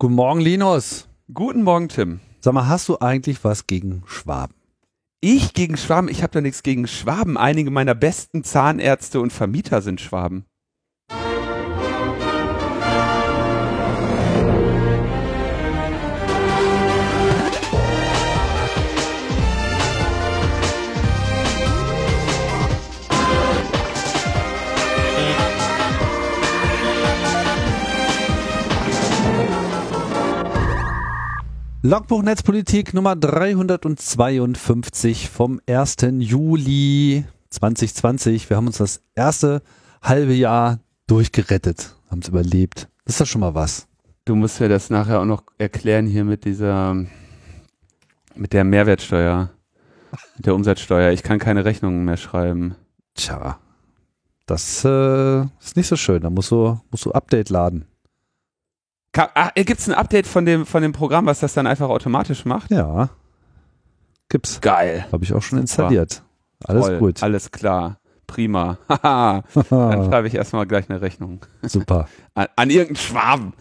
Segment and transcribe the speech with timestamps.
[0.00, 1.08] Guten Morgen, Linus.
[1.32, 2.18] Guten Morgen, Tim.
[2.40, 4.56] Sag mal, hast du eigentlich was gegen Schwaben?
[5.20, 6.08] Ich gegen Schwaben?
[6.08, 7.38] Ich habe da nichts gegen Schwaben.
[7.38, 10.46] Einige meiner besten Zahnärzte und Vermieter sind Schwaben.
[31.86, 35.96] Logbuch Netzpolitik Nummer 352 vom 1.
[36.18, 38.48] Juli 2020.
[38.48, 39.60] Wir haben uns das erste
[40.00, 42.88] halbe Jahr durchgerettet, haben es überlebt.
[43.04, 43.86] Das ist doch schon mal was.
[44.24, 47.04] Du musst ja das nachher auch noch erklären hier mit dieser,
[48.34, 49.50] mit der Mehrwertsteuer,
[50.36, 51.12] mit der Umsatzsteuer.
[51.12, 52.76] Ich kann keine Rechnungen mehr schreiben.
[53.12, 53.58] Tja,
[54.46, 56.22] das äh, ist nicht so schön.
[56.22, 57.84] Da musst du, musst du Update laden.
[59.16, 62.44] Ah, Gibt es ein Update von dem, von dem Programm, was das dann einfach automatisch
[62.44, 62.70] macht?
[62.70, 63.10] Ja.
[64.28, 64.60] Gibt's.
[64.60, 65.06] Geil.
[65.12, 66.22] Habe ich auch schon installiert.
[66.64, 67.22] Alles Toll, gut.
[67.22, 67.98] Alles klar.
[68.26, 68.78] Prima.
[68.88, 69.44] Haha.
[69.70, 71.40] dann schreibe ich erstmal gleich eine Rechnung.
[71.62, 72.08] Super.
[72.34, 73.52] An, an irgendeinen Schwaben.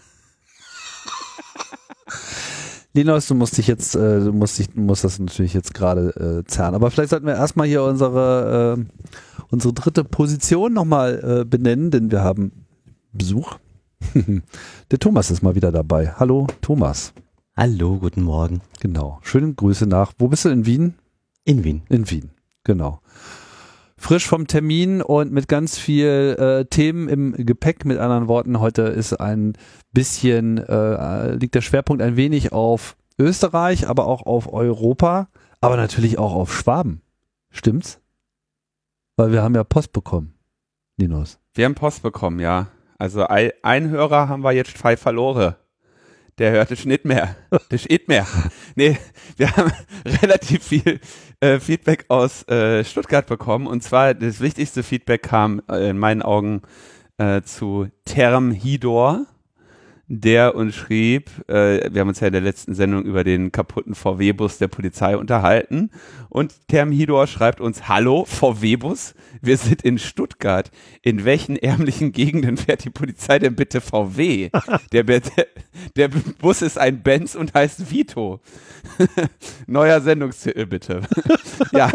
[2.95, 6.47] Linus, du musst dich jetzt, äh, du musst dich, musst das natürlich jetzt gerade äh,
[6.47, 6.75] zerren.
[6.75, 8.85] Aber vielleicht sollten wir erstmal hier unsere, äh,
[9.49, 12.65] unsere dritte Position nochmal äh, benennen, denn wir haben
[13.11, 13.57] Besuch.
[14.91, 16.13] Der Thomas ist mal wieder dabei.
[16.17, 17.13] Hallo, Thomas.
[17.55, 18.61] Hallo, guten Morgen.
[18.79, 19.19] Genau.
[19.21, 20.13] Schöne Grüße nach.
[20.17, 20.95] Wo bist du in Wien?
[21.45, 21.83] In Wien.
[21.89, 22.31] In Wien,
[22.63, 23.01] genau.
[23.97, 27.85] Frisch vom Termin und mit ganz viel äh, Themen im Gepäck.
[27.85, 29.53] Mit anderen Worten, heute ist ein
[29.91, 35.29] bisschen, äh, liegt der Schwerpunkt ein wenig auf Österreich, aber auch auf Europa,
[35.61, 37.01] aber natürlich auch auf Schwaben.
[37.49, 38.01] Stimmt's?
[39.15, 40.33] Weil wir haben ja Post bekommen,
[40.97, 41.39] Linus.
[41.53, 42.67] Wir haben Post bekommen, ja.
[43.03, 45.55] Also ein, Hörer haben wir jetzt zwei verloren.
[46.37, 47.35] Der hört es nicht mehr.
[47.67, 48.25] Das nicht mehr.
[48.75, 48.97] Nee,
[49.35, 49.73] wir haben
[50.21, 51.01] relativ viel
[51.41, 53.67] äh, Feedback aus äh, Stuttgart bekommen.
[53.67, 56.61] Und zwar das wichtigste Feedback kam äh, in meinen Augen
[57.17, 59.25] äh, zu Term Hidor
[60.07, 63.95] der uns schrieb, äh, wir haben uns ja in der letzten Sendung über den kaputten
[63.95, 65.91] VW-Bus der Polizei unterhalten
[66.29, 70.71] und Term Hidor schreibt uns, hallo VW-Bus, wir sind in Stuttgart.
[71.01, 74.49] In welchen ärmlichen Gegenden fährt die Polizei denn bitte VW?
[74.91, 75.21] Der, der,
[75.95, 78.41] der Bus ist ein Benz und heißt Vito.
[79.67, 81.01] Neuer Sendungstitel bitte.
[81.71, 81.91] ja,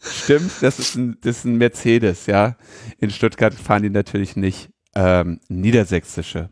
[0.00, 2.56] stimmt, das ist, ein, das ist ein Mercedes, ja.
[2.98, 6.50] In Stuttgart fahren die natürlich nicht ähm, niedersächsische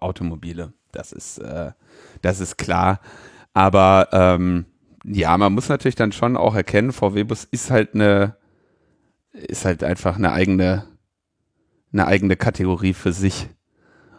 [0.00, 0.72] Automobile.
[0.92, 1.72] Das ist, äh,
[2.22, 3.00] das ist klar.
[3.54, 4.66] Aber ähm,
[5.04, 8.36] ja, man muss natürlich dann schon auch erkennen, VW-Bus ist halt eine,
[9.32, 10.86] ist halt einfach eine eigene,
[11.92, 13.48] eine eigene Kategorie für sich.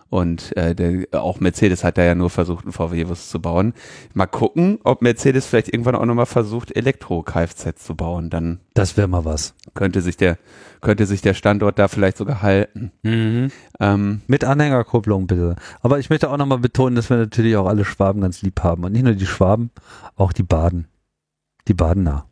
[0.09, 3.74] Und äh, der, auch Mercedes hat da ja nur versucht, einen VW-Bus zu bauen.
[4.14, 8.30] Mal gucken, ob Mercedes vielleicht irgendwann auch nochmal versucht, Elektro-Kfz zu bauen.
[8.30, 9.53] Dann das wäre mal was.
[9.75, 10.38] Könnte sich der,
[10.81, 12.92] könnte sich der Standort da vielleicht sogar halten.
[13.03, 13.52] Mhm.
[13.80, 15.56] Ähm, Mit Anhängerkupplung bitte.
[15.81, 18.84] Aber ich möchte auch nochmal betonen, dass wir natürlich auch alle Schwaben ganz lieb haben.
[18.84, 19.70] Und nicht nur die Schwaben,
[20.16, 20.88] auch die Baden.
[21.68, 22.28] Die Badener.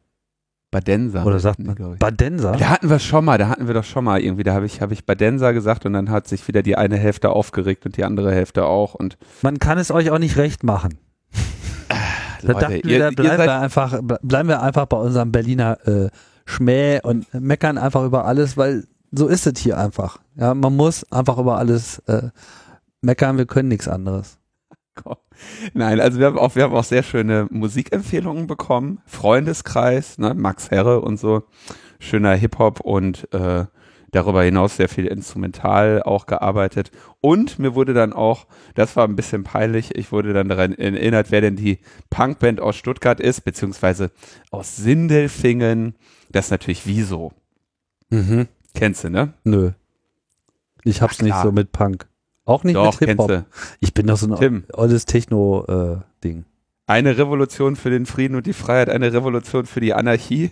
[0.78, 1.26] Badenser.
[1.26, 2.52] Oder sagt man Badenser?
[2.54, 4.82] Da hatten wir schon mal, da hatten wir doch schon mal irgendwie, da habe ich,
[4.82, 8.04] hab ich Badenser gesagt und dann hat sich wieder die eine Hälfte aufgeregt und die
[8.04, 8.94] andere Hälfte auch.
[8.94, 11.00] Und Man kann es euch auch nicht recht machen.
[12.44, 16.10] da Leute, dachten wir, da bleiben wir, einfach, bleiben wir einfach bei unserem Berliner äh,
[16.46, 20.20] Schmäh und meckern einfach über alles, weil so ist es hier einfach.
[20.36, 22.30] Ja, man muss einfach über alles äh,
[23.02, 24.38] meckern, wir können nichts anderes.
[25.74, 29.00] Nein, also wir haben auch, wir haben auch sehr schöne Musikempfehlungen bekommen.
[29.06, 31.44] Freundeskreis, ne, Max Herre und so.
[32.00, 33.66] Schöner Hip-Hop und äh,
[34.12, 36.92] darüber hinaus sehr viel instrumental auch gearbeitet.
[37.22, 41.32] Und mir wurde dann auch, das war ein bisschen peinlich, ich wurde dann daran erinnert,
[41.32, 41.80] wer denn die
[42.10, 44.12] Punkband aus Stuttgart ist, beziehungsweise
[44.52, 45.96] aus Sindelfingen.
[46.30, 47.32] Das ist natürlich Wieso.
[48.10, 48.48] Mhm.
[48.74, 49.34] Kennst du, ne?
[49.44, 49.72] Nö.
[50.84, 52.08] Ich hab's Ach, nicht so mit Punk.
[52.48, 53.46] Auch nicht Doch, mit Hip-Hop.
[53.82, 54.64] Ich bin doch so ein Tim.
[54.72, 56.40] olles Techno-Ding.
[56.40, 56.44] Äh,
[56.88, 60.52] eine Revolution für den Frieden und die Freiheit, eine Revolution für die Anarchie.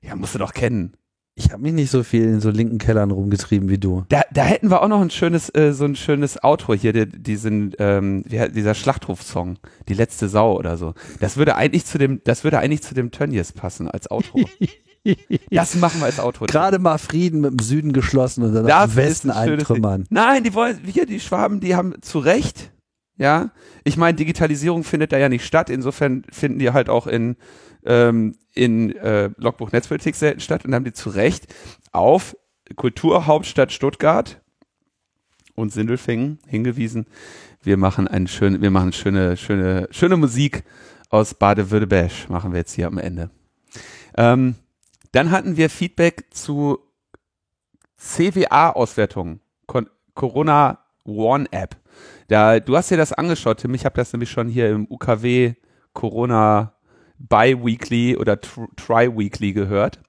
[0.00, 0.92] Ja, musst du doch kennen.
[1.34, 4.04] Ich habe mich nicht so viel in so linken Kellern rumgetrieben wie du.
[4.08, 7.06] Da, da hätten wir auch noch ein schönes, äh, so ein schönes Auto hier, die,
[7.06, 9.58] diesen, ähm, dieser Schlachtruf-Song,
[9.88, 10.94] die letzte Sau oder so.
[11.18, 14.44] Das würde eigentlich zu dem, das würde eigentlich zu dem Tönnies passen als Auto.
[15.50, 16.46] das machen wir als Auto.
[16.46, 20.06] Gerade mal Frieden mit dem Süden geschlossen und dann das im Westen eintrümmern.
[20.10, 22.72] Nein, die wollen, hier die Schwaben, die haben zu Recht,
[23.16, 23.50] ja.
[23.84, 25.70] Ich meine, Digitalisierung findet da ja nicht statt.
[25.70, 27.36] Insofern finden die halt auch in
[27.84, 31.52] ähm, in äh, Logbuch Netzpolitik selten statt und haben die zu Recht
[31.92, 32.36] auf
[32.76, 34.40] Kulturhauptstadt Stuttgart
[35.54, 37.06] und Sindelfingen hingewiesen.
[37.62, 40.64] Wir machen eine schöne, wir machen schöne, schöne, schöne Musik
[41.10, 43.30] aus Baden-Württemberg, machen wir jetzt hier am Ende.
[44.16, 44.56] Ähm,
[45.14, 46.80] dann hatten wir Feedback zu
[47.96, 49.40] CWA-Auswertungen,
[50.14, 51.76] Corona One App.
[52.28, 53.74] Da, du hast dir das angeschaut, Tim.
[53.74, 55.54] Ich habe das nämlich schon hier im UKW
[55.92, 56.74] Corona
[57.18, 60.00] Bi-Weekly oder Tri-Weekly gehört.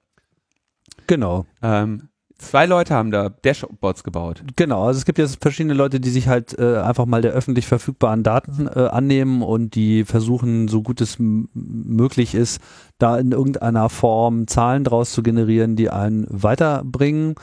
[1.05, 1.45] Genau.
[1.61, 4.43] Ähm, zwei Leute haben da Dashboards gebaut.
[4.55, 7.67] Genau, also es gibt jetzt verschiedene Leute, die sich halt äh, einfach mal der öffentlich
[7.67, 12.61] verfügbaren Daten äh, annehmen und die versuchen, so gut es möglich ist,
[12.97, 17.35] da in irgendeiner Form Zahlen draus zu generieren, die einen weiterbringen.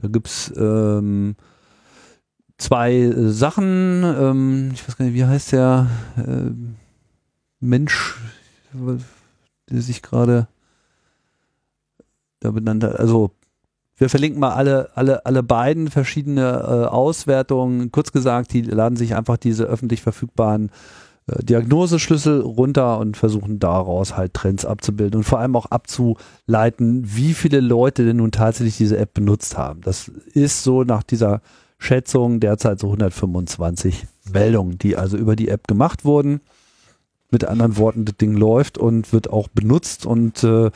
[0.00, 1.36] Da gibt's ähm,
[2.58, 4.02] zwei äh, Sachen.
[4.04, 6.50] Ähm, ich weiß gar nicht, wie heißt der äh,
[7.60, 8.16] Mensch,
[8.72, 10.48] der sich gerade
[12.40, 12.98] da benannt hat.
[12.98, 13.32] Also
[13.98, 17.90] wir verlinken mal alle, alle, alle beiden verschiedene äh, Auswertungen.
[17.90, 20.70] Kurz gesagt, die laden sich einfach diese öffentlich verfügbaren
[21.26, 27.34] äh, Diagnoseschlüssel runter und versuchen daraus halt Trends abzubilden und vor allem auch abzuleiten, wie
[27.34, 29.80] viele Leute denn nun tatsächlich diese App benutzt haben.
[29.80, 31.42] Das ist so nach dieser
[31.78, 36.40] Schätzung derzeit so 125 Meldungen, die also über die App gemacht wurden.
[37.30, 40.70] Mit anderen Worten, das Ding läuft und wird auch benutzt und äh,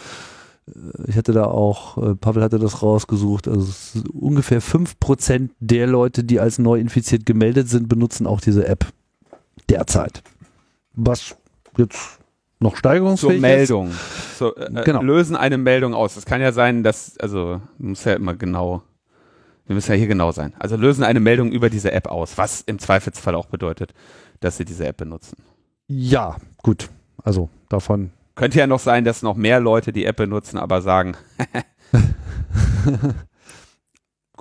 [1.06, 6.40] ich hatte da auch, äh, Pavel hatte das rausgesucht, also ungefähr 5% der Leute, die
[6.40, 8.86] als neu infiziert gemeldet sind, benutzen auch diese App
[9.68, 10.22] derzeit.
[10.94, 11.36] Was
[11.76, 12.18] jetzt
[12.60, 13.90] noch steigerungsfähig Zur Meldung.
[14.38, 15.02] So, äh, genau.
[15.02, 16.16] Lösen eine Meldung aus.
[16.16, 18.82] Es kann ja sein, dass, also muss ja immer genau
[19.66, 20.54] wir müssen ja hier genau sein.
[20.58, 23.94] Also lösen eine Meldung über diese App aus, was im Zweifelsfall auch bedeutet,
[24.40, 25.36] dass sie diese App benutzen.
[25.88, 26.90] Ja, gut.
[27.22, 28.10] Also davon.
[28.34, 31.16] Könnte ja noch sein, dass noch mehr Leute die App benutzen, aber sagen,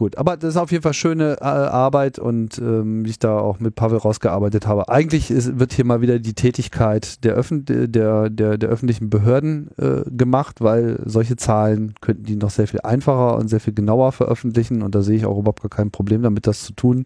[0.02, 0.18] gut.
[0.18, 3.60] Aber das ist auf jeden Fall schöne äh, Arbeit und ähm, wie ich da auch
[3.60, 4.90] mit Pavel rausgearbeitet habe.
[4.90, 9.70] Eigentlich ist, wird hier mal wieder die Tätigkeit der, Öffn der, der, der öffentlichen Behörden
[9.78, 14.12] äh, gemacht, weil solche Zahlen könnten die noch sehr viel einfacher und sehr viel genauer
[14.12, 17.06] veröffentlichen und da sehe ich auch überhaupt gar kein Problem damit, das zu tun.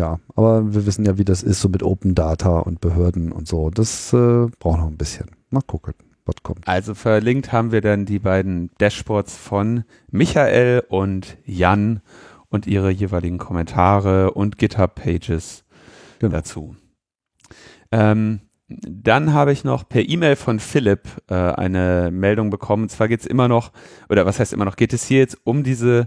[0.00, 3.46] Ja, aber wir wissen ja, wie das ist so mit Open Data und Behörden und
[3.46, 3.68] so.
[3.68, 5.26] Das äh, braucht noch ein bisschen.
[5.50, 5.92] Mal gucken
[6.24, 6.66] was kommt.
[6.66, 12.00] Also verlinkt haben wir dann die beiden Dashboards von Michael und Jan
[12.48, 15.64] und ihre jeweiligen Kommentare und GitHub-Pages
[16.18, 16.32] genau.
[16.32, 16.76] dazu.
[17.92, 22.84] Ähm, dann habe ich noch per E-Mail von Philipp äh, eine Meldung bekommen.
[22.84, 23.72] Und zwar geht es immer noch,
[24.08, 26.06] oder was heißt immer noch, geht es hier jetzt um dieses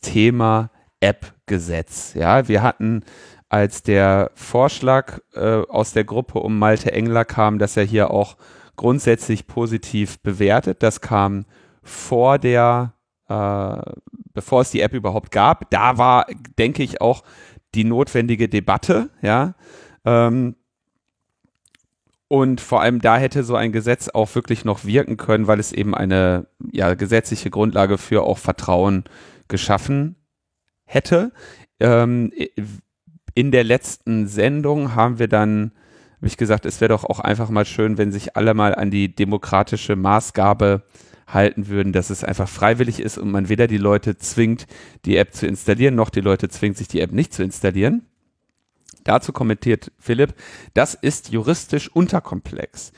[0.00, 0.70] Thema
[1.02, 2.14] App-Gesetz.
[2.14, 3.04] Ja, wir hatten,
[3.48, 8.36] als der Vorschlag äh, aus der Gruppe um Malte Engler kam, dass er hier auch
[8.76, 10.82] grundsätzlich positiv bewertet.
[10.82, 11.44] Das kam
[11.82, 12.94] vor der,
[13.28, 13.92] äh,
[14.32, 15.70] bevor es die App überhaupt gab.
[15.70, 16.26] Da war,
[16.58, 17.24] denke ich, auch
[17.74, 19.54] die notwendige Debatte, ja.
[20.04, 20.56] Ähm,
[22.28, 25.70] und vor allem da hätte so ein Gesetz auch wirklich noch wirken können, weil es
[25.72, 29.04] eben eine ja, gesetzliche Grundlage für auch Vertrauen
[29.48, 30.16] geschaffen
[30.92, 31.32] hätte.
[31.80, 32.32] Ähm,
[33.34, 35.72] in der letzten Sendung haben wir dann
[36.22, 38.92] habe ich gesagt, es wäre doch auch einfach mal schön, wenn sich alle mal an
[38.92, 40.84] die demokratische Maßgabe
[41.26, 44.68] halten würden, dass es einfach freiwillig ist und man weder die Leute zwingt,
[45.04, 48.06] die App zu installieren, noch die Leute zwingt, sich die App nicht zu installieren.
[49.02, 50.34] Dazu kommentiert Philipp,
[50.74, 52.92] das ist juristisch unterkomplex.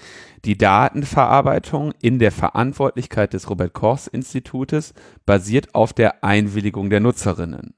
[0.45, 4.93] Die Datenverarbeitung in der Verantwortlichkeit des Robert Kochs Institutes
[5.25, 7.73] basiert auf der Einwilligung der Nutzerinnen.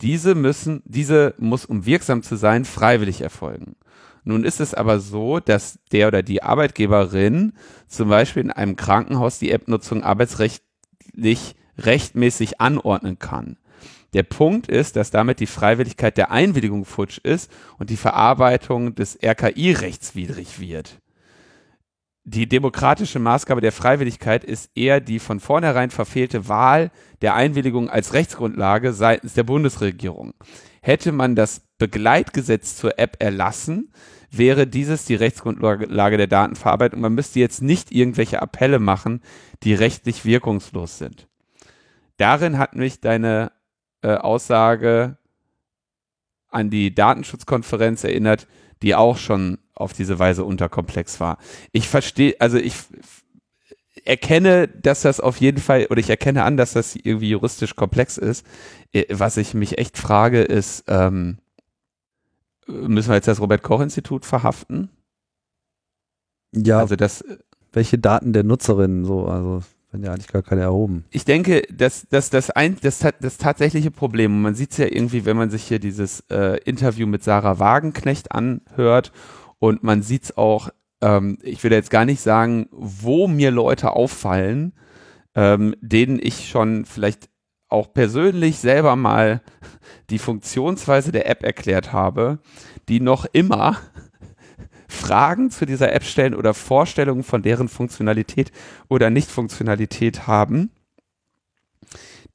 [0.00, 3.76] Diese müssen, diese muss, um wirksam zu sein, freiwillig erfolgen.
[4.24, 7.52] Nun ist es aber so, dass der oder die Arbeitgeberin
[7.86, 13.56] zum Beispiel in einem Krankenhaus die App-Nutzung arbeitsrechtlich rechtmäßig anordnen kann.
[14.12, 19.18] Der Punkt ist, dass damit die Freiwilligkeit der Einwilligung futsch ist und die Verarbeitung des
[19.22, 21.00] RKI rechtswidrig wird.
[22.28, 26.90] Die demokratische Maßgabe der Freiwilligkeit ist eher die von vornherein verfehlte Wahl
[27.22, 30.34] der Einwilligung als Rechtsgrundlage seitens der Bundesregierung.
[30.82, 33.92] Hätte man das Begleitgesetz zur App erlassen,
[34.28, 37.00] wäre dieses die Rechtsgrundlage der Datenverarbeitung.
[37.00, 39.20] Man müsste jetzt nicht irgendwelche Appelle machen,
[39.62, 41.28] die rechtlich wirkungslos sind.
[42.16, 43.52] Darin hat mich deine
[44.02, 45.16] äh, Aussage
[46.48, 48.48] an die Datenschutzkonferenz erinnert,
[48.82, 51.38] die auch schon auf diese Weise unterkomplex war.
[51.70, 52.74] Ich verstehe, also ich
[54.04, 58.18] erkenne, dass das auf jeden Fall, oder ich erkenne an, dass das irgendwie juristisch komplex
[58.18, 58.44] ist.
[58.92, 61.38] Äh, was ich mich echt frage, ist, ähm,
[62.66, 64.90] Müssen wir jetzt das Robert-Koch-Institut verhaften?
[66.52, 66.78] Ja.
[66.80, 67.24] Also das.
[67.72, 69.62] Welche Daten der Nutzerinnen so, also.
[69.92, 71.04] Wenn ja eigentlich gar keine erhoben.
[71.10, 75.24] Ich denke, dass, dass das, ein, das, das tatsächliche Problem, man sieht es ja irgendwie,
[75.24, 79.12] wenn man sich hier dieses äh, Interview mit Sarah Wagenknecht anhört
[79.58, 80.70] und man sieht es auch,
[81.00, 84.72] ähm, ich will jetzt gar nicht sagen, wo mir Leute auffallen,
[85.34, 87.28] ähm, denen ich schon vielleicht
[87.68, 89.42] auch persönlich selber mal
[90.10, 92.38] die Funktionsweise der App erklärt habe,
[92.88, 93.76] die noch immer
[94.88, 98.52] Fragen zu dieser App stellen oder Vorstellungen von deren Funktionalität
[98.88, 100.70] oder Nicht-Funktionalität haben,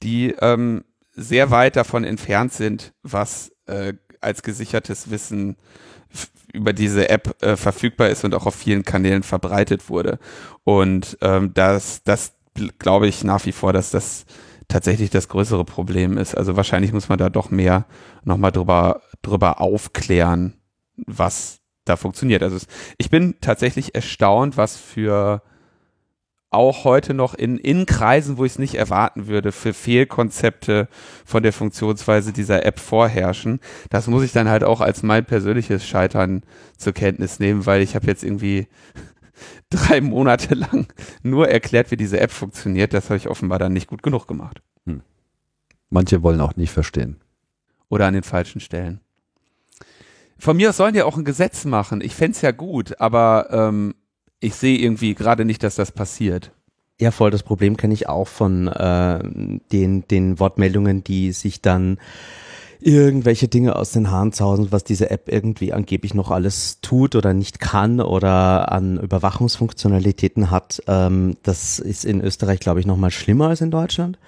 [0.02, 5.56] die ähm, sehr weit davon entfernt sind, was äh, als gesichertes Wissen
[6.52, 10.18] über diese App äh, verfügbar ist und auch auf vielen Kanälen verbreitet wurde.
[10.64, 12.34] Und ähm, das, das
[12.78, 14.26] glaube ich nach wie vor, dass das
[14.68, 16.34] tatsächlich das größere Problem ist.
[16.34, 17.86] Also wahrscheinlich muss man da doch mehr
[18.24, 20.54] nochmal drüber, drüber aufklären,
[21.06, 22.42] was da funktioniert.
[22.42, 22.58] Also
[22.98, 25.42] ich bin tatsächlich erstaunt, was für
[26.52, 30.88] auch heute noch in, in Kreisen, wo ich es nicht erwarten würde, für Fehlkonzepte
[31.24, 33.60] von der Funktionsweise dieser App vorherrschen.
[33.90, 36.42] Das muss ich dann halt auch als mein persönliches Scheitern
[36.76, 38.68] zur Kenntnis nehmen, weil ich habe jetzt irgendwie
[39.70, 40.86] drei Monate lang
[41.22, 42.92] nur erklärt, wie diese App funktioniert.
[42.92, 44.62] Das habe ich offenbar dann nicht gut genug gemacht.
[44.86, 45.02] Hm.
[45.90, 47.20] Manche wollen auch nicht verstehen.
[47.88, 49.00] Oder an den falschen Stellen.
[50.38, 52.00] Von mir aus sollen die auch ein Gesetz machen.
[52.00, 53.94] Ich fände ja gut, aber ähm,
[54.42, 56.50] ich sehe irgendwie gerade nicht, dass das passiert.
[57.00, 57.30] Ja, voll.
[57.30, 59.18] Das Problem kenne ich auch von äh,
[59.72, 61.98] den, den Wortmeldungen, die sich dann
[62.80, 67.32] irgendwelche Dinge aus den Haaren zausen, was diese App irgendwie angeblich noch alles tut oder
[67.32, 70.82] nicht kann oder an Überwachungsfunktionalitäten hat.
[70.88, 74.18] Ähm, das ist in Österreich, glaube ich, noch mal schlimmer als in Deutschland.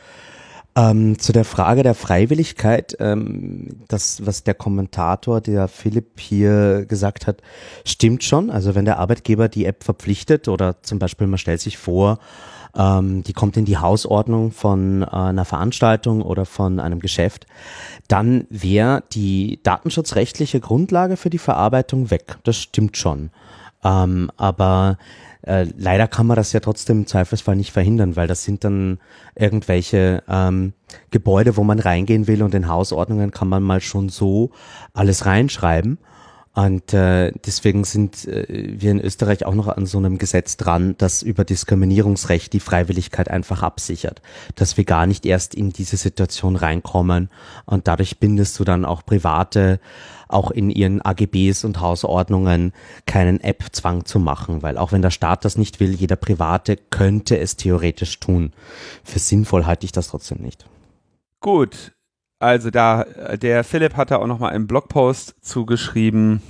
[0.76, 7.28] Ähm, zu der Frage der Freiwilligkeit, ähm, das, was der Kommentator, der Philipp hier gesagt
[7.28, 7.42] hat,
[7.84, 8.50] stimmt schon.
[8.50, 12.18] Also wenn der Arbeitgeber die App verpflichtet oder zum Beispiel man stellt sich vor,
[12.76, 17.46] ähm, die kommt in die Hausordnung von äh, einer Veranstaltung oder von einem Geschäft,
[18.08, 22.38] dann wäre die datenschutzrechtliche Grundlage für die Verarbeitung weg.
[22.42, 23.30] Das stimmt schon.
[23.84, 24.98] Ähm, aber
[25.42, 28.98] äh, leider kann man das ja trotzdem im Zweifelsfall nicht verhindern, weil das sind dann
[29.34, 30.72] irgendwelche ähm,
[31.10, 34.50] Gebäude, wo man reingehen will und in Hausordnungen kann man mal schon so
[34.94, 35.98] alles reinschreiben.
[36.54, 38.46] Und äh, deswegen sind äh,
[38.78, 43.28] wir in Österreich auch noch an so einem Gesetz dran, das über Diskriminierungsrecht die Freiwilligkeit
[43.28, 44.22] einfach absichert,
[44.54, 47.28] dass wir gar nicht erst in diese Situation reinkommen
[47.66, 49.80] und dadurch bindest du dann auch Private
[50.34, 52.72] auch in ihren AGBs und Hausordnungen
[53.06, 57.38] keinen App-Zwang zu machen, weil auch wenn der Staat das nicht will, jeder Private könnte
[57.38, 58.52] es theoretisch tun.
[59.04, 60.66] Für sinnvoll halte ich das trotzdem nicht.
[61.40, 61.92] Gut,
[62.38, 63.04] also da,
[63.40, 66.42] der Philipp hat da auch nochmal einen Blogpost zugeschrieben,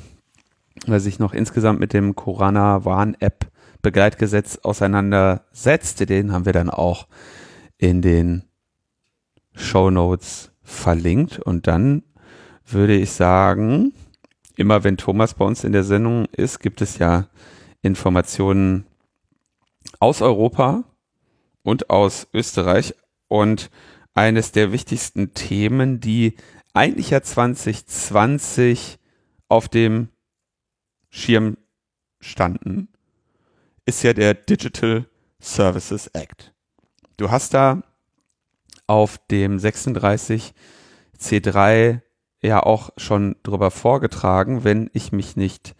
[0.86, 3.46] der sich noch insgesamt mit dem Corona Warn App
[3.84, 6.08] Begleitgesetz auseinandersetzt.
[6.08, 7.06] Den haben wir dann auch
[7.76, 8.44] in den
[9.54, 11.38] Show Notes verlinkt.
[11.38, 12.02] Und dann
[12.66, 13.92] würde ich sagen,
[14.56, 17.28] immer wenn Thomas bei uns in der Sendung ist, gibt es ja
[17.82, 18.86] Informationen
[20.00, 20.84] aus Europa
[21.62, 22.94] und aus Österreich.
[23.28, 23.70] Und
[24.14, 26.36] eines der wichtigsten Themen, die
[26.72, 28.98] eigentlich ja 2020
[29.48, 30.08] auf dem
[31.10, 31.56] Schirm
[32.20, 32.88] standen,
[33.86, 35.06] ist ja der Digital
[35.40, 36.54] Services Act.
[37.16, 37.82] Du hast da
[38.86, 40.54] auf dem 36
[41.18, 42.00] C3
[42.44, 45.74] ja auch schon drüber vorgetragen, wenn ich mich nicht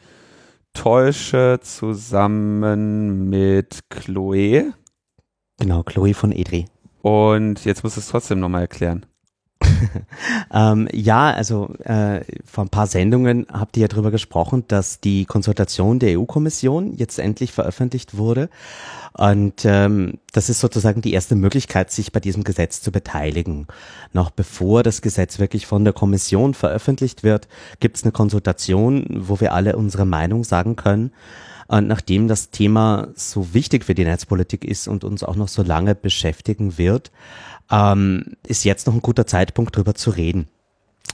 [0.73, 4.73] täusche, zusammen mit Chloe.
[5.59, 6.67] Genau, Chloe von Edri.
[7.03, 9.07] Und jetzt muss es trotzdem nochmal erklären.
[10.53, 15.25] ähm, ja, also äh, vor ein paar Sendungen habt ihr ja darüber gesprochen, dass die
[15.25, 18.49] Konsultation der EU-Kommission jetzt endlich veröffentlicht wurde.
[19.17, 23.69] Und ähm, das ist sozusagen die erste Möglichkeit, sich bei diesem Gesetz zu beteiligen.
[24.13, 27.47] Noch bevor das Gesetz wirklich von der Kommission veröffentlicht wird,
[27.79, 31.13] gibt es eine Konsultation, wo wir alle unsere Meinung sagen können.
[31.69, 35.63] Und nachdem das Thema so wichtig für die Netzpolitik ist und uns auch noch so
[35.63, 37.13] lange beschäftigen wird,
[37.71, 40.49] ähm, ist jetzt noch ein guter Zeitpunkt, drüber zu reden.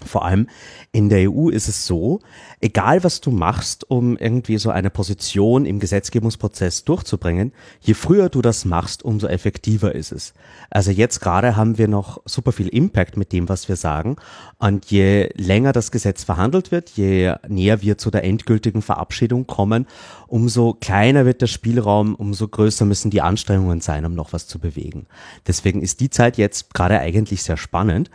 [0.06, 0.48] Vor allem
[0.92, 2.20] in der EU ist es so,
[2.60, 8.42] egal was du machst, um irgendwie so eine Position im Gesetzgebungsprozess durchzubringen, je früher du
[8.42, 10.34] das machst, umso effektiver ist es.
[10.70, 14.16] Also jetzt gerade haben wir noch super viel Impact mit dem, was wir sagen.
[14.58, 19.86] Und je länger das Gesetz verhandelt wird, je näher wir zu der endgültigen Verabschiedung kommen,
[20.26, 24.58] umso kleiner wird der Spielraum, umso größer müssen die Anstrengungen sein, um noch was zu
[24.58, 25.06] bewegen.
[25.46, 28.10] Deswegen ist die Zeit jetzt gerade eigentlich sehr spannend.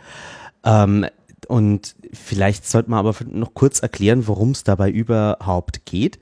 [0.64, 1.06] Ähm,
[1.48, 6.18] und vielleicht sollte man aber noch kurz erklären, worum es dabei überhaupt geht.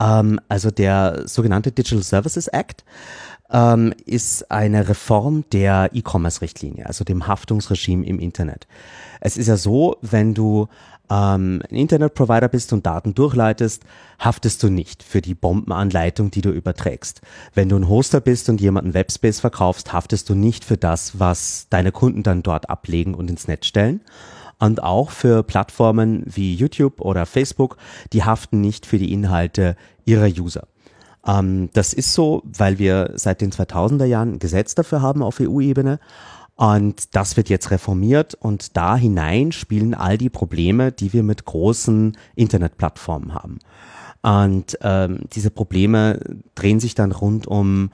[0.00, 2.84] Ähm, also der sogenannte Digital Services Act
[3.52, 8.66] ähm, ist eine Reform der E-Commerce-Richtlinie, also dem Haftungsregime im Internet.
[9.20, 10.68] Es ist ja so, wenn du
[11.10, 13.82] ähm, ein Internetprovider bist und Daten durchleitest,
[14.18, 17.20] haftest du nicht für die Bombenanleitung, die du überträgst.
[17.54, 21.66] Wenn du ein Hoster bist und jemanden Webspace verkaufst, haftest du nicht für das, was
[21.70, 24.00] deine Kunden dann dort ablegen und ins Netz stellen.
[24.60, 27.78] Und auch für Plattformen wie YouTube oder Facebook,
[28.12, 29.74] die haften nicht für die Inhalte
[30.04, 30.68] ihrer User.
[31.26, 35.40] Ähm, das ist so, weil wir seit den 2000er Jahren ein Gesetz dafür haben auf
[35.40, 35.98] EU-Ebene.
[36.56, 41.46] Und das wird jetzt reformiert und da hinein spielen all die Probleme, die wir mit
[41.46, 43.60] großen Internetplattformen haben.
[44.20, 46.20] Und ähm, diese Probleme
[46.54, 47.90] drehen sich dann rund um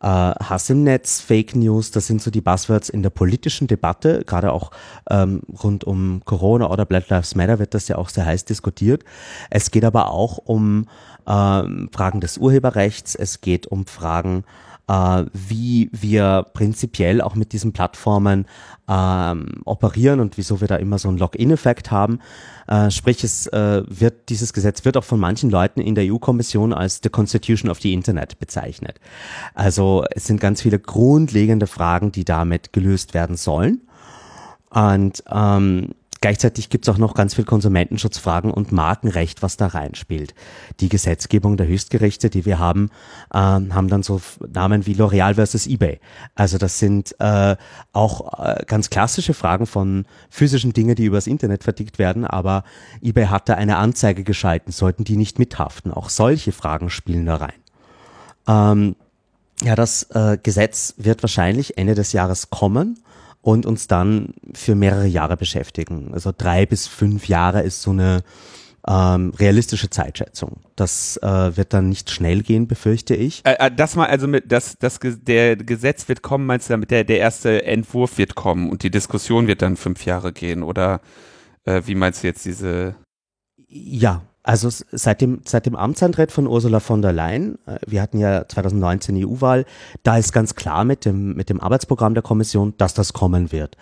[0.00, 4.22] äh, Hass im Netz, Fake News, das sind so die Buzzwords in der politischen Debatte,
[4.26, 4.70] gerade auch
[5.10, 9.04] ähm, rund um Corona oder Black Lives Matter wird das ja auch sehr heiß diskutiert.
[9.50, 10.86] Es geht aber auch um
[11.26, 14.44] ähm, Fragen des Urheberrechts, es geht um Fragen
[14.88, 18.46] wie wir prinzipiell auch mit diesen Plattformen
[18.88, 22.20] ähm, operieren und wieso wir da immer so einen Login-Effekt haben.
[22.68, 26.72] Äh, sprich, es äh, wird dieses Gesetz wird auch von manchen Leuten in der EU-Kommission
[26.72, 29.00] als the Constitution of the Internet bezeichnet.
[29.54, 33.80] Also es sind ganz viele grundlegende Fragen, die damit gelöst werden sollen.
[34.70, 35.94] Und ähm,
[36.26, 40.34] Gleichzeitig gibt es auch noch ganz viel Konsumentenschutzfragen und Markenrecht, was da reinspielt.
[40.80, 42.90] Die Gesetzgebung der Höchstgerichte, die wir haben,
[43.32, 44.20] äh, haben dann so
[44.52, 46.00] Namen wie L'Oreal versus eBay.
[46.34, 47.54] Also das sind äh,
[47.92, 52.64] auch äh, ganz klassische Fragen von physischen Dingen, die übers Internet verdickt werden, aber
[53.02, 55.92] eBay hat da eine Anzeige geschalten, sollten die nicht mithaften.
[55.92, 57.60] Auch solche Fragen spielen da rein.
[58.48, 58.96] Ähm,
[59.62, 62.98] ja, das äh, Gesetz wird wahrscheinlich Ende des Jahres kommen
[63.46, 66.10] und uns dann für mehrere Jahre beschäftigen.
[66.12, 68.24] Also drei bis fünf Jahre ist so eine
[68.88, 70.62] ähm, realistische Zeitschätzung.
[70.74, 73.46] Das äh, wird dann nicht schnell gehen, befürchte ich.
[73.46, 76.90] Äh, äh, das mal, also mit das, das der Gesetz wird kommen, meinst du damit
[76.90, 81.00] der, der erste Entwurf wird kommen und die Diskussion wird dann fünf Jahre gehen oder
[81.66, 82.96] äh, wie meinst du jetzt diese?
[83.68, 88.18] Ja, also seit dem, seit dem Amtsantritt von Ursula von der Leyen, äh, wir hatten
[88.18, 89.64] ja 2019 EU-Wahl,
[90.04, 93.76] da ist ganz klar mit dem, mit dem Arbeitsprogramm der Kommission, dass das kommen wird.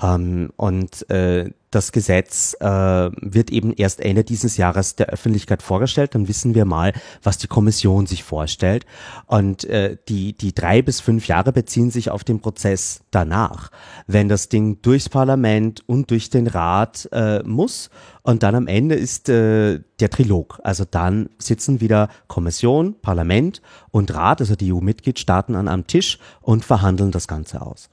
[0.00, 6.14] Ähm, und äh, das Gesetz äh, wird eben erst Ende dieses Jahres der Öffentlichkeit vorgestellt.
[6.14, 8.86] Dann wissen wir mal, was die Kommission sich vorstellt.
[9.26, 13.70] Und äh, die, die drei bis fünf Jahre beziehen sich auf den Prozess danach.
[14.06, 17.90] Wenn das Ding durchs Parlament und durch den Rat äh, muss
[18.22, 20.58] und dann am Ende ist äh, der Trilog.
[20.64, 23.60] Also dann sitzen wieder Kommission, Parlament
[23.90, 27.90] und Rat, also die EU-Mitgliedstaaten an einem Tisch und verhandeln das Ganze aus.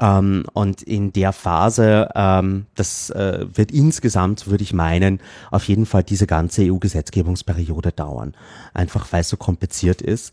[0.00, 5.86] Ähm, und in der Phase, ähm, das äh, wird insgesamt, würde ich meinen, auf jeden
[5.86, 8.34] Fall diese ganze EU-Gesetzgebungsperiode dauern.
[8.74, 10.32] Einfach weil es so kompliziert ist.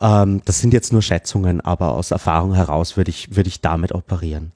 [0.00, 3.92] Ähm, das sind jetzt nur Schätzungen, aber aus Erfahrung heraus würde ich, würde ich damit
[3.92, 4.52] operieren.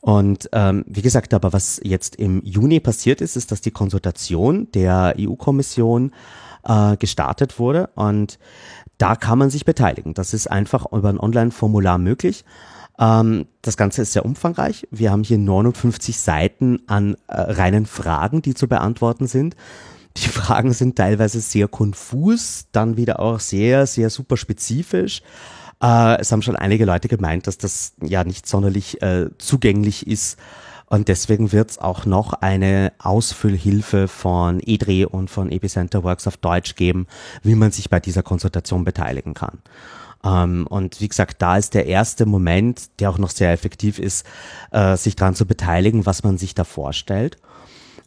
[0.00, 4.68] Und ähm, wie gesagt, aber was jetzt im Juni passiert ist, ist, dass die Konsultation
[4.72, 6.12] der EU-Kommission
[6.64, 8.38] äh, gestartet wurde und
[8.96, 10.14] da kann man sich beteiligen.
[10.14, 12.44] Das ist einfach über ein Online-Formular möglich.
[13.00, 14.86] Ähm, das Ganze ist sehr umfangreich.
[14.90, 19.56] Wir haben hier 59 Seiten an äh, reinen Fragen, die zu beantworten sind.
[20.18, 25.22] Die Fragen sind teilweise sehr konfus, dann wieder auch sehr, sehr super spezifisch.
[25.82, 30.38] Äh, es haben schon einige Leute gemeint, dass das ja nicht sonderlich äh, zugänglich ist.
[30.86, 36.36] Und deswegen wird es auch noch eine Ausfüllhilfe von EDRE und von Epicenter Works auf
[36.36, 37.06] Deutsch geben,
[37.44, 39.60] wie man sich bei dieser Konsultation beteiligen kann.
[40.24, 44.26] Ähm, und wie gesagt, da ist der erste Moment, der auch noch sehr effektiv ist,
[44.70, 47.38] äh, sich daran zu beteiligen, was man sich da vorstellt.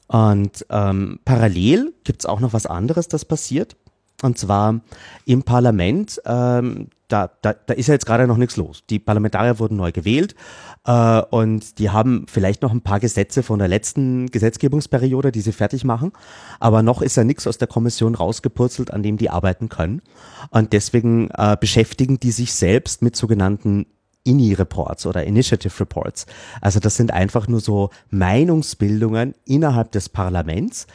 [0.07, 3.75] Und ähm, parallel gibt's auch noch was anderes, das passiert.
[4.21, 4.79] Und zwar
[5.25, 8.83] im Parlament, ähm, da, da, da ist ja jetzt gerade noch nichts los.
[8.89, 10.35] Die Parlamentarier wurden neu gewählt
[10.85, 15.51] äh, und die haben vielleicht noch ein paar Gesetze von der letzten Gesetzgebungsperiode, die sie
[15.51, 16.11] fertig machen.
[16.59, 20.01] Aber noch ist ja nichts aus der Kommission rausgepurzelt, an dem die arbeiten können.
[20.49, 23.85] Und deswegen äh, beschäftigen die sich selbst mit sogenannten
[24.25, 26.25] INI-Reports oder Initiative Reports.
[26.61, 30.87] Also das sind einfach nur so Meinungsbildungen innerhalb des Parlaments,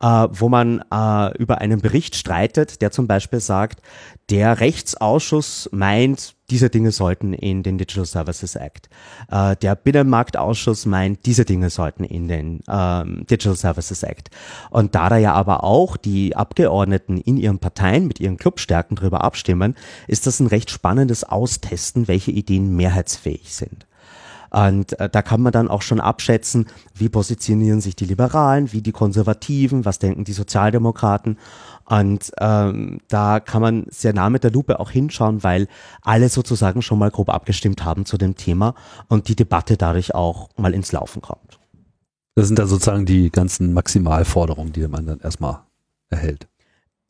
[0.00, 3.82] äh, wo man äh, über einen Bericht streitet, der zum Beispiel sagt,
[4.30, 8.90] der Rechtsausschuss meint, diese Dinge sollten in den Digital Services Act.
[9.30, 14.28] Äh, der Binnenmarktausschuss meint, diese Dinge sollten in den ähm, Digital Services Act.
[14.68, 19.24] Und da da ja aber auch die Abgeordneten in ihren Parteien mit ihren Clubstärken darüber
[19.24, 19.76] abstimmen,
[20.08, 23.86] ist das ein recht spannendes Austesten, welche Ideen mehrheitsfähig sind.
[24.52, 28.82] Und äh, da kann man dann auch schon abschätzen, wie positionieren sich die Liberalen, wie
[28.82, 31.38] die Konservativen, was denken die Sozialdemokraten.
[31.86, 35.68] Und ähm, da kann man sehr nah mit der Lupe auch hinschauen, weil
[36.02, 38.74] alle sozusagen schon mal grob abgestimmt haben zu dem Thema
[39.08, 41.58] und die Debatte dadurch auch mal ins Laufen kommt.
[42.34, 45.60] Das sind da sozusagen die ganzen Maximalforderungen, die man dann erstmal
[46.10, 46.46] erhält.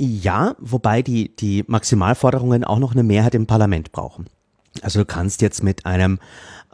[0.01, 4.27] Ja, wobei die, die Maximalforderungen auch noch eine Mehrheit im Parlament brauchen.
[4.81, 6.19] Also du kannst jetzt mit einem,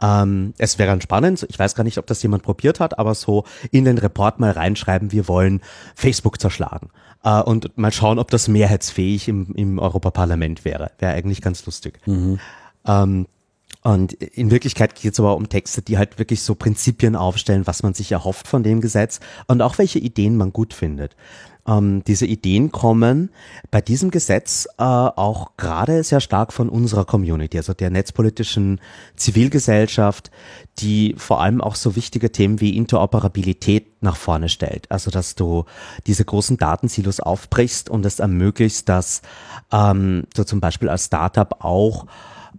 [0.01, 3.15] ähm, es wäre ganz spannend, ich weiß gar nicht, ob das jemand probiert hat, aber
[3.15, 5.61] so in den Report mal reinschreiben, wir wollen
[5.95, 6.89] Facebook zerschlagen
[7.23, 10.91] äh, und mal schauen, ob das mehrheitsfähig im, im Europaparlament wäre.
[10.99, 11.99] Wäre eigentlich ganz lustig.
[12.05, 12.39] Mhm.
[12.85, 13.27] Ähm,
[13.81, 17.81] und in Wirklichkeit geht es aber um Texte, die halt wirklich so Prinzipien aufstellen, was
[17.81, 21.15] man sich erhofft von dem Gesetz und auch welche Ideen man gut findet.
[21.69, 23.29] Ähm, diese Ideen kommen
[23.69, 28.81] bei diesem Gesetz äh, auch gerade sehr stark von unserer Community, also der netzpolitischen
[29.15, 30.31] Zivilgesellschaft,
[30.79, 34.89] die vor allem auch so wichtige Themen wie Interoperabilität nach vorne stellt.
[34.91, 35.65] Also dass du
[36.07, 39.21] diese großen Datensilos aufbrichst und es ermöglicht, dass
[39.71, 42.07] ähm, du zum Beispiel als Startup auch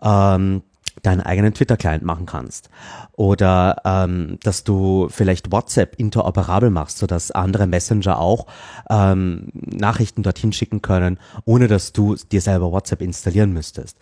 [0.02, 0.62] ähm,
[1.02, 2.70] deinen eigenen Twitter-Client machen kannst.
[3.12, 8.46] Oder ähm, dass du vielleicht WhatsApp interoperabel machst, sodass andere Messenger auch
[8.88, 13.98] ähm, Nachrichten dorthin schicken können, ohne dass du dir selber WhatsApp installieren müsstest.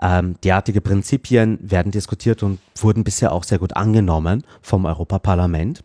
[0.00, 5.82] Ähm, derartige Prinzipien werden diskutiert und wurden bisher auch sehr gut angenommen vom Europaparlament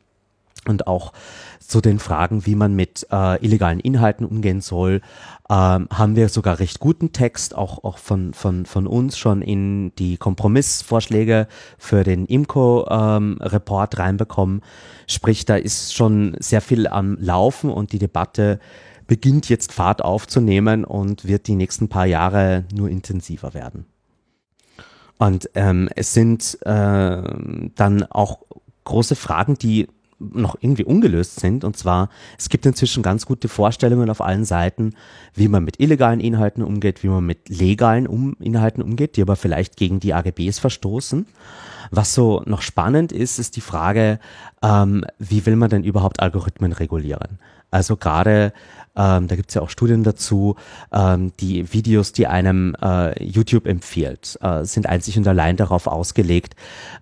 [0.69, 1.13] und auch
[1.59, 5.01] zu den Fragen, wie man mit äh, illegalen Inhalten umgehen soll,
[5.49, 9.93] ähm, haben wir sogar recht guten Text, auch, auch von, von, von uns schon in
[9.95, 11.47] die Kompromissvorschläge
[11.77, 14.61] für den IMCO-Report ähm, reinbekommen.
[15.07, 18.59] Sprich, da ist schon sehr viel am Laufen und die Debatte
[19.07, 23.85] beginnt jetzt Fahrt aufzunehmen und wird die nächsten paar Jahre nur intensiver werden.
[25.17, 27.21] Und ähm, es sind äh,
[27.75, 28.39] dann auch
[28.83, 29.87] große Fragen, die
[30.19, 31.63] noch irgendwie ungelöst sind.
[31.63, 34.93] Und zwar, es gibt inzwischen ganz gute Vorstellungen auf allen Seiten,
[35.33, 39.35] wie man mit illegalen Inhalten umgeht, wie man mit legalen um Inhalten umgeht, die aber
[39.35, 41.25] vielleicht gegen die AGBs verstoßen.
[41.91, 44.19] Was so noch spannend ist, ist die Frage,
[44.63, 47.39] ähm, wie will man denn überhaupt Algorithmen regulieren?
[47.71, 48.53] Also gerade
[48.95, 50.55] ähm, da gibt es ja auch Studien dazu,
[50.93, 56.55] ähm, die Videos, die einem äh, YouTube empfiehlt, äh, sind einzig und allein darauf ausgelegt,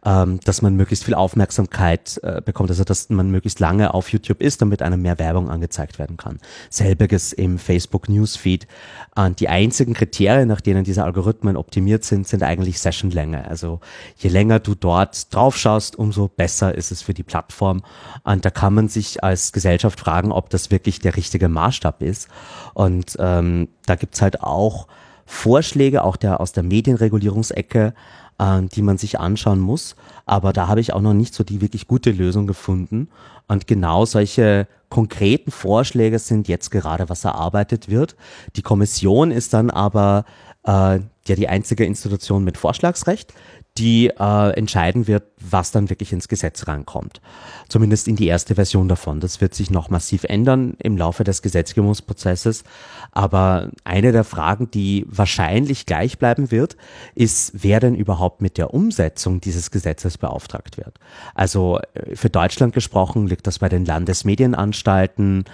[0.06, 4.42] ähm, dass man möglichst viel Aufmerksamkeit äh, bekommt, also dass man möglichst lange auf YouTube
[4.42, 6.40] ist, damit einem mehr Werbung angezeigt werden kann.
[6.70, 8.68] Selbiges im Facebook Newsfeed.
[9.16, 13.48] Äh, die einzigen Kriterien, nach denen diese Algorithmen optimiert sind, sind eigentlich Sessionlänge.
[13.48, 13.80] Also
[14.18, 17.84] je länger du dort drauf schaust, umso besser ist es für die Plattform.
[18.24, 22.02] Und da kann man sich als Gesellschaft fragen, ob das wirklich der richtige Maßstab Maßstab
[22.02, 22.28] ist.
[22.74, 24.88] Und ähm, da gibt's halt auch
[25.26, 27.94] Vorschläge, auch der aus der Medienregulierungsecke,
[28.40, 29.96] äh, die man sich anschauen muss.
[30.26, 33.10] Aber da habe ich auch noch nicht so die wirklich gute Lösung gefunden.
[33.48, 38.16] Und genau solche konkreten Vorschläge sind jetzt gerade, was erarbeitet wird.
[38.56, 40.26] Die Kommission ist dann aber
[40.66, 43.34] äh, ja die einzige Institution mit Vorschlagsrecht,
[43.78, 47.22] die äh, entscheiden wird, was dann wirklich ins Gesetz reinkommt.
[47.70, 49.20] Zumindest in die erste Version davon.
[49.20, 52.64] Das wird sich noch massiv ändern im Laufe des Gesetzgebungsprozesses.
[53.12, 56.78] Aber eine der Fragen, die wahrscheinlich gleich bleiben wird,
[57.16, 61.00] ist, wer denn überhaupt mit der Umsetzung dieses Gesetzes beauftragt wird.
[61.34, 65.46] Also äh, für Deutschland gesprochen liegt das bei den Landesmedienanstalten,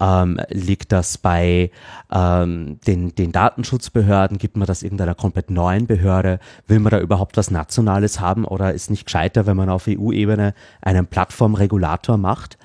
[0.00, 1.70] ähm, liegt das bei
[2.10, 7.36] ähm, den, den Datenschutzbehörden, gibt man das irgendeiner komplett neuen Behörde, will man da überhaupt
[7.36, 12.58] was Nationales haben oder ist nicht gescheiter, wenn man auf EU-Ebene einen Plattformregulator macht?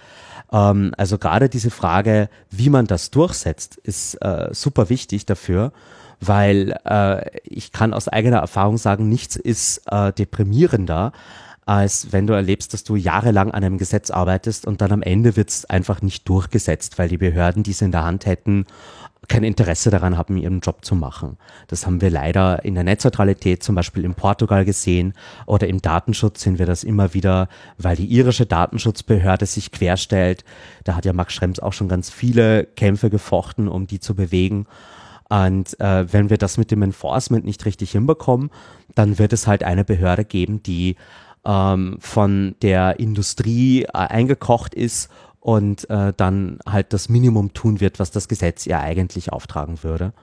[0.51, 5.71] Ähm, also gerade diese Frage, wie man das durchsetzt, ist äh, super wichtig dafür
[6.21, 11.11] weil äh, ich kann aus eigener Erfahrung sagen, nichts ist äh, deprimierender,
[11.65, 15.35] als wenn du erlebst, dass du jahrelang an einem Gesetz arbeitest und dann am Ende
[15.35, 18.65] wird es einfach nicht durchgesetzt, weil die Behörden, die es in der Hand hätten,
[19.27, 21.37] kein Interesse daran haben, ihren Job zu machen.
[21.67, 25.13] Das haben wir leider in der Netzneutralität zum Beispiel in Portugal gesehen
[25.47, 27.49] oder im Datenschutz sehen wir das immer wieder,
[27.79, 30.43] weil die irische Datenschutzbehörde sich querstellt.
[30.83, 34.67] Da hat ja Max Schrems auch schon ganz viele Kämpfe gefochten, um die zu bewegen.
[35.27, 38.51] Und äh, wenn wir das mit dem Enforcement nicht richtig hinbekommen,
[38.93, 40.97] dann wird es halt eine Behörde geben, die
[41.45, 47.99] ähm, von der Industrie äh, eingekocht ist und äh, dann halt das Minimum tun wird,
[47.99, 50.13] was das Gesetz ihr eigentlich auftragen würde.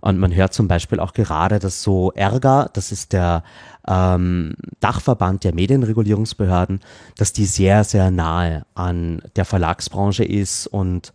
[0.00, 3.42] Und man hört zum Beispiel auch gerade, dass so Ärger, das ist der
[3.88, 6.80] ähm, Dachverband der Medienregulierungsbehörden,
[7.16, 11.14] dass die sehr, sehr nahe an der Verlagsbranche ist und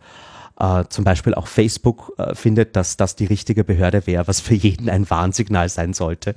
[0.60, 4.54] äh, zum Beispiel auch Facebook äh, findet, dass das die richtige Behörde wäre, was für
[4.54, 6.34] jeden ein Warnsignal sein sollte,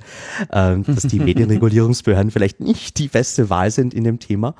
[0.50, 4.54] äh, dass die Medienregulierungsbehörden vielleicht nicht die beste Wahl sind in dem Thema.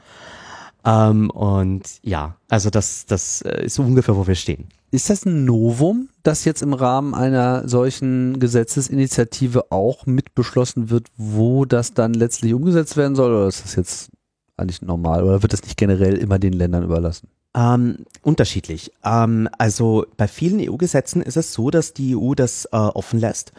[0.85, 4.69] Ähm, und ja, also das, das äh, ist ungefähr, wo wir stehen.
[4.91, 11.09] Ist das ein Novum, dass jetzt im Rahmen einer solchen Gesetzesinitiative auch mit beschlossen wird,
[11.17, 13.35] wo das dann letztlich umgesetzt werden soll?
[13.35, 14.11] Oder ist das jetzt
[14.57, 15.25] eigentlich normal?
[15.25, 17.29] Oder wird das nicht generell immer den Ländern überlassen?
[17.57, 18.91] Ähm, unterschiedlich.
[19.05, 23.53] Ähm, also bei vielen EU-Gesetzen ist es so, dass die EU das äh, offen lässt.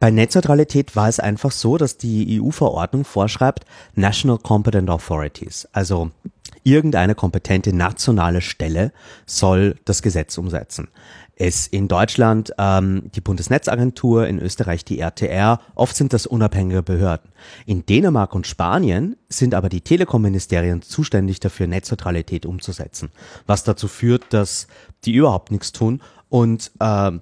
[0.00, 5.68] Bei Netzneutralität war es einfach so, dass die EU-Verordnung vorschreibt National Competent Authorities.
[5.72, 6.10] Also
[6.64, 8.92] irgendeine kompetente nationale Stelle
[9.26, 10.88] soll das Gesetz umsetzen.
[11.38, 17.30] Es in Deutschland ähm, die Bundesnetzagentur, in Österreich die RTR, oft sind das unabhängige Behörden.
[17.66, 23.10] In Dänemark und Spanien sind aber die Telekom-Ministerien zuständig dafür, Netzneutralität umzusetzen,
[23.46, 24.66] was dazu führt, dass
[25.04, 27.12] die überhaupt nichts tun und äh,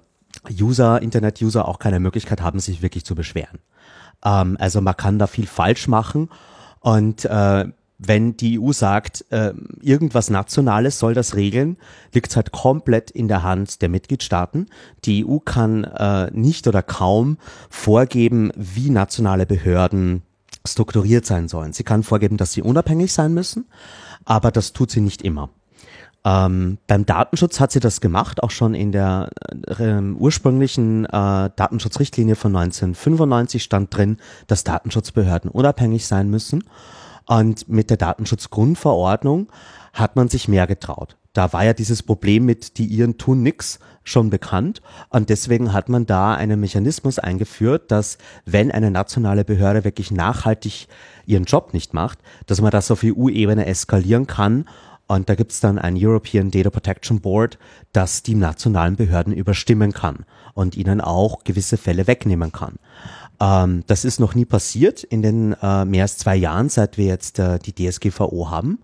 [0.49, 3.59] User, Internet-User auch keine Möglichkeit haben, sich wirklich zu beschweren.
[4.23, 6.29] Ähm, also man kann da viel falsch machen
[6.79, 7.65] und äh,
[7.97, 11.77] wenn die EU sagt, äh, irgendwas Nationales soll das regeln,
[12.13, 14.67] liegt es halt komplett in der Hand der Mitgliedstaaten.
[15.05, 17.37] Die EU kann äh, nicht oder kaum
[17.69, 20.23] vorgeben, wie nationale Behörden
[20.67, 21.73] strukturiert sein sollen.
[21.73, 23.65] Sie kann vorgeben, dass sie unabhängig sein müssen,
[24.25, 25.49] aber das tut sie nicht immer.
[26.25, 29.29] Ähm, beim Datenschutz hat sie das gemacht, auch schon in der
[29.77, 31.09] äh, ursprünglichen äh,
[31.55, 36.63] Datenschutzrichtlinie von 1995 stand drin, dass Datenschutzbehörden unabhängig sein müssen.
[37.25, 39.51] Und mit der Datenschutzgrundverordnung
[39.93, 41.17] hat man sich mehr getraut.
[41.33, 45.89] Da war ja dieses Problem mit die Iren tun nix schon bekannt und deswegen hat
[45.89, 50.87] man da einen Mechanismus eingeführt, dass wenn eine nationale Behörde wirklich nachhaltig
[51.25, 54.65] ihren Job nicht macht, dass man das auf EU-Ebene eskalieren kann
[55.07, 57.59] und da gibt's dann ein European Data Protection Board,
[57.93, 62.75] das die nationalen Behörden überstimmen kann und ihnen auch gewisse Fälle wegnehmen kann.
[63.39, 67.05] Ähm, das ist noch nie passiert in den äh, mehr als zwei Jahren, seit wir
[67.05, 68.79] jetzt äh, die DSGVO haben.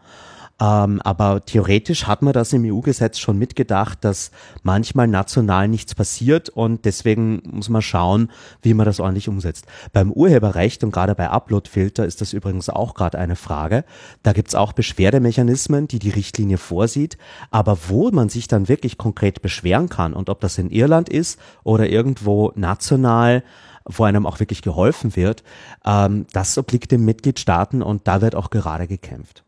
[0.61, 4.29] Ähm, aber theoretisch hat man das im EU-Gesetz schon mitgedacht, dass
[4.61, 8.29] manchmal national nichts passiert und deswegen muss man schauen,
[8.61, 9.65] wie man das ordentlich umsetzt.
[9.91, 13.85] Beim Urheberrecht und gerade bei Uploadfilter ist das übrigens auch gerade eine Frage.
[14.21, 17.17] Da gibt's auch Beschwerdemechanismen, die die Richtlinie vorsieht,
[17.49, 21.39] aber wo man sich dann wirklich konkret beschweren kann und ob das in Irland ist
[21.63, 23.41] oder irgendwo national,
[23.85, 25.43] wo einem auch wirklich geholfen wird,
[25.85, 29.43] ähm, das obliegt den Mitgliedstaaten und da wird auch gerade gekämpft.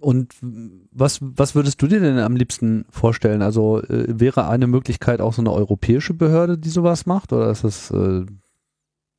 [0.00, 0.34] Und
[0.92, 3.40] was, was würdest du dir denn am liebsten vorstellen?
[3.40, 7.64] Also äh, wäre eine Möglichkeit auch so eine europäische Behörde, die sowas macht, oder ist
[7.64, 8.26] das äh,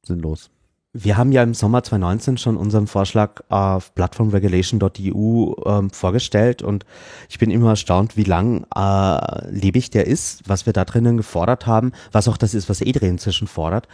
[0.03, 0.51] sinnlos?
[0.97, 6.85] Wir haben ja im Sommer 2019 schon unseren Vorschlag auf platformregulation.eu ähm, vorgestellt und
[7.27, 10.47] ich bin immer erstaunt, wie lang äh, lebig der ist.
[10.47, 13.89] Was wir da drinnen gefordert haben, was auch das ist, was EDRE inzwischen fordert,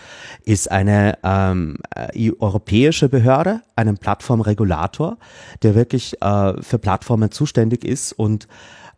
[0.46, 5.18] ist eine ähm, äh, europäische Behörde, einen Plattformregulator,
[5.64, 8.48] der wirklich äh, für Plattformen zuständig ist und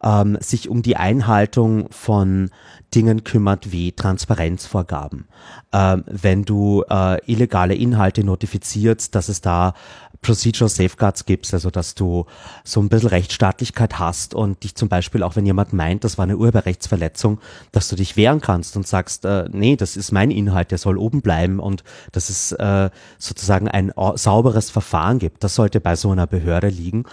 [0.03, 2.49] ähm, sich um die Einhaltung von
[2.93, 5.27] Dingen kümmert wie Transparenzvorgaben.
[5.71, 9.73] Ähm, wenn du äh, illegale Inhalte notifizierst, dass es da
[10.21, 12.25] Procedural Safeguards gibt, also dass du
[12.63, 16.23] so ein bisschen Rechtsstaatlichkeit hast und dich zum Beispiel auch, wenn jemand meint, das war
[16.23, 17.39] eine Urheberrechtsverletzung,
[17.71, 20.97] dass du dich wehren kannst und sagst, äh, nee, das ist mein Inhalt, der soll
[20.97, 25.43] oben bleiben und dass es äh, sozusagen ein sauberes Verfahren gibt.
[25.43, 27.03] Das sollte bei so einer Behörde liegen.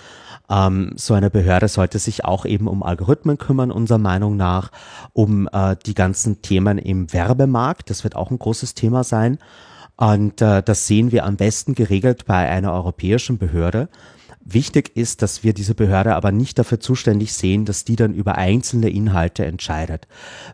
[0.50, 4.70] Ähm, so eine Behörde sollte sich auch eben um Algorithmen kümmern, unserer Meinung nach,
[5.12, 7.88] um äh, die ganzen Themen im Werbemarkt.
[7.88, 9.38] Das wird auch ein großes Thema sein.
[9.96, 13.88] Und äh, das sehen wir am besten geregelt bei einer europäischen Behörde.
[14.42, 18.36] Wichtig ist, dass wir diese Behörde aber nicht dafür zuständig sehen, dass die dann über
[18.36, 20.08] einzelne Inhalte entscheidet,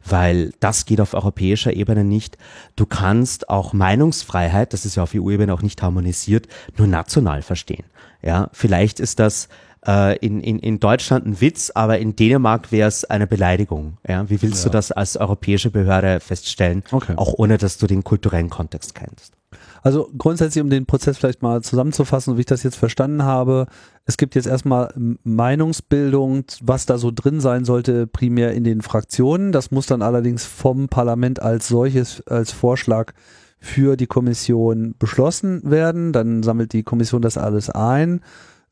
[0.05, 2.37] weil das geht auf europäischer Ebene nicht.
[2.75, 7.85] Du kannst auch Meinungsfreiheit, das ist ja auf EU-Ebene auch nicht harmonisiert, nur national verstehen.
[8.23, 9.49] Ja, vielleicht ist das
[9.87, 13.99] äh, in, in, in Deutschland ein Witz, aber in Dänemark wäre es eine Beleidigung.
[14.07, 14.29] Ja?
[14.29, 14.71] Wie willst ja.
[14.71, 17.15] du das als europäische Behörde feststellen, okay.
[17.17, 19.35] auch ohne dass du den kulturellen Kontext kennst?
[19.83, 23.67] Also grundsätzlich, um den Prozess vielleicht mal zusammenzufassen, wie ich das jetzt verstanden habe,
[24.05, 29.53] es gibt jetzt erstmal Meinungsbildung, was da so drin sein sollte, primär in den Fraktionen.
[29.53, 33.13] Das muss dann allerdings vom Parlament als solches, als Vorschlag
[33.61, 36.13] für die Kommission beschlossen werden.
[36.13, 38.21] Dann sammelt die Kommission das alles ein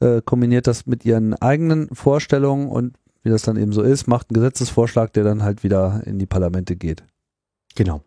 [0.01, 4.29] äh, kombiniert das mit ihren eigenen Vorstellungen und wie das dann eben so ist, macht
[4.29, 7.05] einen Gesetzesvorschlag, der dann halt wieder in die Parlamente geht.
[7.75, 8.03] Genau.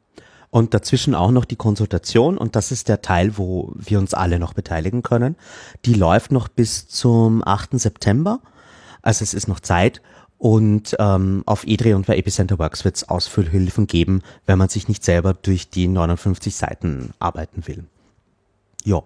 [0.49, 4.39] Und dazwischen auch noch die Konsultation und das ist der Teil, wo wir uns alle
[4.39, 5.35] noch beteiligen können.
[5.85, 7.79] Die läuft noch bis zum 8.
[7.79, 8.39] September.
[9.01, 10.01] Also es ist noch Zeit
[10.37, 14.87] Und ähm, auf EDRE und bei Epicenter Works wird es Ausfüllhilfen geben, wenn man sich
[14.87, 17.85] nicht selber durch die 59 Seiten arbeiten will.
[18.83, 19.01] Ja.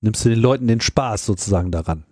[0.00, 2.04] Nimmst du den Leuten den Spaß sozusagen daran?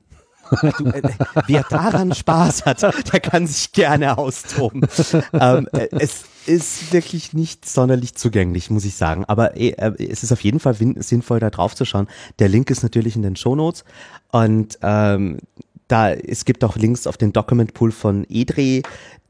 [0.50, 1.02] Du, äh,
[1.46, 4.82] wer daran Spaß hat, der kann sich gerne austoben.
[5.32, 9.24] ähm, äh, es ist wirklich nicht sonderlich zugänglich, muss ich sagen.
[9.26, 12.08] Aber äh, es ist auf jeden Fall sinnvoll, da drauf zu schauen.
[12.38, 13.84] Der Link ist natürlich in den Show Notes
[14.30, 15.38] und ähm,
[15.88, 18.82] da es gibt auch Links auf den Document Pool von Edre.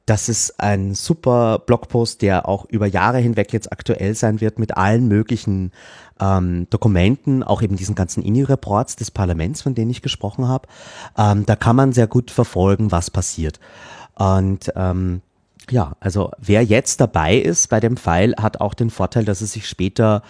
[0.06, 4.76] Das ist ein super Blogpost, der auch über Jahre hinweg jetzt aktuell sein wird mit
[4.76, 5.72] allen möglichen
[6.20, 10.68] ähm, Dokumenten, auch eben diesen ganzen INI-Reports des Parlaments, von denen ich gesprochen habe.
[11.16, 13.60] Ähm, da kann man sehr gut verfolgen, was passiert.
[14.14, 15.22] Und ähm,
[15.70, 19.46] ja, also wer jetzt dabei ist bei dem Pfeil, hat auch den Vorteil, dass er
[19.46, 20.22] sich später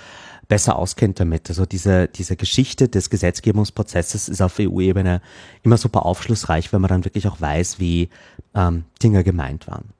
[0.49, 1.49] besser auskennt damit.
[1.49, 5.21] Also diese, diese Geschichte des Gesetzgebungsprozesses ist auf EU-Ebene
[5.63, 8.09] immer super aufschlussreich, wenn man dann wirklich auch weiß, wie
[8.55, 9.91] ähm, Dinge gemeint waren.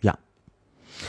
[0.00, 0.18] Ja.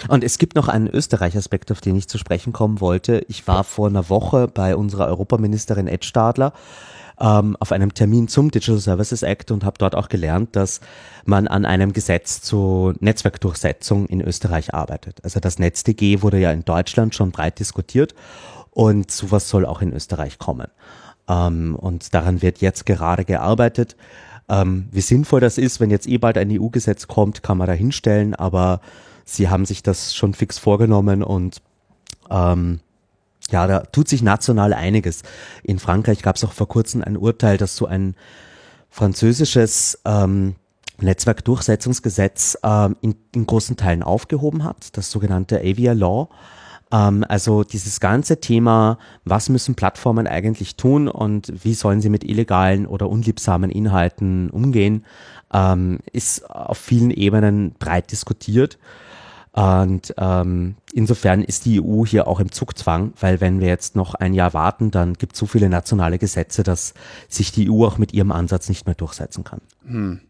[0.07, 3.25] Und es gibt noch einen Österreich-Aspekt, auf den ich zu sprechen kommen wollte.
[3.27, 6.53] Ich war vor einer Woche bei unserer Europaministerin Ed Stadler
[7.19, 10.81] ähm, auf einem Termin zum Digital Services Act und habe dort auch gelernt, dass
[11.25, 15.23] man an einem Gesetz zur Netzwerkdurchsetzung in Österreich arbeitet.
[15.23, 18.15] Also das NetzDG wurde ja in Deutschland schon breit diskutiert
[18.73, 20.67] und sowas soll auch in Österreich kommen.
[21.27, 23.95] Ähm, und daran wird jetzt gerade gearbeitet.
[24.49, 27.73] Ähm, wie sinnvoll das ist, wenn jetzt eh bald ein EU-Gesetz kommt, kann man da
[27.73, 28.81] hinstellen, aber
[29.25, 31.61] sie haben sich das schon fix vorgenommen und
[32.29, 32.79] ähm,
[33.49, 35.23] ja, da tut sich national einiges.
[35.63, 38.15] In Frankreich gab es auch vor kurzem ein Urteil, dass so ein
[38.89, 40.55] französisches ähm,
[40.99, 46.29] Netzwerkdurchsetzungsgesetz ähm, in, in großen Teilen aufgehoben hat, das sogenannte Avia Law.
[46.93, 52.23] Ähm, also dieses ganze Thema, was müssen Plattformen eigentlich tun und wie sollen sie mit
[52.23, 55.03] illegalen oder unliebsamen Inhalten umgehen,
[55.51, 58.77] ähm, ist auf vielen Ebenen breit diskutiert.
[59.53, 64.15] Und ähm, insofern ist die EU hier auch im Zugzwang, weil wenn wir jetzt noch
[64.15, 66.95] ein Jahr warten, dann gibt es so viele nationale Gesetze, dass
[67.27, 69.61] sich die EU auch mit ihrem Ansatz nicht mehr durchsetzen kann.
[69.85, 70.21] Hm.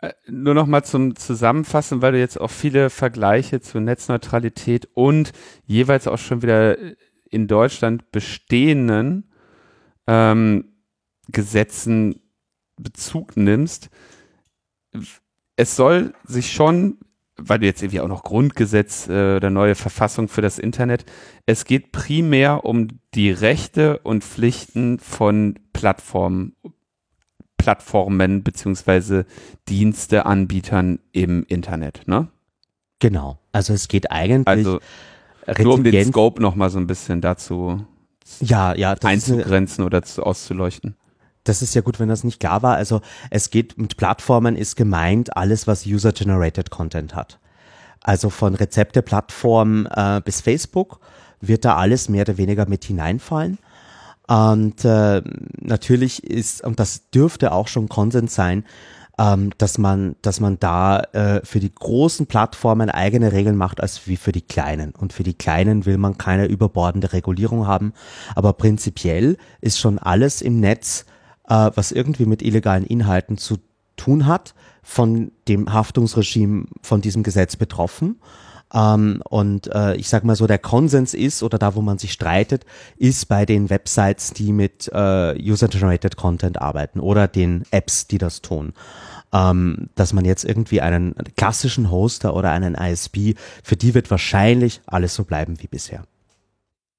[0.00, 5.32] Äh, nur noch mal zum Zusammenfassen, weil du jetzt auch viele Vergleiche zur Netzneutralität und
[5.66, 6.76] jeweils auch schon wieder
[7.30, 9.32] in Deutschland bestehenden
[10.06, 10.72] ähm,
[11.28, 12.20] Gesetzen
[12.76, 13.90] Bezug nimmst.
[15.56, 16.98] Es soll sich schon
[17.38, 21.06] weil du jetzt irgendwie auch noch Grundgesetz äh, oder neue Verfassung für das Internet.
[21.46, 26.56] Es geht primär um die Rechte und Pflichten von Plattformen,
[27.68, 29.26] Plattformen beziehungsweise
[29.68, 32.28] Diensteanbietern im Internet, ne?
[32.98, 33.38] Genau.
[33.52, 34.80] Also es geht eigentlich also
[35.62, 37.84] nur um den Scope noch mal so ein bisschen dazu
[38.40, 40.96] ja, ja, einzugrenzen oder zu, auszuleuchten
[41.44, 42.76] das ist ja gut, wenn das nicht klar war.
[42.76, 43.00] Also
[43.30, 47.38] es geht mit Plattformen ist gemeint alles, was User-Generated Content hat.
[48.02, 51.00] Also von Rezepte-Plattform äh, bis Facebook
[51.40, 53.58] wird da alles mehr oder weniger mit hineinfallen.
[54.28, 55.22] Und äh,
[55.60, 58.64] natürlich ist, und das dürfte auch schon Konsens sein,
[59.18, 64.06] ähm, dass man, dass man da äh, für die großen Plattformen eigene Regeln macht als
[64.06, 64.92] wie für die kleinen.
[64.92, 67.94] Und für die kleinen will man keine überbordende Regulierung haben.
[68.36, 71.04] Aber prinzipiell ist schon alles im Netz
[71.48, 73.56] äh, was irgendwie mit illegalen Inhalten zu
[73.96, 78.20] tun hat, von dem Haftungsregime von diesem Gesetz betroffen.
[78.72, 82.12] Ähm, und äh, ich sag mal so, der Konsens ist, oder da, wo man sich
[82.12, 82.64] streitet,
[82.96, 88.42] ist bei den Websites, die mit äh, User-Generated Content arbeiten oder den Apps, die das
[88.42, 88.72] tun.
[89.32, 94.80] Ähm, dass man jetzt irgendwie einen klassischen Hoster oder einen ISP, für die wird wahrscheinlich
[94.86, 96.04] alles so bleiben wie bisher.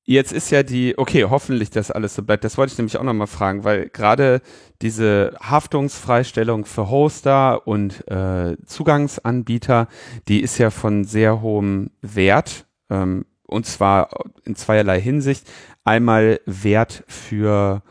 [0.10, 2.44] Jetzt ist ja die, okay, hoffentlich, dass alles so bleibt.
[2.44, 4.42] Das wollte ich nämlich auch nochmal fragen, weil gerade
[4.82, 9.88] diese Haftungsfreistellung für Hoster und äh, Zugangsanbieter,
[10.28, 12.66] die ist ja von sehr hohem Wert.
[12.90, 14.10] Ähm, und zwar
[14.46, 15.48] in zweierlei Hinsicht.
[15.84, 17.84] Einmal Wert für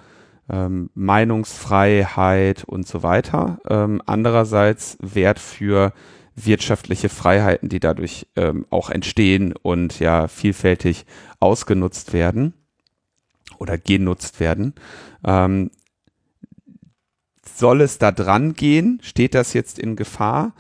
[0.51, 3.61] ähm, Meinungsfreiheit und so weiter.
[3.71, 5.93] Ähm, andererseits Wert für
[6.35, 11.05] wirtschaftliche Freiheiten, die dadurch ähm, auch entstehen und ja vielfältig
[11.41, 12.55] ausgenutzt werden
[13.59, 14.75] oder genutzt werden.
[15.25, 15.71] Ähm,
[17.45, 19.01] soll es da dran gehen?
[19.03, 20.55] Steht das jetzt in Gefahr?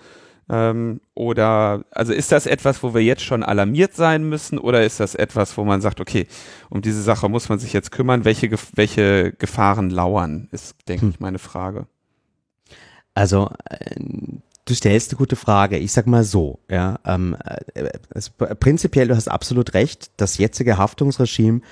[0.50, 4.98] Ähm, oder also ist das etwas, wo wir jetzt schon alarmiert sein müssen, oder ist
[4.98, 6.26] das etwas, wo man sagt, okay,
[6.70, 8.24] um diese Sache muss man sich jetzt kümmern?
[8.24, 11.10] Welche, welche Gefahren lauern, ist, denke hm.
[11.10, 11.86] ich, meine Frage.
[13.14, 13.96] Also äh,
[14.68, 15.78] Du stellst eine gute Frage.
[15.78, 17.34] Ich sag mal so, ja, ähm,
[17.72, 20.10] äh, also prinzipiell, du hast absolut recht.
[20.18, 21.62] Das jetzige Haftungsregime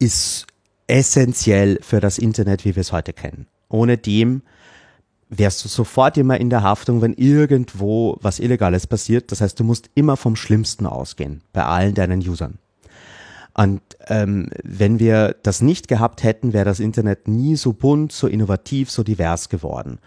[0.00, 0.48] ist
[0.88, 3.46] essentiell für das Internet, wie wir es heute kennen.
[3.68, 4.42] Ohne dem
[5.28, 9.30] wärst du sofort immer in der Haftung, wenn irgendwo was Illegales passiert.
[9.30, 12.58] Das heißt, du musst immer vom Schlimmsten ausgehen bei allen deinen Usern.
[13.56, 18.26] Und ähm, wenn wir das nicht gehabt hätten, wäre das Internet nie so bunt, so
[18.26, 20.00] innovativ, so divers geworden.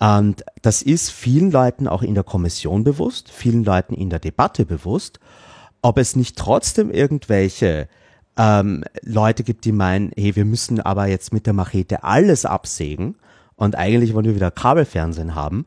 [0.00, 4.64] Und das ist vielen Leuten auch in der Kommission bewusst, vielen Leuten in der Debatte
[4.64, 5.20] bewusst.
[5.82, 7.88] Ob es nicht trotzdem irgendwelche
[8.36, 13.16] ähm, Leute gibt, die meinen, hey, wir müssen aber jetzt mit der Machete alles absägen
[13.56, 15.66] und eigentlich wollen wir wieder Kabelfernsehen haben,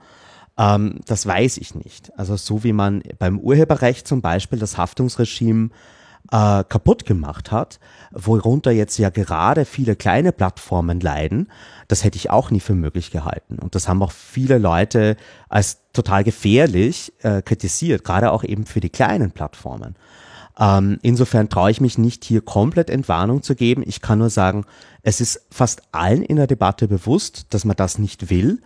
[0.57, 2.11] ähm, das weiß ich nicht.
[2.17, 5.69] Also so wie man beim Urheberrecht zum Beispiel das Haftungsregime
[6.31, 7.79] äh, kaputt gemacht hat,
[8.11, 11.49] worunter jetzt ja gerade viele kleine Plattformen leiden,
[11.87, 13.59] das hätte ich auch nie für möglich gehalten.
[13.59, 15.17] Und das haben auch viele Leute
[15.49, 19.95] als total gefährlich äh, kritisiert, gerade auch eben für die kleinen Plattformen.
[20.59, 23.83] Ähm, insofern traue ich mich nicht, hier komplett Entwarnung zu geben.
[23.85, 24.65] Ich kann nur sagen,
[25.01, 28.59] es ist fast allen in der Debatte bewusst, dass man das nicht will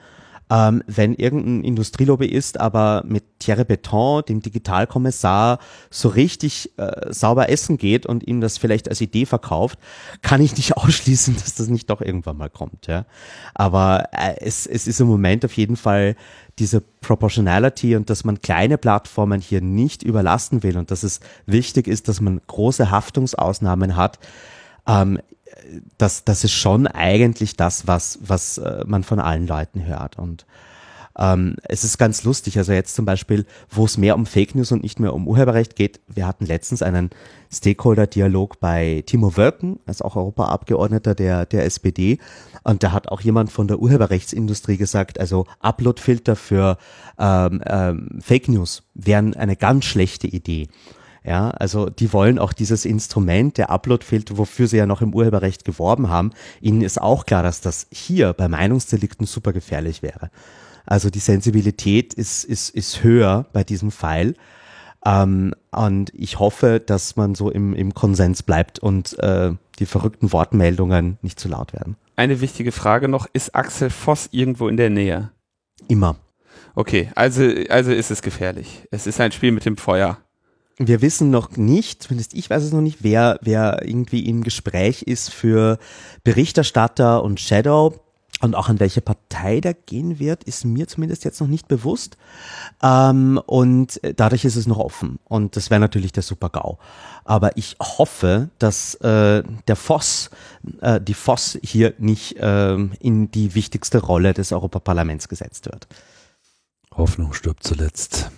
[0.49, 7.77] ähm, wenn irgendein Industrielobbyist aber mit Thierry Beton, dem Digitalkommissar, so richtig äh, sauber essen
[7.77, 9.77] geht und ihm das vielleicht als Idee verkauft,
[10.21, 12.87] kann ich nicht ausschließen, dass das nicht doch irgendwann mal kommt.
[12.87, 13.05] Ja?
[13.53, 16.15] Aber äh, es, es ist im Moment auf jeden Fall
[16.59, 21.87] diese Proportionality und dass man kleine Plattformen hier nicht überlasten will und dass es wichtig
[21.87, 24.17] ist, dass man große Haftungsausnahmen hat,
[24.87, 25.19] ähm,
[25.97, 30.17] das, das ist schon eigentlich das, was, was äh, man von allen Leuten hört.
[30.17, 30.45] Und
[31.17, 34.71] ähm, es ist ganz lustig, also jetzt zum Beispiel, wo es mehr um Fake News
[34.71, 35.99] und nicht mehr um Urheberrecht geht.
[36.07, 37.09] Wir hatten letztens einen
[37.51, 42.19] Stakeholder-Dialog bei Timo Wölken, als auch Europaabgeordneter der, der SPD.
[42.63, 46.77] Und da hat auch jemand von der Urheberrechtsindustrie gesagt, also Uploadfilter für
[47.17, 50.67] ähm, ähm, Fake News wären eine ganz schlechte Idee.
[51.27, 55.65] Ja, also die wollen auch dieses Instrument der Upload-Filter, wofür sie ja noch im Urheberrecht
[55.65, 56.31] geworben haben.
[56.61, 60.31] Ihnen ist auch klar, dass das hier bei Meinungsdelikten super gefährlich wäre.
[60.85, 64.35] Also die Sensibilität ist, ist, ist höher bei diesem Pfeil.
[65.05, 70.31] Ähm, und ich hoffe, dass man so im, im Konsens bleibt und äh, die verrückten
[70.31, 71.97] Wortmeldungen nicht zu laut werden.
[72.15, 75.31] Eine wichtige Frage noch, ist Axel Voss irgendwo in der Nähe?
[75.89, 76.15] Immer.
[76.73, 78.87] Okay, also, also ist es gefährlich.
[78.91, 80.19] Es ist ein Spiel mit dem Feuer.
[80.79, 85.01] Wir wissen noch nicht, zumindest ich weiß es noch nicht, wer, wer irgendwie im Gespräch
[85.01, 85.79] ist für
[86.23, 87.99] Berichterstatter und Shadow.
[88.39, 92.17] Und auch an welche Partei der gehen wird, ist mir zumindest jetzt noch nicht bewusst.
[92.83, 95.17] Ähm, und dadurch ist es noch offen.
[95.23, 96.77] Und das wäre natürlich der Super-GAU.
[97.25, 100.29] Aber ich hoffe, dass äh, der Voss,
[100.81, 105.87] äh, die Voss hier nicht äh, in die wichtigste Rolle des Europaparlaments gesetzt wird.
[106.95, 108.29] Hoffnung stirbt zuletzt.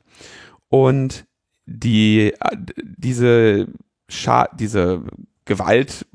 [0.68, 1.26] Und
[1.66, 2.34] die
[2.76, 3.68] diese
[4.08, 5.02] Scha diese
[5.44, 6.06] Gewalt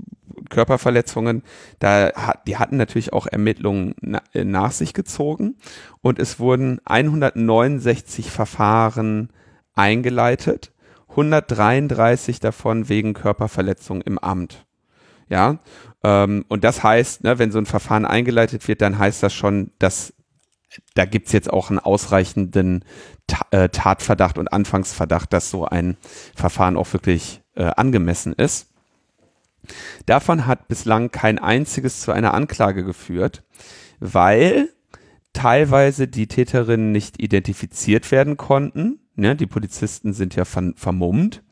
[0.49, 1.43] Körperverletzungen,
[1.79, 5.55] da hat, die hatten natürlich auch Ermittlungen na, nach sich gezogen
[6.01, 9.29] und es wurden 169 Verfahren
[9.75, 10.71] eingeleitet,
[11.09, 14.65] 133 davon wegen Körperverletzung im Amt.
[15.29, 15.59] Ja,
[16.03, 19.71] ähm, und das heißt, ne, wenn so ein Verfahren eingeleitet wird, dann heißt das schon,
[19.77, 20.13] dass
[20.93, 22.86] da gibt's jetzt auch einen ausreichenden
[23.51, 25.97] äh, Tatverdacht und Anfangsverdacht, dass so ein
[26.36, 28.67] Verfahren auch wirklich äh, angemessen ist.
[30.05, 33.43] Davon hat bislang kein einziges zu einer Anklage geführt,
[33.99, 34.70] weil
[35.34, 38.99] teilweise die Täterinnen nicht identifiziert werden konnten.
[39.15, 39.36] Ne?
[39.36, 41.43] Die Polizisten sind ja ver vermummt.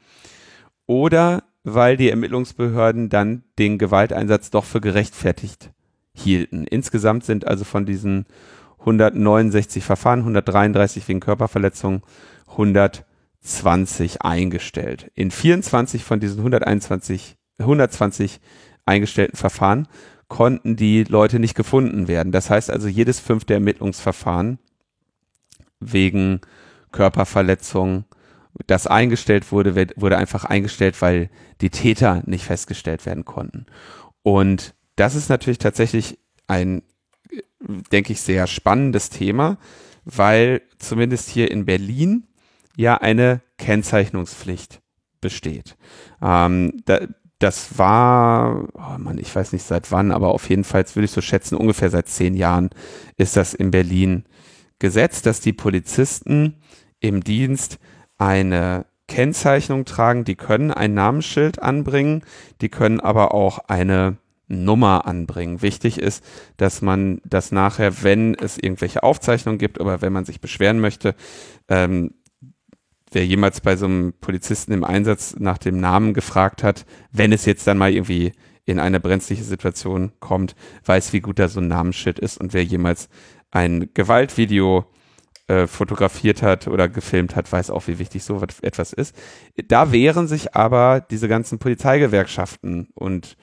[0.85, 5.71] Oder weil die Ermittlungsbehörden dann den Gewalteinsatz doch für gerechtfertigt
[6.13, 6.65] hielten.
[6.65, 8.25] Insgesamt sind also von diesen
[8.87, 12.03] 169 Verfahren, 133 wegen Körperverletzung,
[12.47, 15.11] 120 eingestellt.
[15.13, 18.39] In 24 von diesen 121, 120
[18.85, 19.87] eingestellten Verfahren
[20.29, 22.31] konnten die Leute nicht gefunden werden.
[22.31, 24.59] Das heißt also, jedes fünfte Ermittlungsverfahren
[25.79, 26.41] wegen
[26.91, 28.05] Körperverletzung,
[28.65, 31.29] das eingestellt wurde, wurde einfach eingestellt, weil
[31.61, 33.65] die Täter nicht festgestellt werden konnten.
[34.23, 36.17] Und das ist natürlich tatsächlich
[36.47, 36.81] ein,
[37.91, 39.57] denke ich, sehr spannendes Thema,
[40.05, 42.27] weil zumindest hier in Berlin
[42.75, 44.81] ja eine Kennzeichnungspflicht
[45.19, 45.75] besteht.
[46.21, 46.99] Ähm, da,
[47.39, 51.11] das war, oh Mann, ich weiß nicht seit wann, aber auf jeden Fall würde ich
[51.11, 52.69] so schätzen, ungefähr seit zehn Jahren
[53.17, 54.25] ist das in Berlin
[54.79, 56.55] Gesetz, dass die Polizisten
[56.99, 57.79] im Dienst
[58.17, 62.23] eine Kennzeichnung tragen, die können ein Namensschild anbringen,
[62.61, 64.17] die können aber auch eine
[64.47, 65.61] Nummer anbringen.
[65.61, 66.23] Wichtig ist,
[66.57, 71.15] dass man das nachher, wenn es irgendwelche Aufzeichnungen gibt oder wenn man sich beschweren möchte,
[71.67, 72.13] ähm,
[73.11, 77.45] wer jemals bei so einem Polizisten im Einsatz nach dem Namen gefragt hat, wenn es
[77.45, 78.33] jetzt dann mal irgendwie
[78.65, 82.63] in eine brenzliche Situation kommt, weiß, wie gut da so ein Namensschild ist und wer
[82.63, 83.07] jemals
[83.49, 84.85] ein Gewaltvideo
[85.47, 89.15] äh, fotografiert hat oder gefilmt hat, weiß auch, wie wichtig so etwas ist.
[89.69, 93.37] Da wehren sich aber diese ganzen Polizeigewerkschaften und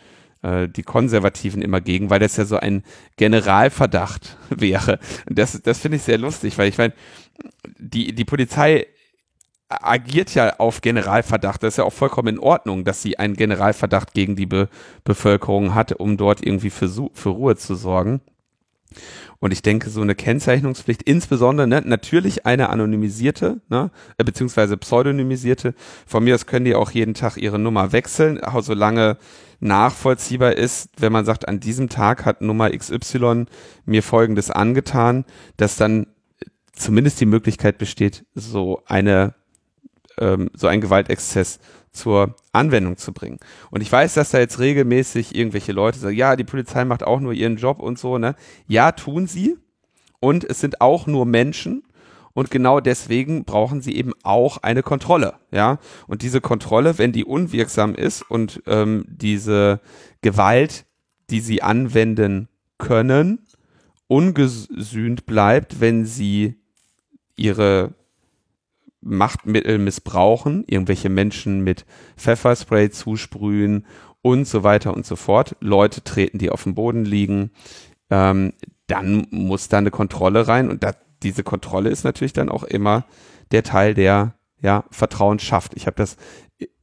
[0.44, 2.84] äh, die Konservativen immer gegen, weil das ja so ein
[3.16, 4.98] Generalverdacht wäre.
[5.28, 6.92] Und das, das finde ich sehr lustig, weil ich meine,
[7.78, 8.86] die, die Polizei
[9.68, 11.62] agiert ja auf Generalverdacht.
[11.62, 14.68] Das ist ja auch vollkommen in Ordnung, dass sie einen Generalverdacht gegen die Be
[15.02, 18.20] Bevölkerung hat, um dort irgendwie für, für Ruhe zu sorgen.
[19.40, 25.74] Und ich denke, so eine Kennzeichnungspflicht, insbesondere ne, natürlich eine anonymisierte, ne, äh, beziehungsweise pseudonymisierte.
[26.06, 29.18] Von mir aus können die auch jeden Tag ihre Nummer wechseln, solange
[29.60, 33.46] nachvollziehbar ist, wenn man sagt, an diesem Tag hat Nummer XY
[33.86, 35.24] mir Folgendes angetan,
[35.56, 36.06] dass dann
[36.72, 39.34] zumindest die Möglichkeit besteht, so eine
[40.18, 41.58] ähm, so ein Gewaltexzess
[41.94, 43.38] zur Anwendung zu bringen.
[43.70, 47.20] Und ich weiß, dass da jetzt regelmäßig irgendwelche Leute sagen, ja, die Polizei macht auch
[47.20, 48.34] nur ihren Job und so, ne?
[48.66, 49.56] Ja, tun sie.
[50.20, 51.84] Und es sind auch nur Menschen.
[52.34, 55.78] Und genau deswegen brauchen sie eben auch eine Kontrolle, ja.
[56.08, 59.80] Und diese Kontrolle, wenn die unwirksam ist und ähm, diese
[60.20, 60.84] Gewalt,
[61.30, 63.46] die sie anwenden können,
[64.08, 66.56] ungesühnt bleibt, wenn sie
[67.36, 67.94] ihre
[69.04, 71.84] Machtmittel missbrauchen, irgendwelche Menschen mit
[72.16, 73.86] Pfefferspray zusprühen
[74.22, 75.56] und so weiter und so fort.
[75.60, 77.50] Leute treten, die auf dem Boden liegen.
[78.10, 78.54] Ähm,
[78.86, 80.92] dann muss da eine Kontrolle rein und da,
[81.22, 83.04] diese Kontrolle ist natürlich dann auch immer
[83.50, 85.74] der Teil, der ja Vertrauen schafft.
[85.74, 86.16] Ich habe das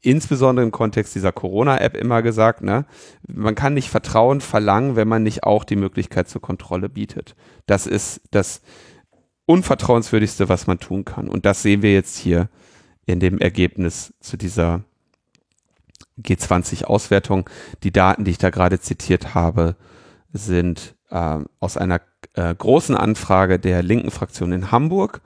[0.02, 2.86] insbesondere im Kontext dieser Corona-App immer gesagt, ne,
[3.28, 7.36] man kann nicht Vertrauen verlangen, wenn man nicht auch die Möglichkeit zur Kontrolle bietet.
[7.66, 8.62] Das ist das
[9.52, 11.28] unvertrauenswürdigste, was man tun kann.
[11.28, 12.50] Und das sehen wir jetzt hier
[13.06, 14.82] in dem Ergebnis zu dieser
[16.22, 17.50] G20-Auswertung.
[17.84, 19.76] Die Daten, die ich da gerade zitiert habe,
[20.32, 22.00] sind äh, aus einer
[22.34, 25.22] äh, großen Anfrage der linken Fraktion in Hamburg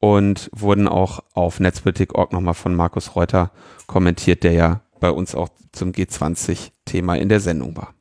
[0.00, 3.52] und wurden auch auf Netzpolitik.org nochmal von Markus Reuter
[3.86, 7.94] kommentiert, der ja bei uns auch zum G20-Thema in der Sendung war.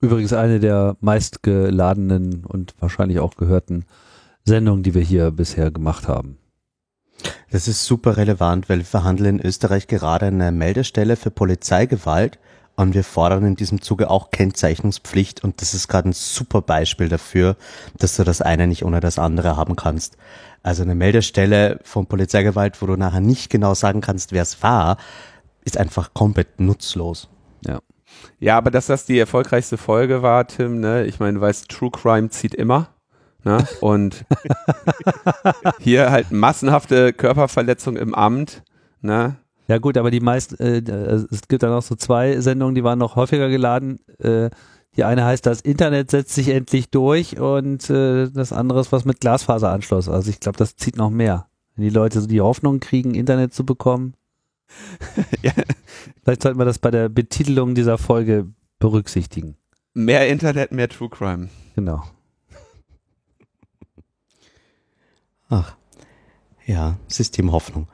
[0.00, 3.84] Übrigens eine der meistgeladenen und wahrscheinlich auch gehörten
[4.46, 6.38] Sendungen, die wir hier bisher gemacht haben.
[7.50, 12.38] Das ist super relevant, weil wir verhandeln in Österreich gerade eine Meldestelle für Polizeigewalt
[12.76, 17.08] und wir fordern in diesem Zuge auch Kennzeichnungspflicht und das ist gerade ein super Beispiel
[17.08, 17.56] dafür,
[17.96, 20.16] dass du das eine nicht ohne das andere haben kannst.
[20.62, 24.98] Also eine Meldestelle von Polizeigewalt, wo du nachher nicht genau sagen kannst, wer es war,
[25.64, 27.28] ist einfach komplett nutzlos.
[27.66, 27.80] Ja.
[28.40, 31.04] Ja, aber dass das die erfolgreichste Folge war, Tim, ne?
[31.06, 32.93] Ich meine, du weißt, True Crime zieht immer.
[33.44, 33.66] Ne?
[33.80, 34.24] Und
[35.80, 38.62] hier halt massenhafte Körperverletzung im Amt.
[39.02, 39.36] Ne?
[39.68, 42.98] Ja gut, aber die meisten, äh, es gibt dann auch so zwei Sendungen, die waren
[42.98, 44.00] noch häufiger geladen.
[44.18, 44.50] Äh,
[44.96, 49.04] die eine heißt, das Internet setzt sich endlich durch und äh, das andere ist was
[49.04, 50.08] mit Glasfaseranschluss.
[50.08, 51.48] Also ich glaube, das zieht noch mehr.
[51.74, 54.14] Wenn die Leute so die Hoffnung kriegen, Internet zu bekommen.
[55.42, 55.52] ja.
[56.22, 59.56] Vielleicht sollten wir das bei der Betitelung dieser Folge berücksichtigen.
[59.94, 61.48] Mehr Internet, mehr True Crime.
[61.74, 62.02] Genau.
[65.48, 65.76] Ach,
[66.66, 67.88] ja, System Hoffnung.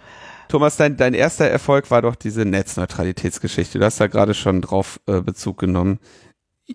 [0.48, 3.78] Thomas, dein, dein erster Erfolg war doch diese Netzneutralitätsgeschichte.
[3.78, 6.00] Du hast da gerade schon drauf äh, Bezug genommen.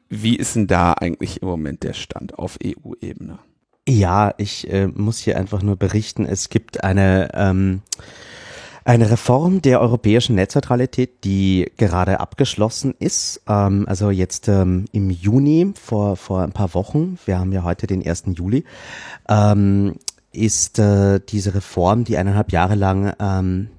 [0.09, 3.39] Wie ist denn da eigentlich im Moment der Stand auf EU-Ebene?
[3.88, 7.82] Ja, ich äh, muss hier einfach nur berichten, es gibt eine, ähm,
[8.84, 13.41] eine Reform der europäischen Netzneutralität, die gerade abgeschlossen ist.
[13.47, 17.88] Ähm, also jetzt ähm, im Juni, vor, vor ein paar Wochen, wir haben ja heute
[17.88, 18.23] den 1.
[18.36, 18.63] Juli,
[19.30, 19.95] ähm,
[20.36, 23.69] ist äh, diese Reform, die eineinhalb Jahre lang ähm,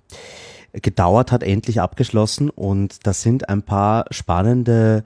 [0.72, 5.04] gedauert hat, endlich abgeschlossen und da sind ein paar spannende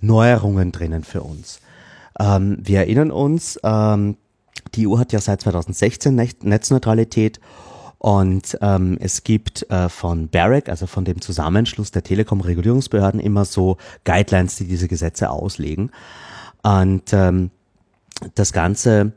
[0.00, 1.60] Neuerungen drinnen für uns.
[2.18, 4.16] Ähm, wir erinnern uns, ähm,
[4.74, 7.40] die EU hat ja seit 2016 Netzneutralität
[7.98, 13.78] und ähm, es gibt äh, von BEREC, also von dem Zusammenschluss der Telekom-Regulierungsbehörden, immer so
[14.04, 15.90] Guidelines, die diese Gesetze auslegen.
[16.62, 17.50] Und ähm,
[18.34, 19.12] das Ganze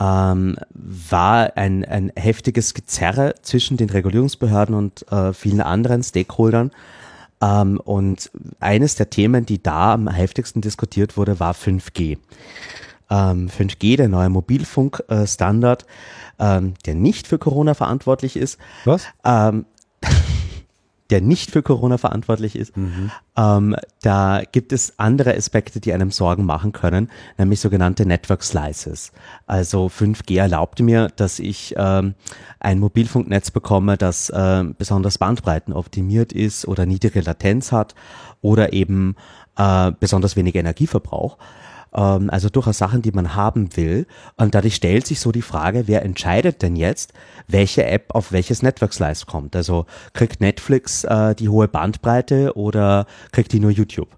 [0.00, 6.70] ähm, war ein, ein heftiges Gezerre zwischen den Regulierungsbehörden und äh, vielen anderen Stakeholdern.
[7.40, 8.30] Ähm, und
[8.60, 12.18] eines der Themen, die da am heftigsten diskutiert wurde, war 5G
[13.10, 15.86] ähm, 5G, der neue Mobilfunkstandard,
[16.38, 18.58] äh, ähm, der nicht für Corona verantwortlich ist.
[18.84, 19.06] Was?
[21.10, 22.76] Der nicht für Corona verantwortlich ist.
[22.76, 23.10] Mhm.
[23.36, 29.12] Ähm, da gibt es andere Aspekte, die einem Sorgen machen können, nämlich sogenannte Network Slices.
[29.46, 32.14] Also 5G erlaubt mir, dass ich ähm,
[32.60, 37.94] ein Mobilfunknetz bekomme, das äh, besonders bandbreitenoptimiert ist oder niedrige Latenz hat
[38.42, 39.16] oder eben
[39.56, 41.38] äh, besonders wenig Energieverbrauch
[41.94, 44.06] ähm, also durchaus Sachen, die man haben will.
[44.36, 47.12] Und dadurch stellt sich so die Frage, wer entscheidet denn jetzt,
[47.46, 49.56] welche App auf welches Network Slice kommt?
[49.56, 54.16] Also kriegt Netflix äh, die hohe Bandbreite oder kriegt die nur YouTube?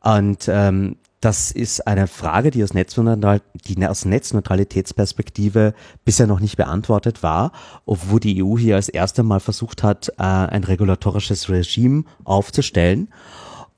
[0.00, 7.22] Und ähm, das ist eine Frage, die aus, die aus Netzneutralitätsperspektive bisher noch nicht beantwortet
[7.22, 7.52] war,
[7.86, 13.08] obwohl die EU hier als erste Mal versucht hat, äh, ein regulatorisches Regime aufzustellen.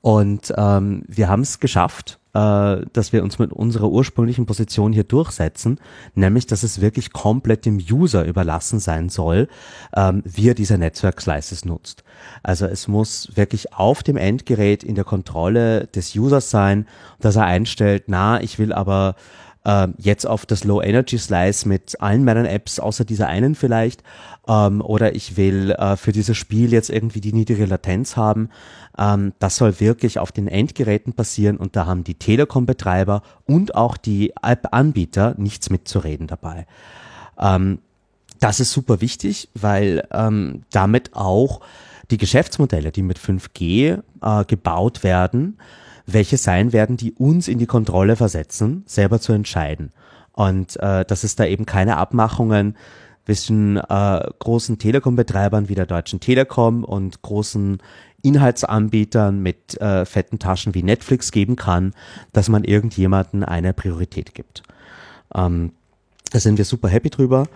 [0.01, 5.03] Und ähm, wir haben es geschafft, äh, dass wir uns mit unserer ursprünglichen Position hier
[5.03, 5.79] durchsetzen,
[6.13, 9.47] nämlich dass es wirklich komplett dem User überlassen sein soll,
[9.95, 12.03] ähm, wie er diese Netzwerk-Slices nutzt.
[12.43, 16.87] Also es muss wirklich auf dem Endgerät in der Kontrolle des Users sein,
[17.19, 19.15] dass er einstellt, na, ich will aber
[19.65, 24.03] äh, jetzt auf das Low Energy Slice mit allen meinen Apps, außer dieser einen vielleicht,
[24.49, 28.49] ähm, oder ich will äh, für dieses Spiel jetzt irgendwie die niedrige Latenz haben.
[28.97, 33.95] Ähm, das soll wirklich auf den Endgeräten passieren und da haben die Telekom-Betreiber und auch
[33.95, 36.65] die App-Anbieter nichts mitzureden dabei.
[37.39, 37.79] Ähm,
[38.39, 41.61] das ist super wichtig, weil ähm, damit auch
[42.09, 45.59] die Geschäftsmodelle, die mit 5G äh, gebaut werden,
[46.07, 49.91] welche sein werden, die uns in die Kontrolle versetzen, selber zu entscheiden.
[50.31, 52.75] Und äh, dass es da eben keine Abmachungen
[53.25, 57.79] zwischen äh, großen Telekom-Betreibern wie der Deutschen Telekom und großen
[58.21, 61.93] Inhaltsanbietern mit äh, fetten Taschen wie Netflix geben kann,
[62.33, 64.63] dass man irgendjemanden eine Priorität gibt.
[65.33, 65.71] Ähm,
[66.31, 67.47] da sind wir super happy drüber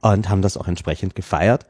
[0.00, 1.66] und haben das auch entsprechend gefeiert.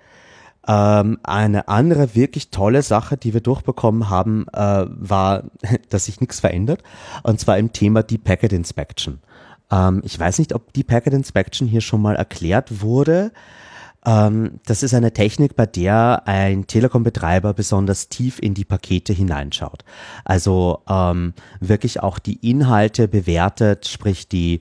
[0.67, 5.45] Ähm, eine andere wirklich tolle Sache, die wir durchbekommen haben, äh, war,
[5.89, 6.83] dass sich nichts verändert.
[7.23, 9.21] Und zwar im Thema Deep Packet Inspection.
[9.73, 13.33] Ähm, ich weiß nicht, ob Deep Packet Inspection hier schon mal erklärt wurde.
[14.05, 19.85] Ähm, das ist eine Technik, bei der ein Telekom-Betreiber besonders tief in die Pakete hineinschaut.
[20.25, 24.61] Also ähm, wirklich auch die Inhalte bewertet, sprich die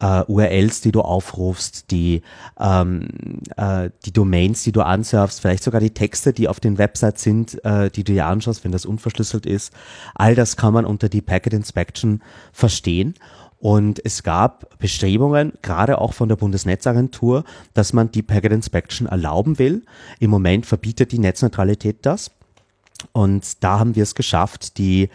[0.00, 2.22] äh, URLs, die du aufrufst, die,
[2.60, 3.08] ähm,
[3.56, 7.64] äh, die Domains, die du ansurfst, vielleicht sogar die Texte, die auf den Websites sind,
[7.64, 9.72] äh, die du dir anschaust, wenn das unverschlüsselt ist.
[10.14, 12.20] All das kann man unter die Packet Inspection
[12.52, 13.14] verstehen.
[13.62, 17.44] Und es gab Bestrebungen, gerade auch von der Bundesnetzagentur,
[17.74, 19.84] dass man die Packet Inspection erlauben will.
[20.18, 22.32] Im Moment verbietet die Netzneutralität das.
[23.12, 25.10] Und da haben wir es geschafft, die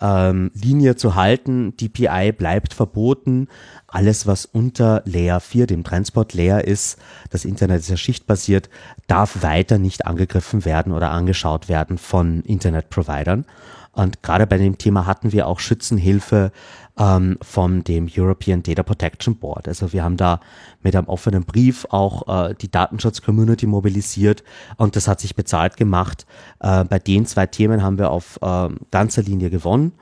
[0.00, 1.76] ähm, Linie zu halten.
[1.76, 3.46] DPI bleibt verboten.
[3.86, 6.98] Alles, was unter Layer 4, dem Transport Layer ist,
[7.30, 8.68] das Internet ist ja schichtbasiert,
[9.06, 13.44] darf weiter nicht angegriffen werden oder angeschaut werden von Internetprovidern.
[13.92, 16.50] Und gerade bei dem Thema hatten wir auch Schützenhilfe
[16.98, 19.68] ähm, von dem European Data Protection Board.
[19.68, 20.40] Also wir haben da
[20.82, 24.44] mit einem offenen Brief auch äh, die Datenschutz-Community mobilisiert
[24.76, 26.26] und das hat sich bezahlt gemacht.
[26.60, 29.92] Äh, bei den zwei Themen haben wir auf äh, ganzer Linie gewonnen.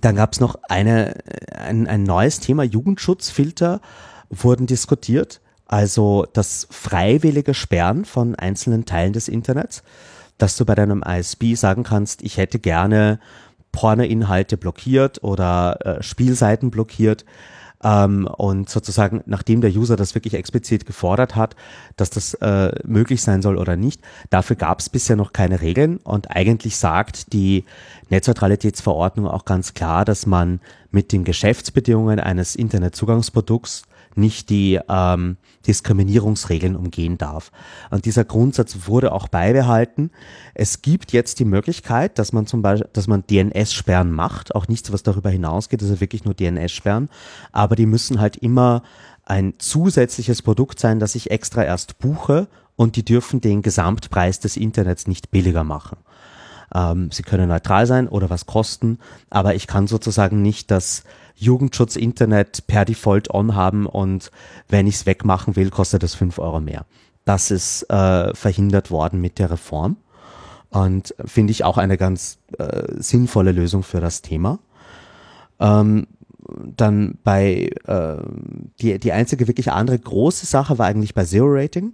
[0.00, 1.16] Dann gab es noch eine,
[1.56, 3.80] ein, ein neues Thema, Jugendschutzfilter
[4.28, 5.40] wurden diskutiert.
[5.66, 9.82] Also das freiwillige Sperren von einzelnen Teilen des Internets,
[10.38, 13.18] dass du bei deinem ISP sagen kannst, ich hätte gerne
[13.72, 17.24] Porno-Inhalte blockiert oder äh, Spielseiten blockiert.
[17.82, 21.54] Ähm, und sozusagen, nachdem der User das wirklich explizit gefordert hat,
[21.96, 25.98] dass das äh, möglich sein soll oder nicht, dafür gab es bisher noch keine Regeln.
[25.98, 27.64] Und eigentlich sagt die
[28.08, 30.60] Netzneutralitätsverordnung auch ganz klar, dass man
[30.90, 33.82] mit den Geschäftsbedingungen eines Internetzugangsprodukts
[34.16, 35.36] nicht die ähm,
[35.66, 37.50] Diskriminierungsregeln umgehen darf.
[37.90, 40.10] Und dieser Grundsatz wurde auch beibehalten.
[40.54, 44.92] Es gibt jetzt die Möglichkeit, dass man zum Beispiel, dass man DNS-Sperren macht, auch nichts,
[44.92, 47.08] was darüber hinausgeht, also wirklich nur DNS-Sperren,
[47.52, 48.82] aber die müssen halt immer
[49.24, 54.56] ein zusätzliches Produkt sein, das ich extra erst buche und die dürfen den Gesamtpreis des
[54.56, 55.96] Internets nicht billiger machen.
[56.74, 58.98] Ähm, sie können neutral sein oder was kosten,
[59.30, 61.04] aber ich kann sozusagen nicht das
[61.34, 64.30] Jugendschutz Internet per Default on haben und
[64.68, 66.86] wenn ich es wegmachen will, kostet das fünf Euro mehr.
[67.24, 69.96] Das ist äh, verhindert worden mit der Reform
[70.70, 74.58] und finde ich auch eine ganz äh, sinnvolle Lösung für das Thema.
[75.60, 76.06] Ähm,
[76.76, 78.16] dann bei äh,
[78.80, 81.92] die, die einzige wirklich andere große Sache war eigentlich bei Zero Rating.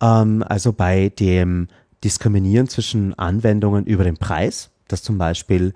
[0.00, 1.68] Ähm, also bei dem
[2.04, 5.74] Diskriminieren zwischen Anwendungen über den Preis, dass zum Beispiel,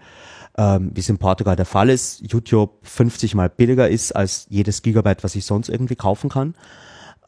[0.58, 4.82] ähm, wie es in Portugal der Fall ist, YouTube 50 mal billiger ist als jedes
[4.82, 6.54] Gigabyte, was ich sonst irgendwie kaufen kann.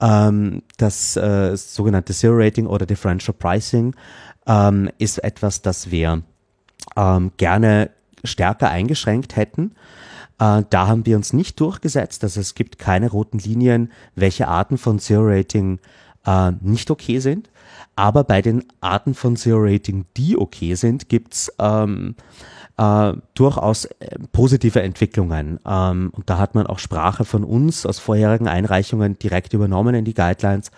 [0.01, 3.95] Ähm, das äh, sogenannte Zero Rating oder Differential Pricing
[4.47, 6.23] ähm, ist etwas, das wir
[6.97, 7.91] ähm, gerne
[8.25, 9.73] stärker eingeschränkt hätten.
[10.39, 12.25] Äh, da haben wir uns nicht durchgesetzt.
[12.25, 15.79] Also es gibt keine roten Linien, welche Arten von Zero Rating
[16.27, 17.51] äh, nicht okay sind.
[17.97, 22.17] Aber bei den Arten von Zero Rating, die okay sind, gibt's ähm,
[22.77, 25.61] äh, durchaus äh, positive Entwicklungen.
[25.67, 30.05] Ähm, und da hat man auch Sprache von uns aus vorherigen Einreichungen direkt übernommen in
[30.05, 30.71] die Guidelines,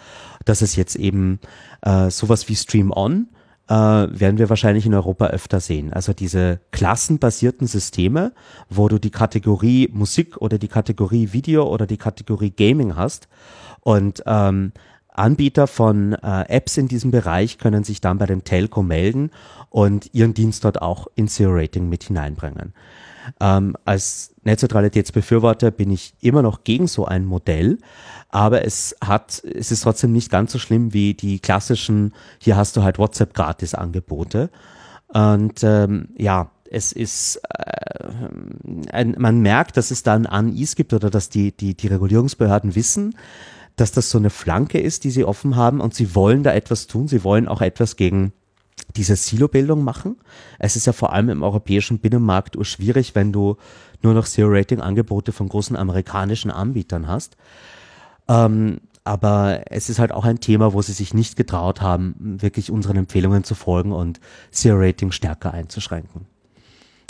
[0.44, 1.40] dass es jetzt eben
[1.82, 3.28] äh, sowas wie Stream On
[3.68, 5.92] äh, werden wir wahrscheinlich in Europa öfter sehen.
[5.92, 8.32] Also diese klassenbasierten Systeme,
[8.68, 13.28] wo du die Kategorie Musik oder die Kategorie Video oder die Kategorie Gaming hast
[13.80, 14.72] und ähm,
[15.18, 19.30] Anbieter von äh, Apps in diesem Bereich können sich dann bei dem Telco melden
[19.70, 22.72] und ihren Dienst dort auch in Zero Rating mit hineinbringen.
[23.40, 27.78] Ähm, als Netzneutralitätsbefürworter bin ich immer noch gegen so ein Modell,
[28.28, 32.76] aber es hat, es ist trotzdem nicht ganz so schlimm wie die klassischen, hier hast
[32.76, 34.50] du halt WhatsApp gratis Angebote.
[35.08, 38.06] Und ähm, ja, es ist, äh,
[38.92, 42.74] ein, man merkt, dass es da ein Unease gibt oder dass die, die, die Regulierungsbehörden
[42.74, 43.14] wissen,
[43.76, 46.86] dass das so eine Flanke ist, die sie offen haben und sie wollen da etwas
[46.86, 47.08] tun.
[47.08, 48.32] Sie wollen auch etwas gegen
[48.96, 50.16] diese Silobildung machen.
[50.58, 53.56] Es ist ja vor allem im europäischen Binnenmarkt schwierig, wenn du
[54.02, 57.36] nur noch Zero-Rating-Angebote von großen amerikanischen Anbietern hast.
[58.28, 62.70] Ähm, aber es ist halt auch ein Thema, wo sie sich nicht getraut haben, wirklich
[62.70, 64.20] unseren Empfehlungen zu folgen und
[64.50, 66.26] Zero-Rating stärker einzuschränken.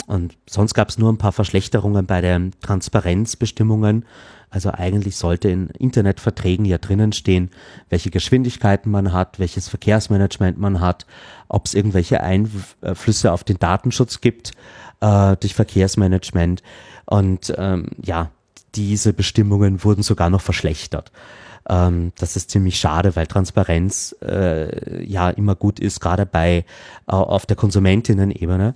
[0.07, 4.05] Und sonst gab es nur ein paar Verschlechterungen bei den Transparenzbestimmungen.
[4.49, 7.51] Also eigentlich sollte in Internetverträgen ja drinnen stehen,
[7.89, 11.05] welche Geschwindigkeiten man hat, welches Verkehrsmanagement man hat,
[11.49, 14.53] ob es irgendwelche Einflüsse auf den Datenschutz gibt
[15.01, 16.63] äh, durch Verkehrsmanagement.
[17.05, 18.31] Und ähm, ja,
[18.75, 21.11] diese Bestimmungen wurden sogar noch verschlechtert.
[21.67, 26.59] Ähm, das ist ziemlich schade, weil Transparenz äh, ja immer gut ist, gerade bei
[27.07, 28.75] äh, auf der Konsumentinnen-Ebene.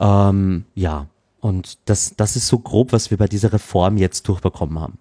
[0.00, 1.06] Ähm, ja,
[1.40, 4.98] und das, das ist so grob, was wir bei dieser Reform jetzt durchbekommen haben.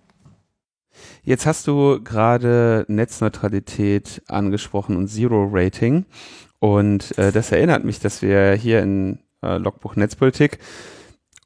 [1.23, 6.05] Jetzt hast du gerade Netzneutralität angesprochen und Zero Rating.
[6.59, 10.59] Und äh, das erinnert mich, dass wir hier in äh, Logbuch Netzpolitik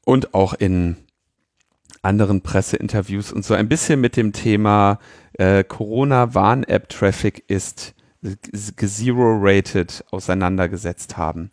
[0.04, 0.96] und auch in
[2.02, 4.98] anderen Presseinterviews und so ein bisschen mit dem Thema
[5.34, 11.50] äh, Corona-Warn-App-Traffic ist zero-rated auseinandergesetzt haben.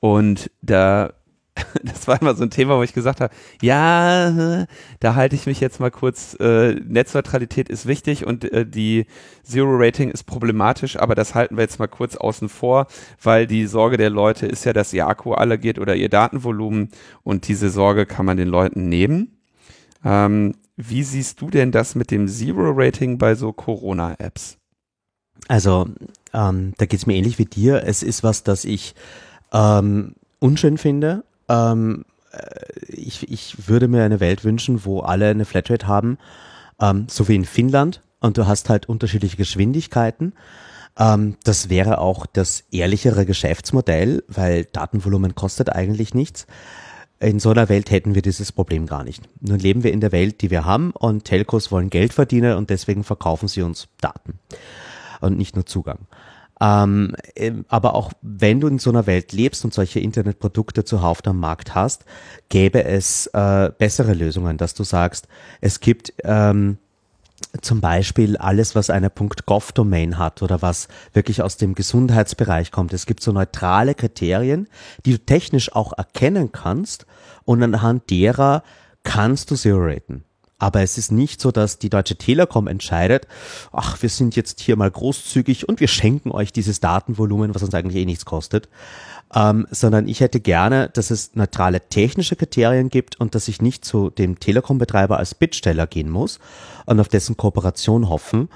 [0.00, 1.12] Und da
[1.84, 3.32] das war immer so ein Thema, wo ich gesagt habe,
[3.62, 4.66] ja,
[5.00, 9.06] da halte ich mich jetzt mal kurz, äh, Netzneutralität ist wichtig und äh, die
[9.44, 12.86] Zero Rating ist problematisch, aber das halten wir jetzt mal kurz außen vor,
[13.22, 16.88] weil die Sorge der Leute ist ja, dass ihr Akku alle geht oder ihr Datenvolumen
[17.22, 19.38] und diese Sorge kann man den Leuten nehmen.
[20.04, 24.58] Ähm, wie siehst du denn das mit dem Zero Rating bei so Corona-Apps?
[25.46, 25.88] Also,
[26.32, 27.84] ähm, da geht's mir ähnlich wie dir.
[27.84, 28.94] Es ist was, das ich
[29.52, 35.44] ähm, unschön finde ähm, äh, ich, ich würde mir eine Welt wünschen, wo alle eine
[35.44, 36.18] Flatrate haben,
[36.80, 40.32] ähm, so wie in Finnland, und du hast halt unterschiedliche Geschwindigkeiten.
[40.98, 46.46] Ähm, das wäre auch das ehrlichere Geschäftsmodell, weil Datenvolumen kostet eigentlich nichts.
[47.20, 49.22] In so einer Welt hätten wir dieses Problem gar nicht.
[49.40, 52.70] Nun leben wir in der Welt, die wir haben, und Telcos wollen Geld verdienen und
[52.70, 54.38] deswegen verkaufen sie uns Daten
[55.20, 56.00] und nicht nur Zugang.
[56.64, 57.14] Ähm,
[57.68, 61.74] aber auch wenn du in so einer Welt lebst und solche Internetprodukte zuhauf am Markt
[61.74, 62.06] hast,
[62.48, 65.28] gäbe es äh, bessere Lösungen, dass du sagst,
[65.60, 66.78] es gibt ähm,
[67.60, 72.94] zum Beispiel alles, was eine .gov-Domain hat oder was wirklich aus dem Gesundheitsbereich kommt.
[72.94, 74.66] Es gibt so neutrale Kriterien,
[75.04, 77.04] die du technisch auch erkennen kannst
[77.44, 78.62] und anhand derer
[79.02, 80.24] kannst du zero raten.
[80.64, 83.28] Aber es ist nicht so, dass die Deutsche Telekom entscheidet,
[83.70, 87.74] ach, wir sind jetzt hier mal großzügig und wir schenken euch dieses Datenvolumen, was uns
[87.74, 88.70] eigentlich eh nichts kostet.
[89.34, 93.84] Ähm, sondern ich hätte gerne, dass es neutrale technische Kriterien gibt und dass ich nicht
[93.84, 96.38] zu dem Telekom-Betreiber als Bittsteller gehen muss
[96.86, 98.48] und auf dessen Kooperation hoffen,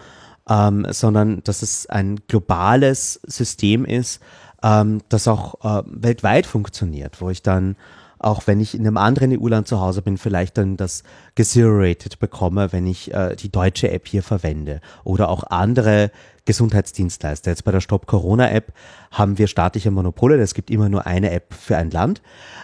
[0.49, 4.23] ähm, sondern dass es ein globales System ist,
[4.63, 7.77] ähm, das auch äh, weltweit funktioniert, wo ich dann
[8.19, 11.03] auch wenn ich in einem anderen EU-Land zu Hause bin, vielleicht dann das
[11.35, 14.81] Gezero-Rated bekomme, wenn ich äh, die deutsche App hier verwende.
[15.05, 16.11] Oder auch andere
[16.45, 17.51] Gesundheitsdienstleister.
[17.51, 18.73] Jetzt bei der Stop Corona App
[19.11, 20.41] haben wir staatliche Monopole.
[20.41, 22.23] Es gibt immer nur eine App für ein Land.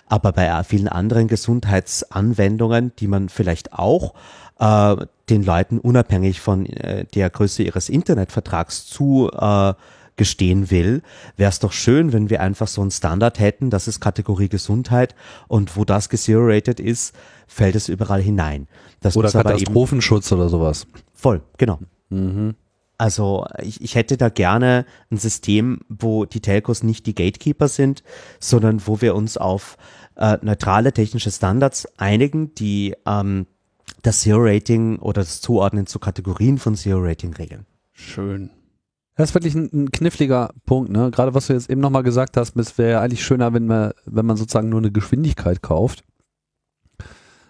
[0.09, 4.15] Aber bei vielen anderen Gesundheitsanwendungen, die man vielleicht auch
[4.59, 4.97] äh,
[5.29, 9.75] den Leuten unabhängig von äh, der Größe ihres Internetvertrags zu äh,
[10.17, 11.03] gestehen will,
[11.37, 15.15] wäre es doch schön, wenn wir einfach so einen Standard hätten, das ist Kategorie Gesundheit
[15.49, 17.15] und wo das gezero-rated ist,
[17.47, 18.69] fällt es überall hinein.
[19.01, 20.87] Das oder Katastrophenschutz oder sowas.
[21.13, 21.79] Voll, genau.
[22.11, 22.55] Mhm.
[22.97, 28.05] Also ich, ich hätte da gerne ein System, wo die Telcos nicht die Gatekeeper sind,
[28.39, 29.77] sondern wo wir uns auf
[30.17, 33.47] äh, neutrale technische Standards einigen, die ähm,
[34.03, 37.67] das Zero-Rating oder das Zuordnen zu Kategorien von Zero-Rating regeln.
[37.93, 38.51] Schön.
[39.17, 41.11] Das ist wirklich ein, ein kniffliger Punkt, ne?
[41.11, 44.27] Gerade was du jetzt eben nochmal gesagt hast, es wäre eigentlich schöner, wenn man, wenn
[44.27, 46.03] man sozusagen nur eine Geschwindigkeit kauft.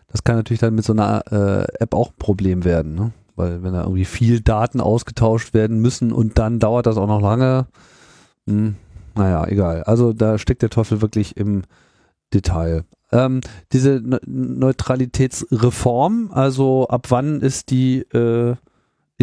[0.09, 3.13] Das kann natürlich dann mit so einer äh, App auch ein Problem werden, ne?
[3.37, 7.21] Weil wenn da irgendwie viel Daten ausgetauscht werden müssen und dann dauert das auch noch
[7.21, 7.67] lange.
[8.47, 8.77] Hm,
[9.17, 9.83] naja, egal.
[9.85, 11.63] Also da steckt der Teufel wirklich im
[12.33, 12.85] Detail.
[13.11, 13.41] Ähm,
[13.73, 18.55] diese ne Neutralitätsreform, also ab wann ist die äh,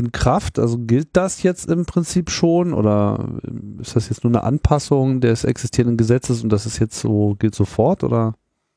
[0.02, 0.60] in Kraft?
[0.60, 3.28] Also gilt das jetzt im Prinzip schon oder
[3.80, 7.56] ist das jetzt nur eine Anpassung des existierenden Gesetzes und das ist jetzt so, gilt
[7.56, 8.36] sofort oder?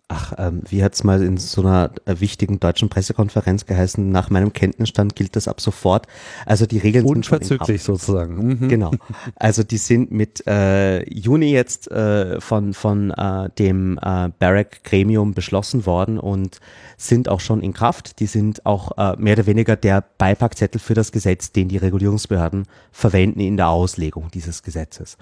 [0.08, 4.10] Ach, ähm, wie hat's mal in so einer äh, wichtigen deutschen Pressekonferenz geheißen?
[4.10, 6.06] Nach meinem Kenntnisstand gilt das ab sofort.
[6.44, 8.36] Also die Regeln sind unverzüglich sozusagen.
[8.36, 8.68] Mhm.
[8.68, 8.90] Genau.
[9.36, 15.32] Also die sind mit äh, Juni jetzt äh, von von äh, dem äh, Barrack Gremium
[15.32, 16.60] beschlossen worden und
[16.98, 18.20] sind auch schon in Kraft.
[18.20, 22.64] Die sind auch äh, mehr oder weniger der Beipackzettel für das Gesetz, den die Regulierungsbehörden
[22.92, 25.16] verwenden in der Auslegung dieses Gesetzes.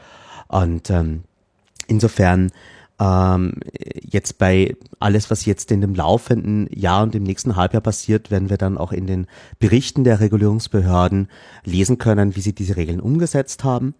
[0.48, 1.22] Und ähm,
[1.86, 2.50] insofern
[3.02, 3.54] ähm,
[4.00, 8.48] jetzt bei alles, was jetzt in dem laufenden Jahr und im nächsten Halbjahr passiert, werden
[8.48, 9.26] wir dann auch in den
[9.58, 11.28] Berichten der Regulierungsbehörden
[11.64, 13.94] lesen können, wie sie diese Regeln umgesetzt haben.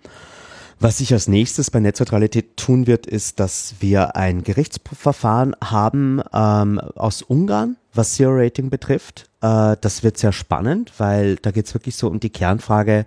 [0.78, 6.80] Was sich als nächstes bei Netzneutralität tun wird, ist, dass wir ein Gerichtsverfahren haben ähm,
[6.96, 9.30] aus Ungarn, was Zero Rating betrifft.
[9.42, 13.06] Äh, das wird sehr spannend, weil da geht es wirklich so um die Kernfrage,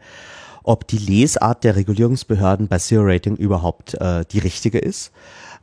[0.63, 5.11] ob die Lesart der Regulierungsbehörden bei Zero Rating überhaupt äh, die richtige ist.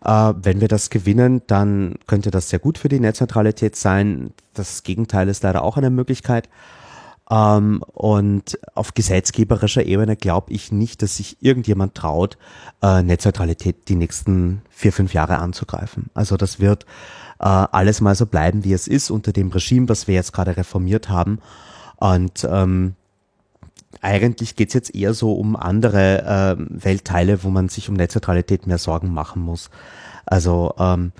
[0.04, 4.32] Äh, wenn wir das gewinnen, dann könnte das sehr gut für die Netzneutralität sein.
[4.54, 6.48] Das Gegenteil ist leider auch eine Möglichkeit.
[7.30, 12.36] Ähm, und auf gesetzgeberischer Ebene glaube ich nicht, dass sich irgendjemand traut,
[12.82, 16.10] äh, Netzneutralität die nächsten vier, fünf Jahre anzugreifen.
[16.14, 16.84] Also das wird
[17.38, 20.56] äh, alles mal so bleiben, wie es ist, unter dem Regime, was wir jetzt gerade
[20.56, 21.38] reformiert haben.
[21.96, 22.96] Und ähm,
[24.00, 28.78] eigentlich geht's jetzt eher so um andere äh, Weltteile, wo man sich um Netzneutralität mehr
[28.78, 29.70] Sorgen machen muss.
[30.26, 31.12] Also ähm,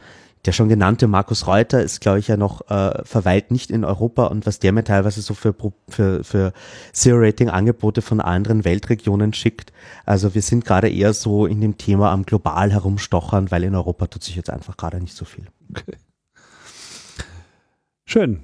[0.45, 4.27] der schon genannte Markus Reuter ist, glaube ich, ja noch äh, verweilt nicht in Europa
[4.27, 5.55] und was der mir teilweise so für,
[5.89, 6.53] für, für
[6.93, 9.73] Zero-Rating-Angebote von anderen Weltregionen schickt.
[10.05, 14.09] Also wir sind gerade eher so in dem Thema am global herumstochern, weil in Europa
[14.09, 15.47] tut sich jetzt einfach gerade nicht so viel.
[15.71, 15.97] Okay.
[18.05, 18.43] Schön.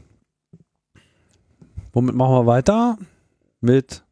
[1.93, 2.97] Womit machen wir weiter?
[3.61, 4.05] Mit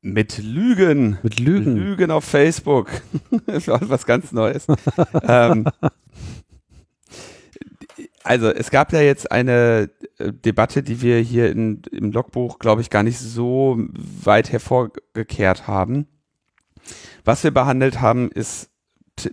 [0.00, 1.18] mit Lügen.
[1.22, 1.76] Mit Lügen.
[1.76, 2.90] Lügen auf Facebook.
[3.46, 4.66] das war was ganz Neues.
[5.22, 5.66] ähm,
[8.22, 12.80] also es gab ja jetzt eine äh, Debatte, die wir hier in, im Logbuch, glaube
[12.80, 13.78] ich, gar nicht so
[14.24, 16.06] weit hervorgekehrt haben.
[17.24, 18.70] Was wir behandelt haben, ist,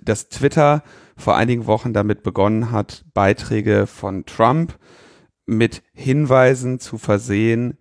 [0.01, 0.83] dass Twitter
[1.15, 4.77] vor einigen Wochen damit begonnen hat, Beiträge von Trump
[5.45, 7.77] mit Hinweisen zu versehen,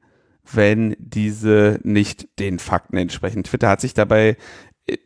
[0.52, 3.44] wenn diese nicht den Fakten entsprechen.
[3.44, 4.36] Twitter hat sich dabei,
[4.86, 4.96] äh,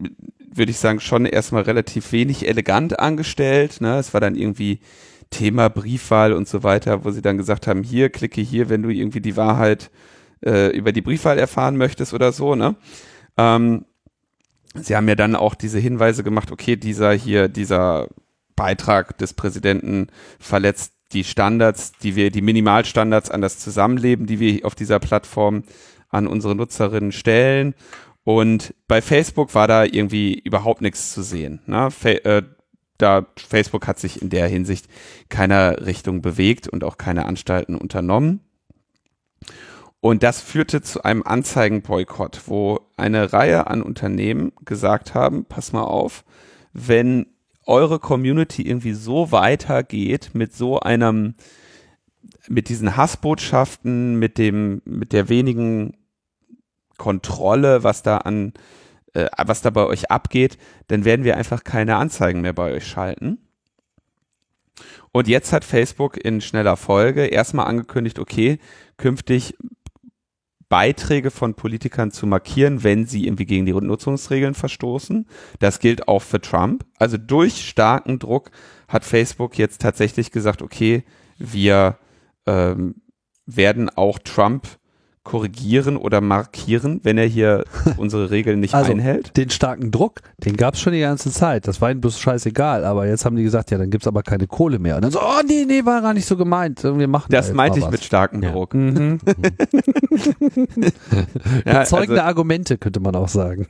[0.53, 3.81] würde ich sagen, schon erstmal relativ wenig elegant angestellt.
[3.81, 3.99] Ne?
[3.99, 4.81] Es war dann irgendwie
[5.31, 8.89] Thema Briefwahl und so weiter, wo sie dann gesagt haben, hier, klicke hier, wenn du
[8.89, 9.91] irgendwie die Wahrheit
[10.45, 12.55] äh, über die Briefwahl erfahren möchtest oder so.
[12.55, 12.77] Ne?
[13.37, 13.85] Ähm,
[14.75, 18.09] sie haben ja dann auch diese Hinweise gemacht, okay, dieser hier, dieser
[18.57, 20.09] Beitrag des Präsidenten
[20.39, 25.65] verletzt die Standards, die wir, die Minimalstandards an das Zusammenleben, die wir auf dieser Plattform
[26.09, 27.75] an unsere Nutzerinnen stellen.
[28.25, 31.61] Und bei Facebook war da irgendwie überhaupt nichts zu sehen.
[31.67, 31.91] Ne?
[31.91, 32.43] Fa äh,
[32.99, 34.89] da Facebook hat sich in der Hinsicht
[35.29, 38.41] keiner Richtung bewegt und auch keine Anstalten unternommen.
[40.01, 45.85] Und das führte zu einem Anzeigenboykott, wo eine Reihe an Unternehmen gesagt haben, pass mal
[45.85, 46.25] auf,
[46.73, 47.27] wenn
[47.69, 51.35] eure Community irgendwie so weitergeht mit so einem,
[52.49, 55.97] mit diesen Hassbotschaften, mit dem, mit der wenigen
[56.97, 58.55] Kontrolle, was da an,
[59.15, 60.59] äh, was da bei euch abgeht,
[60.89, 63.39] dann werden wir einfach keine Anzeigen mehr bei euch schalten.
[65.13, 68.59] Und jetzt hat Facebook in schneller Folge erstmal angekündigt, okay,
[68.97, 69.57] künftig
[70.69, 75.27] Beiträge von Politikern zu markieren, wenn sie irgendwie gegen die Nutzungsregeln verstoßen.
[75.59, 76.85] Das gilt auch für Trump.
[76.99, 78.51] Also durch starken Druck
[78.87, 81.05] hat Facebook jetzt tatsächlich gesagt, okay,
[81.39, 81.99] wir
[82.47, 82.97] ähm,
[83.47, 84.67] werden auch Trump
[85.29, 87.65] korrigieren oder markieren, wenn er hier
[87.99, 89.37] unsere Regeln nicht Also, einhält.
[89.37, 91.69] Den starken Druck, den gab es schon die ganze Zeit.
[91.69, 92.85] Das war ihnen bloß scheißegal.
[92.85, 94.97] Aber jetzt haben die gesagt, ja, dann gibt's aber keine Kohle mehr.
[94.97, 96.83] Und dann so, oh nee, nee, war gar nicht so gemeint.
[96.83, 98.05] Wir machen da Das jetzt meinte ich mit was.
[98.07, 98.53] starkem Ja.
[98.53, 98.73] Druck.
[98.75, 99.19] Mhm.
[101.65, 103.67] Ja, Überzeugende also, Argumente, könnte man auch sagen.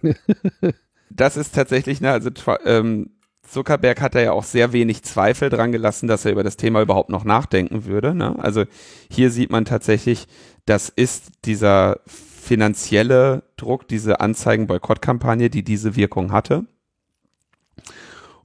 [1.11, 2.31] das ist tatsächlich, ne, also
[2.65, 3.11] ähm,
[3.49, 6.83] Zuckerberg hat da ja auch sehr wenig Zweifel dran gelassen, dass er über das Thema
[6.83, 8.15] überhaupt noch nachdenken würde.
[8.15, 8.35] Ne?
[8.39, 8.65] Also
[9.11, 10.27] hier sieht man tatsächlich,
[10.69, 16.67] das ist dieser finanzielle Druck, diese Anzeigen-Boykott-Kampagne, die diese Wirkung hatte.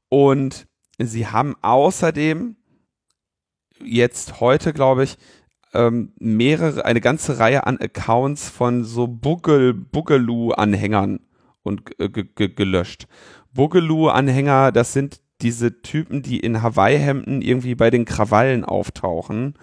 [0.07, 0.67] Und
[0.97, 2.55] sie haben außerdem
[3.83, 5.17] jetzt heute, glaube ich,
[5.73, 11.19] ähm, mehrere, eine ganze Reihe an Accounts von so Bugel, Boogaloo-Anhängern
[11.63, 13.07] und äh, ge ge gelöscht.
[13.53, 19.55] Boogaloo-Anhänger, das sind diese Typen, die in Hawaii-Hemden irgendwie bei den Krawallen auftauchen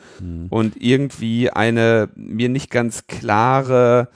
[0.51, 4.11] und irgendwie eine mir nicht ganz klare,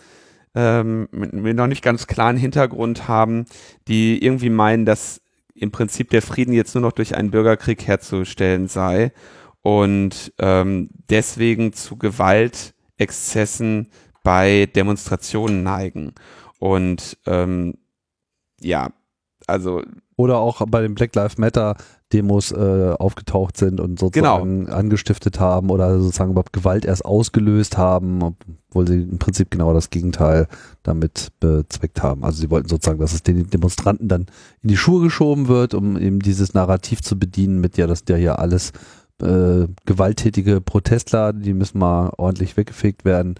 [0.55, 3.47] ähm, mir noch nicht ganz klaren Hintergrund haben,
[3.89, 5.21] die irgendwie meinen, dass
[5.55, 9.13] im Prinzip der Frieden jetzt nur noch durch einen Bürgerkrieg herzustellen sei
[9.63, 13.91] und ähm, deswegen zu Gewaltexzessen
[14.23, 16.13] bei Demonstrationen neigen.
[16.59, 17.79] Und ähm,
[18.61, 18.91] ja,
[19.47, 19.83] also
[20.17, 21.77] Oder auch bei den Black Lives Matter
[22.13, 28.23] Demos äh, aufgetaucht sind und sozusagen angestiftet haben oder sozusagen überhaupt Gewalt erst ausgelöst haben,
[28.23, 30.47] obwohl sie im Prinzip genau das Gegenteil
[30.85, 32.25] damit bezweckt haben.
[32.25, 34.27] Also sie wollten sozusagen, dass es den Demonstranten dann
[34.63, 38.17] in die Schuhe geschoben wird, um eben dieses Narrativ zu bedienen mit, ja, dass der
[38.17, 38.73] hier alles
[39.21, 43.35] äh, gewalttätige Protestler, die müssen mal ordentlich weggefegt werden.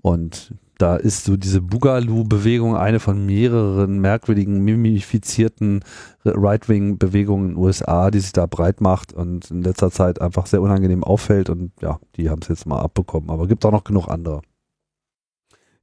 [0.00, 5.84] Und da ist so diese Boogaloo-Bewegung eine von mehreren merkwürdigen, mimifizierten
[6.24, 10.62] Right-Wing-Bewegungen in den USA, die sich da breit macht und in letzter Zeit einfach sehr
[10.62, 11.50] unangenehm auffällt.
[11.50, 13.28] Und ja, die haben es jetzt mal abbekommen.
[13.30, 14.42] Aber gibt auch noch genug andere.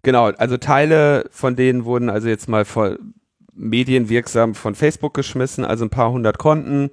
[0.02, 2.98] Genau, also Teile von denen wurden also jetzt mal von
[3.54, 6.90] medienwirksam von Facebook geschmissen, also ein paar hundert Konten,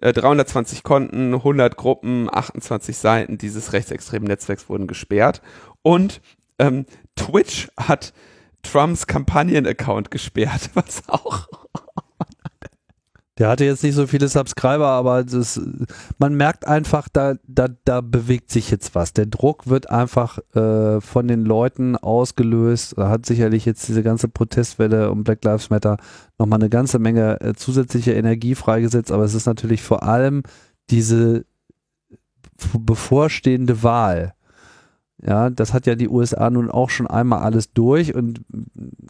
[0.00, 5.42] äh, 320 Konten, 100 Gruppen, 28 Seiten dieses rechtsextremen Netzwerks wurden gesperrt
[5.82, 6.20] und
[6.58, 6.86] ähm,
[7.16, 8.12] Twitch hat
[8.62, 11.48] Trumps Kampagnen-Account gesperrt, was auch
[13.38, 15.60] Der hatte jetzt nicht so viele Subscriber, aber das,
[16.18, 19.12] man merkt einfach, da, da, da bewegt sich jetzt was.
[19.12, 22.94] Der Druck wird einfach äh, von den Leuten ausgelöst.
[22.96, 25.98] Da hat sicherlich jetzt diese ganze Protestwelle um Black Lives Matter
[26.38, 30.42] nochmal eine ganze Menge äh, zusätzliche Energie freigesetzt, aber es ist natürlich vor allem
[30.88, 31.44] diese
[32.72, 34.32] bevorstehende Wahl.
[35.22, 38.42] Ja, das hat ja die USA nun auch schon einmal alles durch und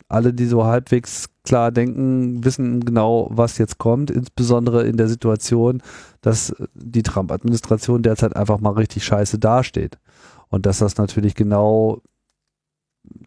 [0.08, 5.82] alle, die so halbwegs klar denken, wissen genau, was jetzt kommt, insbesondere in der Situation,
[6.20, 9.98] dass die Trump-Administration derzeit einfach mal richtig scheiße dasteht.
[10.48, 12.02] Und dass das natürlich genau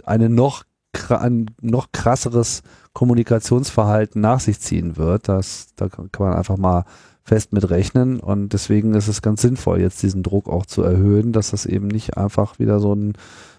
[0.06, 0.64] eine noch,
[1.10, 2.64] ein noch krasseres
[2.94, 5.28] Kommunikationsverhalten nach sich ziehen wird.
[5.28, 6.86] Das, da kann man einfach mal
[7.30, 11.32] fest mit rechnen und deswegen ist es ganz sinnvoll, jetzt diesen Druck auch zu erhöhen,
[11.32, 13.14] dass das eben nicht einfach wieder so ein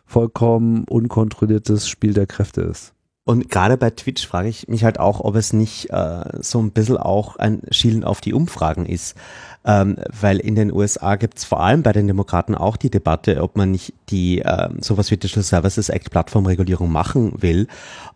[0.04, 2.92] vollkommen unkontrolliertes Spiel der Kräfte ist.
[3.24, 6.72] Und gerade bei Twitch frage ich mich halt auch, ob es nicht äh, so ein
[6.72, 9.14] bisschen auch ein Schielen auf die Umfragen ist.
[9.62, 13.42] Ähm, weil in den USA gibt es vor allem bei den Demokraten auch die Debatte,
[13.42, 17.66] ob man nicht die ähm, sowas wie Digital Services Act Plattformregulierung machen will.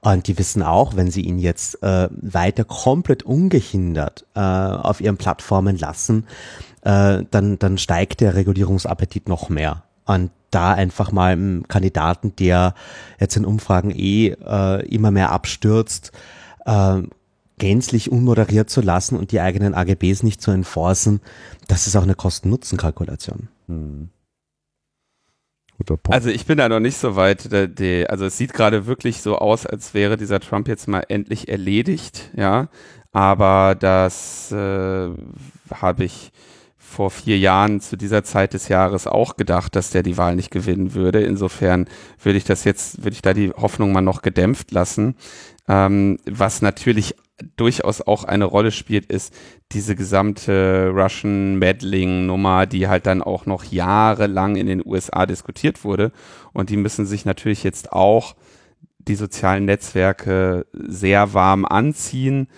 [0.01, 5.19] Und die wissen auch, wenn sie ihn jetzt äh, weiter komplett ungehindert äh, auf ihren
[5.19, 6.27] Plattformen lassen,
[6.81, 9.83] äh, dann, dann steigt der Regulierungsappetit noch mehr.
[10.07, 12.75] Und da einfach mal einen Kandidaten, der
[13.19, 16.13] jetzt in Umfragen eh äh, immer mehr abstürzt,
[16.65, 17.03] äh,
[17.59, 21.21] gänzlich unmoderiert zu lassen und die eigenen AGBs nicht zu enforcen,
[21.69, 23.49] das ist auch eine Kosten-Nutzen-Kalkulation.
[23.69, 24.11] Hm.
[25.79, 26.15] Guter Punkt.
[26.15, 27.51] Also ich bin da noch nicht so weit.
[27.51, 31.05] Der, der, also es sieht gerade wirklich so aus, als wäre dieser Trump jetzt mal
[31.09, 32.69] endlich erledigt, ja.
[33.13, 35.11] Aber das äh,
[35.71, 36.33] habe ich
[36.77, 40.51] vor vier Jahren zu dieser Zeit des Jahres auch gedacht, dass der die Wahl nicht
[40.51, 41.23] gewinnen würde.
[41.23, 41.87] Insofern
[42.23, 45.17] würde ich das jetzt, würde ich da die Hoffnung mal noch gedämpft lassen.
[45.69, 47.17] Ähm, was natürlich
[47.57, 49.35] durchaus auch eine Rolle spielt, ist
[49.73, 55.85] diese gesamte Russian Meddling Nummer, die halt dann auch noch jahrelang in den USA diskutiert
[55.85, 56.13] wurde.
[56.53, 58.37] Und die müssen sich natürlich jetzt auch
[58.99, 62.49] die sozialen Netzwerke sehr warm anziehen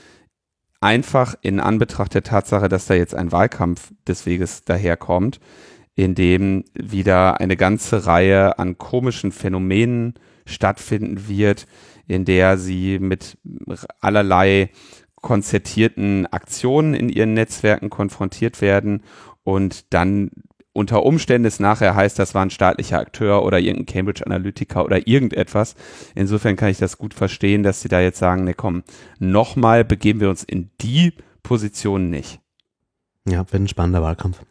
[0.80, 5.40] einfach in Anbetracht der Tatsache, dass da jetzt ein Wahlkampf des Weges daherkommt,
[5.94, 10.14] in dem wieder eine ganze Reihe an komischen Phänomenen
[10.44, 11.66] stattfinden wird,
[12.06, 13.38] in der sie mit
[14.00, 14.70] allerlei
[15.16, 19.02] konzertierten Aktionen in ihren Netzwerken konfrontiert werden
[19.42, 20.30] und dann
[20.76, 25.08] unter Umständen es nachher heißt, das war ein staatlicher Akteur oder irgendein Cambridge Analytica oder
[25.08, 25.74] irgendetwas.
[26.14, 28.82] Insofern kann ich das gut verstehen, dass sie da jetzt sagen, ne komm,
[29.18, 32.40] nochmal begeben wir uns in die Position nicht.
[33.26, 34.42] Ja, wird ein spannender Wahlkampf.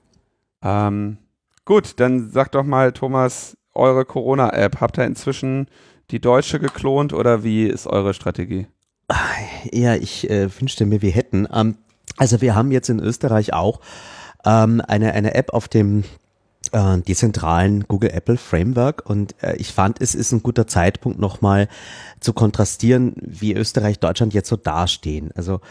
[0.63, 1.19] Ähm,
[1.63, 5.67] gut, dann sag doch mal, Thomas, eure Corona-App, habt ihr inzwischen
[6.11, 8.67] die deutsche geklont oder wie ist eure Strategie?
[9.71, 11.47] Ja, ich äh, wünschte mir, wir hätten.
[11.53, 11.77] Ähm,
[12.17, 13.81] also wir haben jetzt in Österreich auch
[14.45, 16.03] ähm, eine, eine App auf dem
[16.71, 21.67] äh, dezentralen Google Apple Framework und äh, ich fand, es ist ein guter Zeitpunkt nochmal
[22.19, 25.31] zu kontrastieren, wie Österreich, Deutschland jetzt so dastehen.
[25.35, 25.61] Also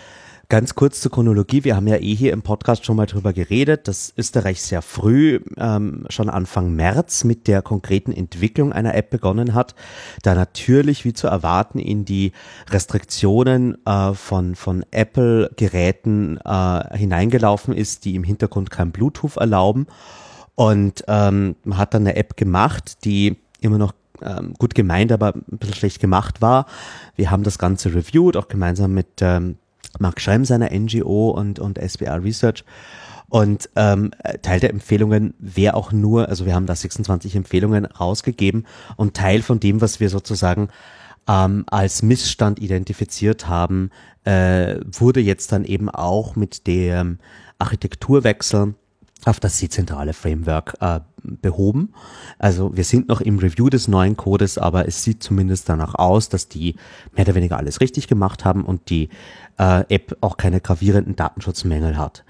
[0.51, 1.65] Ganz kurz zur Chronologie.
[1.65, 5.41] Wir haben ja eh hier im Podcast schon mal drüber geredet, dass Österreich sehr früh,
[5.57, 9.75] ähm, schon Anfang März mit der konkreten Entwicklung einer App begonnen hat,
[10.23, 12.33] da natürlich, wie zu erwarten, in die
[12.69, 19.87] Restriktionen äh, von, von Apple-Geräten äh, hineingelaufen ist, die im Hintergrund kein Bluetooth erlauben.
[20.57, 25.35] Und ähm, man hat dann eine App gemacht, die immer noch ähm, gut gemeint, aber
[25.35, 26.67] ein bisschen schlecht gemacht war.
[27.17, 29.57] Wir haben das Ganze reviewed, auch gemeinsam mit ähm,
[29.99, 32.65] Mark Schremm seiner NGO und, und SBR Research.
[33.29, 38.67] Und ähm, Teil der Empfehlungen wäre auch nur, also wir haben da 26 Empfehlungen rausgegeben
[38.97, 40.69] und Teil von dem, was wir sozusagen
[41.27, 43.91] ähm, als Missstand identifiziert haben,
[44.25, 47.19] äh, wurde jetzt dann eben auch mit dem
[47.59, 48.75] Architekturwechsel
[49.25, 51.95] auf das dezentrale Framework äh, behoben.
[52.39, 56.29] Also wir sind noch im Review des neuen Codes, aber es sieht zumindest danach aus,
[56.29, 56.77] dass die
[57.15, 59.09] mehr oder weniger alles richtig gemacht haben und die
[59.59, 62.25] äh, App auch keine gravierenden Datenschutzmängel hat.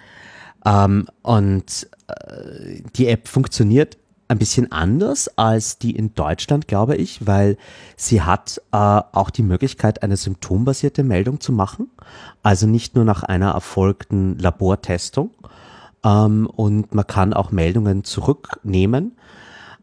[0.65, 3.99] Ähm, und äh, die App funktioniert
[4.29, 7.59] ein bisschen anders als die in Deutschland, glaube ich, weil
[7.97, 11.91] sie hat äh, auch die Möglichkeit, eine symptombasierte Meldung zu machen.
[12.43, 15.31] Also nicht nur nach einer erfolgten Labortestung.
[16.05, 19.13] Ähm, und man kann auch Meldungen zurücknehmen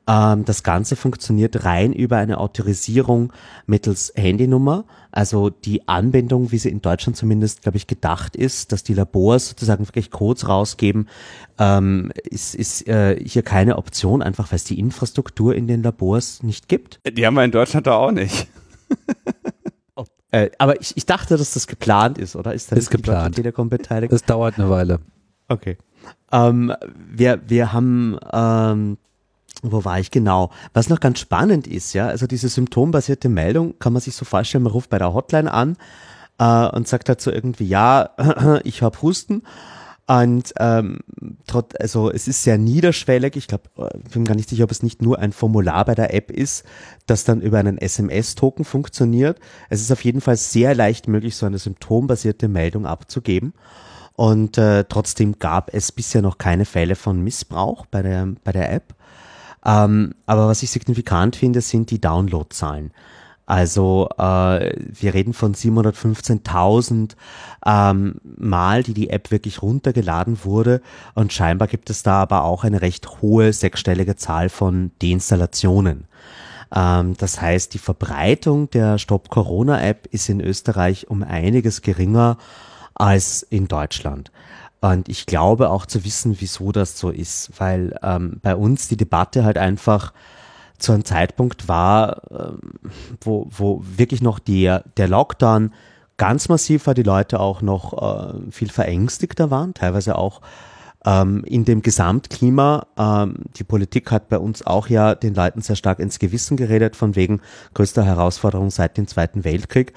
[0.07, 3.31] ähm, das Ganze funktioniert rein über eine Autorisierung
[3.67, 4.85] mittels Handynummer.
[5.11, 9.49] Also die Anwendung, wie sie in Deutschland zumindest, glaube ich, gedacht ist, dass die Labors
[9.49, 11.07] sozusagen wirklich Codes rausgeben,
[11.59, 16.41] ähm, ist, ist äh, hier keine Option, einfach weil es die Infrastruktur in den Labors
[16.43, 16.99] nicht gibt.
[17.05, 18.47] Die haben wir in Deutschland da auch nicht.
[20.31, 22.53] äh, aber ich, ich dachte, dass das geplant ist, oder?
[22.53, 23.35] Ist, das ist geplant.
[23.35, 24.11] Telekom beteiligt?
[24.11, 24.99] Das dauert eine Weile.
[25.47, 25.77] Okay.
[26.31, 28.97] Ähm, wir, wir haben ähm,
[29.61, 30.51] wo war ich genau?
[30.73, 34.63] Was noch ganz spannend ist, ja, also diese symptombasierte Meldung kann man sich so vorstellen,
[34.63, 35.77] man ruft bei der Hotline an
[36.39, 38.09] äh, und sagt dazu irgendwie, ja,
[38.63, 39.43] ich habe Husten.
[40.07, 40.99] Und ähm,
[41.47, 43.37] trot, also es ist sehr niederschwellig.
[43.37, 46.13] Ich glaube, äh, bin gar nicht sicher, ob es nicht nur ein Formular bei der
[46.13, 46.65] App ist,
[47.05, 49.39] das dann über einen SMS-Token funktioniert.
[49.69, 53.53] Es ist auf jeden Fall sehr leicht möglich, so eine symptombasierte Meldung abzugeben.
[54.13, 58.71] Und äh, trotzdem gab es bisher noch keine Fälle von Missbrauch bei der, bei der
[58.71, 58.93] App.
[59.65, 62.91] Ähm, aber was ich signifikant finde, sind die Downloadzahlen.
[63.45, 67.15] Also äh, wir reden von 715.000
[67.65, 70.81] ähm, Mal, die die App wirklich runtergeladen wurde
[71.15, 76.05] und scheinbar gibt es da aber auch eine recht hohe sechsstellige Zahl von Deinstallationen.
[76.73, 82.37] Ähm, das heißt, die Verbreitung der Stop Corona App ist in Österreich um einiges geringer
[82.93, 84.31] als in Deutschland.
[84.81, 88.97] Und ich glaube auch zu wissen, wieso das so ist, weil ähm, bei uns die
[88.97, 90.11] Debatte halt einfach
[90.79, 92.59] zu einem Zeitpunkt war, ähm,
[93.21, 95.71] wo, wo wirklich noch der, der Lockdown
[96.17, 100.41] ganz massiv war, die Leute auch noch äh, viel verängstigter waren, teilweise auch
[101.05, 102.87] ähm, in dem Gesamtklima.
[102.97, 106.95] Ähm, die Politik hat bei uns auch ja den Leuten sehr stark ins Gewissen geredet,
[106.95, 107.41] von wegen
[107.73, 109.93] größter Herausforderung seit dem Zweiten Weltkrieg.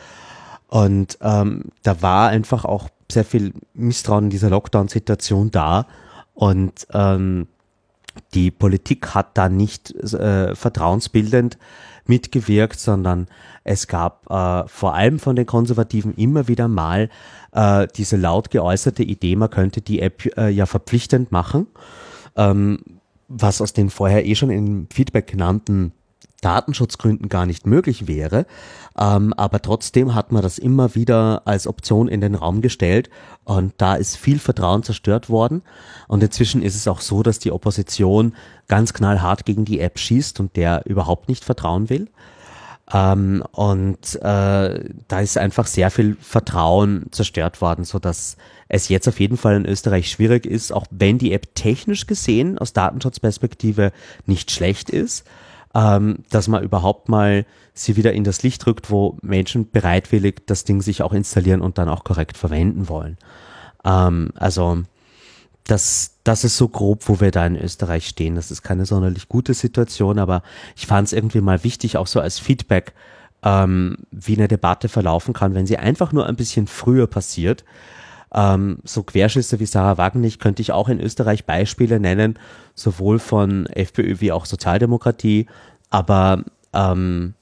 [0.74, 5.86] Und ähm, da war einfach auch sehr viel Misstrauen in dieser Lockdown-Situation da.
[6.34, 7.46] Und ähm,
[8.34, 11.58] die Politik hat da nicht äh, vertrauensbildend
[12.06, 13.28] mitgewirkt, sondern
[13.62, 17.08] es gab äh, vor allem von den Konservativen immer wieder mal
[17.52, 21.68] äh, diese laut geäußerte Idee, man könnte die App äh, ja verpflichtend machen,
[22.34, 22.80] ähm,
[23.28, 25.92] was aus den vorher eh schon im Feedback genannten
[26.44, 28.46] Datenschutzgründen gar nicht möglich wäre.
[28.98, 33.10] Ähm, aber trotzdem hat man das immer wieder als Option in den Raum gestellt
[33.44, 35.62] und da ist viel Vertrauen zerstört worden.
[36.06, 38.34] Und inzwischen ist es auch so, dass die Opposition
[38.68, 42.08] ganz knallhart gegen die App schießt und der überhaupt nicht vertrauen will.
[42.92, 48.36] Ähm, und äh, da ist einfach sehr viel Vertrauen zerstört worden, so dass
[48.68, 52.58] es jetzt auf jeden Fall in Österreich schwierig ist, auch wenn die App technisch gesehen
[52.58, 53.92] aus Datenschutzperspektive
[54.26, 55.24] nicht schlecht ist,
[55.74, 60.64] ähm, dass man überhaupt mal sie wieder in das Licht rückt, wo Menschen bereitwillig das
[60.64, 63.18] Ding sich auch installieren und dann auch korrekt verwenden wollen.
[63.84, 64.82] Ähm, also
[65.64, 68.36] das, das ist so grob, wo wir da in Österreich stehen.
[68.36, 70.42] Das ist keine sonderlich gute Situation, aber
[70.76, 72.92] ich fand es irgendwie mal wichtig, auch so als Feedback,
[73.42, 77.64] ähm, wie eine Debatte verlaufen kann, wenn sie einfach nur ein bisschen früher passiert.
[78.34, 82.38] Ähm, so Querschüsse wie Sarah Wagenknecht könnte ich auch in Österreich Beispiele nennen,
[82.74, 85.46] sowohl von FPÖ wie auch Sozialdemokratie.
[85.90, 87.34] Aber ähm,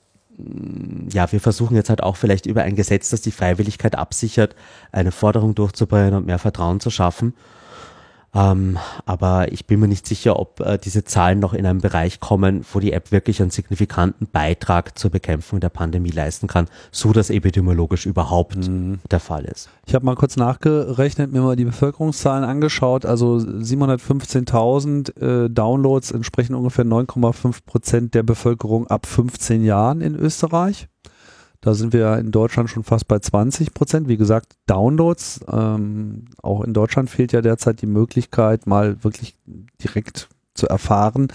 [1.10, 4.54] ja, wir versuchen jetzt halt auch vielleicht über ein Gesetz, das die Freiwilligkeit absichert,
[4.90, 7.34] eine Forderung durchzubringen und mehr Vertrauen zu schaffen.
[8.34, 12.18] Ähm, aber ich bin mir nicht sicher, ob äh, diese Zahlen noch in einen Bereich
[12.18, 17.12] kommen, wo die App wirklich einen signifikanten Beitrag zur Bekämpfung der Pandemie leisten kann, so
[17.12, 19.00] dass epidemiologisch überhaupt mhm.
[19.10, 19.68] der Fall ist.
[19.86, 23.04] Ich habe mal kurz nachgerechnet, mir mal die Bevölkerungszahlen angeschaut.
[23.04, 30.88] Also 715.000 äh, Downloads entsprechen ungefähr 9,5 Prozent der Bevölkerung ab 15 Jahren in Österreich.
[31.62, 34.08] Da sind wir in Deutschland schon fast bei 20 Prozent.
[34.08, 35.40] Wie gesagt, Downloads.
[35.50, 39.36] Ähm, auch in Deutschland fehlt ja derzeit die Möglichkeit, mal wirklich
[39.82, 41.28] direkt zu erfahren,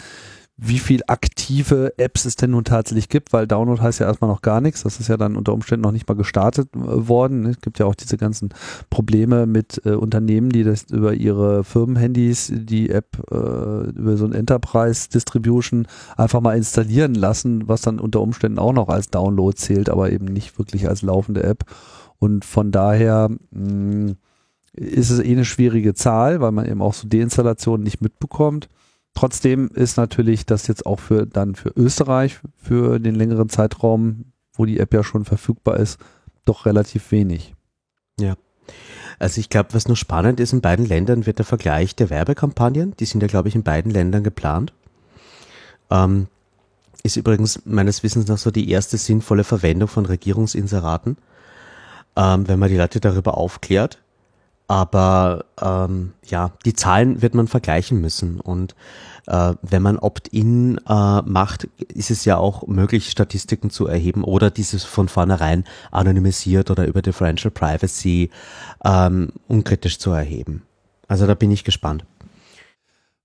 [0.59, 4.41] wie viel aktive Apps es denn nun tatsächlich gibt, weil Download heißt ja erstmal noch
[4.41, 4.81] gar nichts.
[4.81, 7.45] Das ist ja dann unter Umständen noch nicht mal gestartet äh, worden.
[7.45, 8.49] Es gibt ja auch diese ganzen
[8.89, 14.33] Probleme mit äh, Unternehmen, die das über ihre Firmenhandys die App äh, über so ein
[14.33, 19.89] Enterprise Distribution einfach mal installieren lassen, was dann unter Umständen auch noch als Download zählt,
[19.89, 21.65] aber eben nicht wirklich als laufende App.
[22.17, 24.15] Und von daher mh,
[24.73, 28.69] ist es eh eine schwierige Zahl, weil man eben auch so Deinstallationen nicht mitbekommt.
[29.17, 34.65] Trotzdem ist natürlich das jetzt auch für dann für Österreich für den längeren Zeitraum, wo
[34.65, 35.99] die App ja schon verfügbar ist,
[36.45, 37.55] doch relativ wenig.
[38.19, 38.35] Ja.
[39.17, 42.95] Also ich glaube, was nur spannend ist, in beiden Ländern wird der Vergleich der Werbekampagnen,
[42.99, 44.71] die sind ja, glaube ich, in beiden Ländern geplant.
[45.89, 46.27] Ähm,
[47.01, 51.17] ist übrigens meines Wissens nach so die erste sinnvolle Verwendung von Regierungsinseraten,
[52.15, 53.97] ähm, wenn man die Leute darüber aufklärt.
[54.67, 58.41] Aber ähm, ja, die Zahlen wird man vergleichen müssen.
[58.41, 58.75] Und
[59.27, 64.51] äh, wenn man Opt-in äh, macht, ist es ja auch möglich, Statistiken zu erheben oder
[64.51, 68.29] dieses von vornherein anonymisiert oder über Differential Privacy
[68.83, 70.63] ähm, unkritisch zu erheben.
[71.07, 72.05] Also da bin ich gespannt.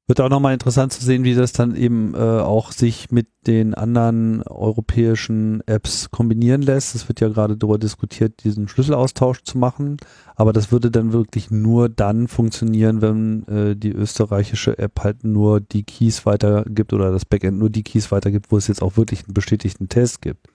[0.09, 3.73] Wird auch nochmal interessant zu sehen, wie das dann eben äh, auch sich mit den
[3.74, 6.97] anderen europäischen Apps kombinieren lässt.
[6.97, 9.99] Es wird ja gerade darüber diskutiert, diesen Schlüsselaustausch zu machen.
[10.35, 15.61] Aber das würde dann wirklich nur dann funktionieren, wenn äh, die österreichische App halt nur
[15.61, 19.24] die Keys weitergibt oder das Backend nur die Keys weitergibt, wo es jetzt auch wirklich
[19.24, 20.49] einen bestätigten Test gibt.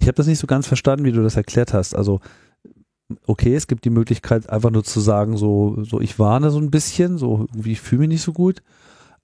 [0.00, 1.94] Ich habe das nicht so ganz verstanden, wie du das erklärt hast.
[1.94, 2.20] Also
[3.26, 6.70] okay, es gibt die Möglichkeit, einfach nur zu sagen, so, so ich warne so ein
[6.70, 8.62] bisschen, so irgendwie ich fühle mich nicht so gut.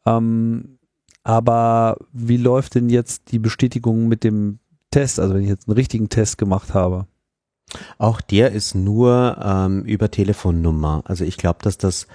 [0.06, 0.78] Ähm,
[1.22, 4.58] aber wie läuft denn jetzt die Bestätigung mit dem
[4.90, 7.06] Test, also wenn ich jetzt einen richtigen Test gemacht habe?
[7.98, 11.02] Auch der ist nur ähm, über Telefonnummer.
[11.04, 12.06] Also ich glaube, dass das.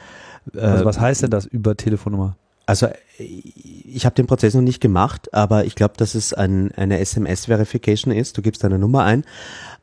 [0.53, 2.35] Äh, also was heißt denn das über Telefonnummer?
[2.65, 2.87] Also
[3.17, 8.13] ich habe den Prozess noch nicht gemacht, aber ich glaube, dass es ein, eine SMS-Verification
[8.13, 8.37] ist.
[8.37, 9.23] Du gibst deine Nummer ein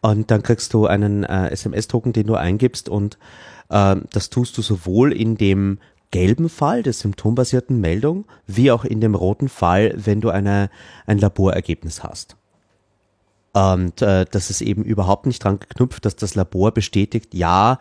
[0.00, 3.18] und dann kriegst du einen äh, SMS-Token, den du eingibst und
[3.68, 5.78] äh, das tust du sowohl in dem
[6.10, 10.68] gelben Fall der symptombasierten Meldung wie auch in dem roten Fall, wenn du eine,
[11.06, 12.36] ein Laborergebnis hast.
[13.52, 17.78] Und äh, das ist eben überhaupt nicht dran geknüpft, dass das Labor bestätigt, ja,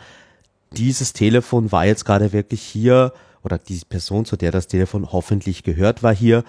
[0.74, 3.14] dieses Telefon war jetzt gerade wirklich hier
[3.44, 6.44] oder die Person, zu der das Telefon hoffentlich gehört, war hier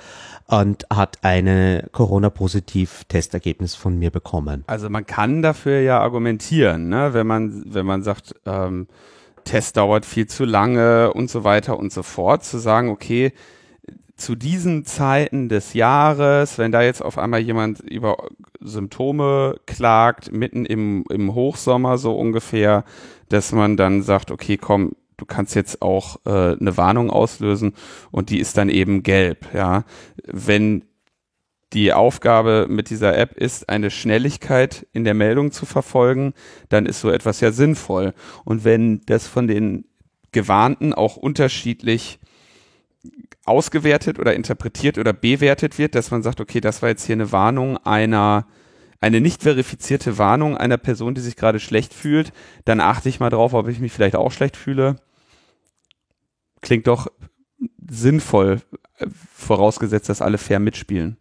[0.46, 4.64] und hat eine Corona-Positiv-Testergebnis von mir bekommen.
[4.66, 7.14] Also man kann dafür ja argumentieren, ne?
[7.14, 8.86] wenn man, wenn man sagt, ähm,
[9.44, 13.32] Test dauert viel zu lange und so weiter und so fort, zu sagen, okay,
[14.16, 18.28] zu diesen Zeiten des Jahres, wenn da jetzt auf einmal jemand über
[18.60, 22.84] Symptome klagt, mitten im, im Hochsommer so ungefähr,
[23.28, 24.92] dass man dann sagt, okay, komm,
[25.22, 27.74] du kannst jetzt auch äh, eine Warnung auslösen
[28.10, 29.84] und die ist dann eben gelb, ja.
[30.24, 30.84] Wenn
[31.72, 36.34] die Aufgabe mit dieser App ist, eine Schnelligkeit in der Meldung zu verfolgen,
[36.68, 38.14] dann ist so etwas ja sinnvoll.
[38.44, 39.84] Und wenn das von den
[40.32, 42.18] Gewarnten auch unterschiedlich
[43.44, 47.32] ausgewertet oder interpretiert oder bewertet wird, dass man sagt, okay, das war jetzt hier eine
[47.32, 48.46] Warnung einer,
[49.00, 52.32] eine nicht verifizierte Warnung einer Person, die sich gerade schlecht fühlt,
[52.64, 54.96] dann achte ich mal drauf, ob ich mich vielleicht auch schlecht fühle.
[56.62, 57.08] Klingt doch
[57.88, 58.62] sinnvoll,
[58.98, 61.18] äh, vorausgesetzt, dass alle fair mitspielen.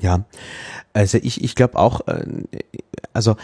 [0.00, 0.26] Ja,
[0.92, 2.24] also ich, ich glaube auch, äh,
[3.12, 3.36] also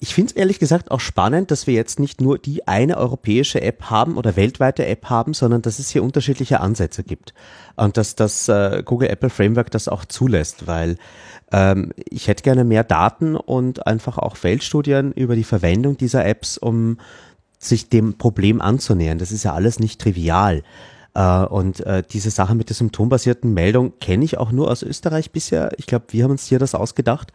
[0.00, 3.62] ich finde es ehrlich gesagt auch spannend, dass wir jetzt nicht nur die eine europäische
[3.62, 7.32] App haben oder weltweite App haben, sondern dass es hier unterschiedliche Ansätze gibt.
[7.76, 10.98] Und dass das äh, Google Apple Framework das auch zulässt, weil
[11.52, 16.58] ähm, ich hätte gerne mehr Daten und einfach auch Feldstudien über die Verwendung dieser Apps,
[16.58, 16.98] um
[17.64, 19.18] sich dem Problem anzunähern.
[19.18, 20.62] Das ist ja alles nicht trivial.
[21.16, 25.30] Uh, und uh, diese Sache mit der symptombasierten Meldung kenne ich auch nur aus Österreich
[25.30, 25.70] bisher.
[25.78, 27.32] Ich glaube, wir haben uns hier das ausgedacht.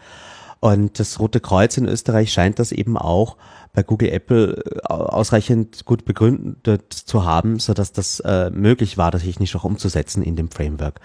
[0.59, 3.37] Und das Rote Kreuz in Österreich scheint das eben auch
[3.73, 9.11] bei Google Apple äh, ausreichend gut begründet zu haben, so dass das äh, möglich war,
[9.11, 10.99] das technisch auch umzusetzen in dem Framework.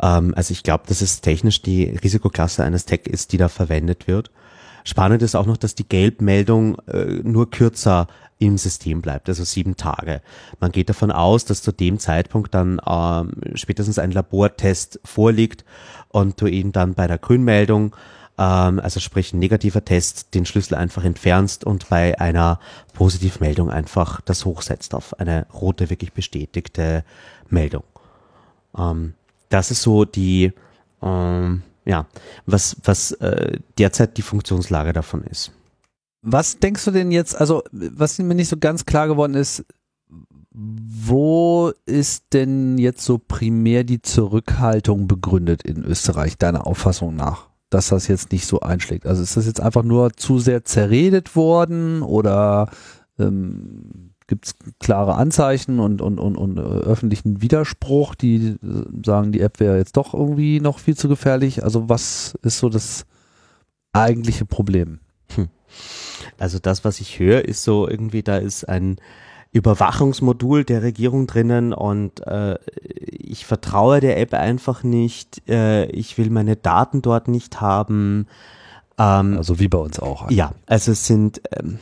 [0.00, 4.06] Ähm, also ich glaube, dass es technisch die Risikoklasse eines Tech ist, die da verwendet
[4.06, 4.30] wird.
[4.84, 8.08] Spannend ist auch noch, dass die Gelbmeldung äh, nur kürzer
[8.42, 10.20] im System bleibt, also sieben Tage.
[10.60, 15.64] Man geht davon aus, dass zu dem Zeitpunkt dann ähm, spätestens ein Labortest vorliegt
[16.08, 17.94] und du ihn dann bei der Grünmeldung
[18.38, 22.58] ähm, also sprich ein negativer Test, den Schlüssel einfach entfernst und bei einer
[22.94, 27.04] Positivmeldung einfach das hochsetzt auf eine rote, wirklich bestätigte
[27.48, 27.84] Meldung.
[28.76, 29.14] Ähm,
[29.50, 30.52] das ist so die,
[31.02, 32.06] ähm, ja,
[32.46, 35.52] was, was äh, derzeit die Funktionslage davon ist.
[36.22, 39.64] Was denkst du denn jetzt, also was mir nicht so ganz klar geworden ist,
[40.50, 47.52] wo ist denn jetzt so primär die Zurückhaltung begründet in Österreich, deiner Auffassung nach?
[47.72, 49.06] dass das jetzt nicht so einschlägt.
[49.06, 52.68] Also ist das jetzt einfach nur zu sehr zerredet worden oder
[53.18, 58.56] ähm, gibt es klare Anzeichen und, und, und, und äh, öffentlichen Widerspruch, die
[59.04, 61.64] sagen, die App wäre jetzt doch irgendwie noch viel zu gefährlich?
[61.64, 63.06] Also was ist so das
[63.92, 65.00] eigentliche Problem?
[65.34, 65.48] Hm.
[66.42, 68.96] Also das, was ich höre, ist so irgendwie, da ist ein
[69.52, 75.48] Überwachungsmodul der Regierung drinnen und äh, ich vertraue der App einfach nicht.
[75.48, 78.26] Äh, ich will meine Daten dort nicht haben.
[78.98, 80.28] Ähm, also wie bei uns auch.
[80.32, 81.78] Ja, also es sind ähm,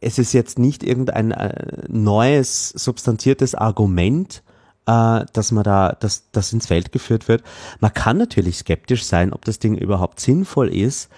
[0.00, 4.42] es ist jetzt nicht irgendein äh, neues substanziertes Argument,
[4.86, 7.44] äh, dass man da, dass das ins Feld geführt wird.
[7.78, 11.10] Man kann natürlich skeptisch sein, ob das Ding überhaupt sinnvoll ist.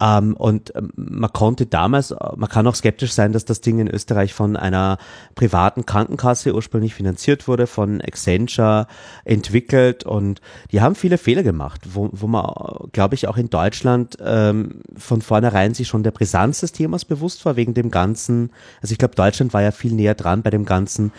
[0.00, 3.88] Ähm, und ähm, man konnte damals, man kann auch skeptisch sein, dass das Ding in
[3.88, 4.98] Österreich von einer
[5.34, 8.86] privaten Krankenkasse ursprünglich finanziert wurde, von Accenture
[9.24, 10.04] entwickelt.
[10.04, 10.40] Und
[10.72, 12.50] die haben viele Fehler gemacht, wo, wo man,
[12.92, 17.44] glaube ich, auch in Deutschland ähm, von vornherein sich schon der Brisanz des Themas bewusst
[17.44, 18.50] war, wegen dem ganzen,
[18.80, 21.12] also ich glaube, Deutschland war ja viel näher dran bei dem ganzen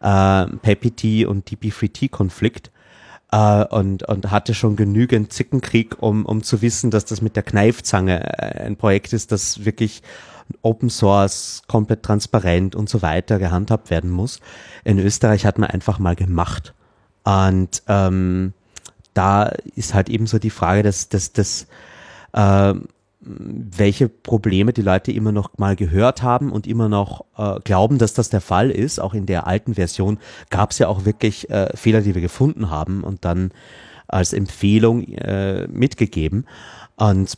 [0.00, 2.70] äh, PEPI-T und DP3T-Konflikt
[3.32, 7.42] äh, und, und hatte schon genügend Zickenkrieg, um, um zu wissen, dass das mit der
[7.42, 10.02] Kneifzange äh, ein Projekt ist, das wirklich
[10.62, 14.40] Open Source, komplett transparent und so weiter gehandhabt werden muss.
[14.84, 16.74] In Österreich hat man einfach mal gemacht.
[17.24, 18.54] Und ähm,
[19.12, 21.66] da ist halt eben so die Frage, dass, dass, dass
[22.32, 22.74] äh,
[23.28, 28.14] welche Probleme die Leute immer noch mal gehört haben und immer noch äh, glauben, dass
[28.14, 29.00] das der Fall ist.
[29.00, 30.18] Auch in der alten Version
[30.50, 33.50] gab es ja auch wirklich äh, Fehler, die wir gefunden haben und dann
[34.06, 36.46] als Empfehlung äh, mitgegeben.
[36.96, 37.36] Und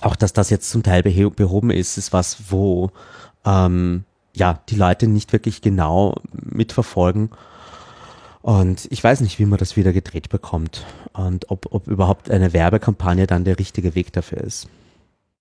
[0.00, 2.90] auch, dass das jetzt zum Teil behoben ist, ist was, wo
[3.44, 4.04] ähm,
[4.34, 7.30] ja die Leute nicht wirklich genau mitverfolgen.
[8.42, 12.52] Und ich weiß nicht, wie man das wieder gedreht bekommt und ob, ob überhaupt eine
[12.52, 14.68] Werbekampagne dann der richtige Weg dafür ist.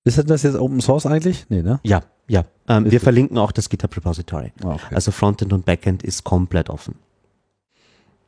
[0.04, 1.46] Ist das jetzt Open Source eigentlich?
[1.50, 1.80] Nee, ne?
[1.84, 2.46] Ja, ja.
[2.68, 4.52] Ähm, wir verlinken auch das GitHub Repository.
[4.64, 4.96] Ah, okay.
[4.96, 6.96] Also Frontend und Backend ist komplett offen.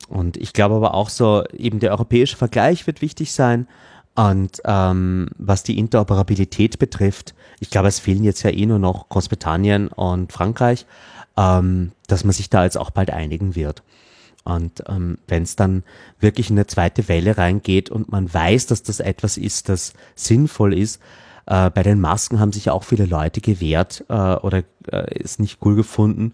[0.07, 3.67] Und ich glaube aber auch so, eben der europäische Vergleich wird wichtig sein.
[4.15, 9.09] Und ähm, was die Interoperabilität betrifft, ich glaube, es fehlen jetzt ja eh nur noch
[9.09, 10.85] Großbritannien und Frankreich,
[11.35, 13.81] ähm, dass man sich da jetzt auch bald einigen wird.
[14.43, 15.83] Und ähm, wenn es dann
[16.19, 20.77] wirklich in eine zweite Welle reingeht und man weiß, dass das etwas ist, das sinnvoll
[20.77, 21.01] ist,
[21.45, 25.59] äh, bei den Masken haben sich auch viele Leute gewehrt äh, oder äh, ist nicht
[25.63, 26.33] cool gefunden.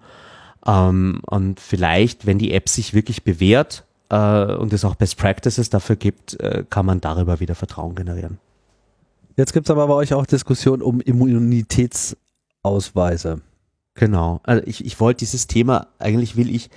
[0.65, 5.69] Ähm, und vielleicht, wenn die App sich wirklich bewährt äh, und es auch Best Practices
[5.69, 8.37] dafür gibt, äh, kann man darüber wieder Vertrauen generieren.
[9.35, 13.41] Jetzt gibt es aber bei euch auch Diskussionen um Immunitätsausweise.
[13.93, 14.41] Genau.
[14.43, 16.69] Also ich, ich wollte dieses Thema, eigentlich will ich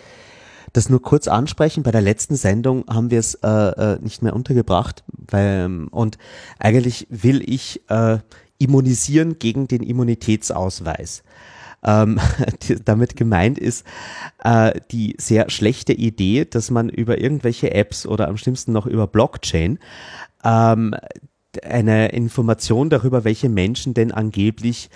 [0.72, 1.82] das nur kurz ansprechen.
[1.82, 5.04] Bei der letzten Sendung haben wir es äh, äh, nicht mehr untergebracht.
[5.06, 6.18] Weil, ähm, und
[6.58, 8.18] eigentlich will ich äh,
[8.58, 11.22] immunisieren gegen den Immunitätsausweis.
[11.84, 12.20] Ähm,
[12.62, 13.84] die, damit gemeint ist
[14.44, 19.06] äh, die sehr schlechte Idee, dass man über irgendwelche Apps oder am schlimmsten noch über
[19.06, 19.78] Blockchain
[20.44, 20.94] ähm,
[21.62, 24.88] eine Information darüber, welche Menschen denn angeblich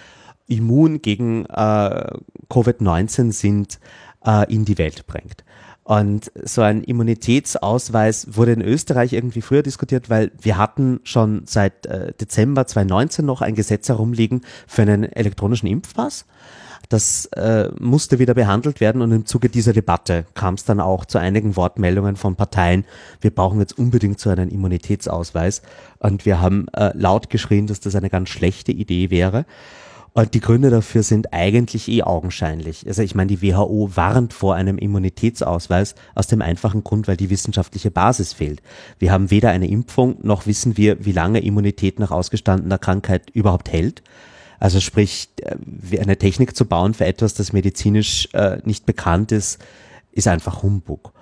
[0.49, 2.07] immun gegen äh,
[2.49, 3.79] Covid-19 sind,
[4.25, 5.45] äh, in die Welt bringt.
[5.87, 11.87] Und so ein Immunitätsausweis wurde in Österreich irgendwie früher diskutiert, weil wir hatten schon seit
[11.87, 16.25] äh, Dezember 2019 noch ein Gesetz herumliegen für einen elektronischen Impfpass.
[16.89, 21.05] Das äh, musste wieder behandelt werden und im Zuge dieser Debatte kam es dann auch
[21.05, 22.85] zu einigen Wortmeldungen von Parteien,
[23.21, 25.63] wir brauchen jetzt unbedingt so einen Immunitätsausweis.
[26.01, 29.47] Und wir haben äh, laut geschrien, dass das eine ganz schlechte Idee wäre.
[30.17, 32.87] Und die Gründe dafür sind eigentlich eh augenscheinlich.
[32.87, 37.29] Also ich meine, die WHO warnt vor einem Immunitätsausweis aus dem einfachen Grund, weil die
[37.29, 38.63] wissenschaftliche Basis fehlt.
[38.99, 43.71] Wir haben weder eine Impfung, noch wissen wir, wie lange Immunität nach ausgestandener Krankheit überhaupt
[43.71, 44.03] hält.
[44.59, 49.59] Also sprich, äh, eine Technik zu bauen für etwas, das medizinisch äh, nicht bekannt ist,
[50.13, 51.13] ist einfach Humbug.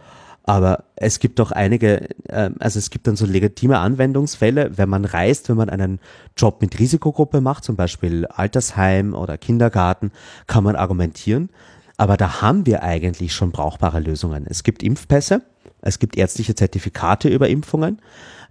[0.46, 5.06] Aber es gibt doch einige, äh, also es gibt dann so legitime Anwendungsfälle, wenn man
[5.06, 6.00] reist, wenn man einen
[6.36, 10.12] Job mit Risikogruppe macht, zum Beispiel Altersheim oder Kindergarten,
[10.46, 11.48] kann man argumentieren.
[11.96, 14.44] Aber da haben wir eigentlich schon brauchbare Lösungen.
[14.46, 15.42] Es gibt Impfpässe,
[15.80, 18.00] es gibt ärztliche Zertifikate über Impfungen.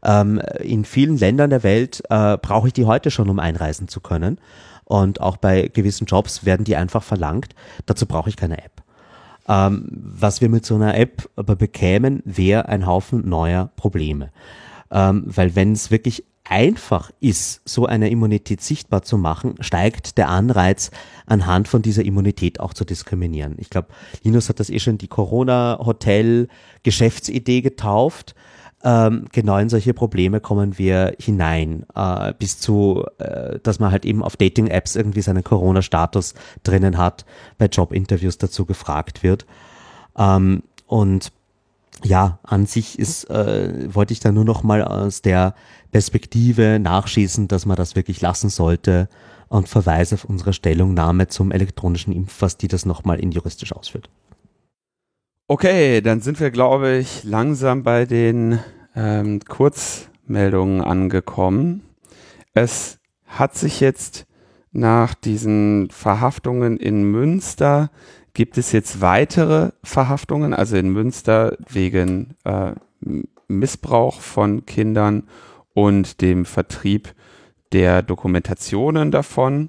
[0.03, 3.99] Ähm, in vielen Ländern der Welt äh, brauche ich die heute schon, um einreisen zu
[3.99, 4.39] können.
[4.85, 7.55] Und auch bei gewissen Jobs werden die einfach verlangt.
[7.85, 8.82] Dazu brauche ich keine App.
[9.47, 14.31] Ähm, was wir mit so einer App aber bekämen, wäre ein Haufen neuer Probleme.
[14.91, 20.29] Ähm, weil wenn es wirklich einfach ist, so eine Immunität sichtbar zu machen, steigt der
[20.29, 20.91] Anreiz,
[21.25, 23.55] anhand von dieser Immunität auch zu diskriminieren.
[23.57, 23.89] Ich glaube,
[24.23, 28.35] Linus hat das eh schon die Corona-Hotel-Geschäftsidee getauft
[28.83, 34.05] ähm, genau in solche Probleme kommen wir hinein, äh, bis zu, äh, dass man halt
[34.05, 36.33] eben auf Dating-Apps irgendwie seinen Corona-Status
[36.63, 37.25] drinnen hat,
[37.57, 39.45] bei Jobinterviews dazu gefragt wird.
[40.17, 41.31] Ähm, und
[42.03, 45.55] ja, an sich ist, äh, wollte ich da nur noch mal aus der
[45.91, 49.07] Perspektive nachschießen, dass man das wirklich lassen sollte
[49.47, 54.09] und verweise auf unsere Stellungnahme zum elektronischen Impfpass, die das nochmal in juristisch ausführt.
[55.45, 58.59] Okay, dann sind wir, glaube ich, langsam bei den
[58.95, 61.83] ähm, Kurzmeldungen angekommen.
[62.53, 64.25] Es hat sich jetzt
[64.71, 67.91] nach diesen Verhaftungen in Münster,
[68.33, 72.71] gibt es jetzt weitere Verhaftungen, also in Münster wegen äh,
[73.49, 75.27] Missbrauch von Kindern
[75.73, 77.13] und dem Vertrieb
[77.73, 79.67] der Dokumentationen davon.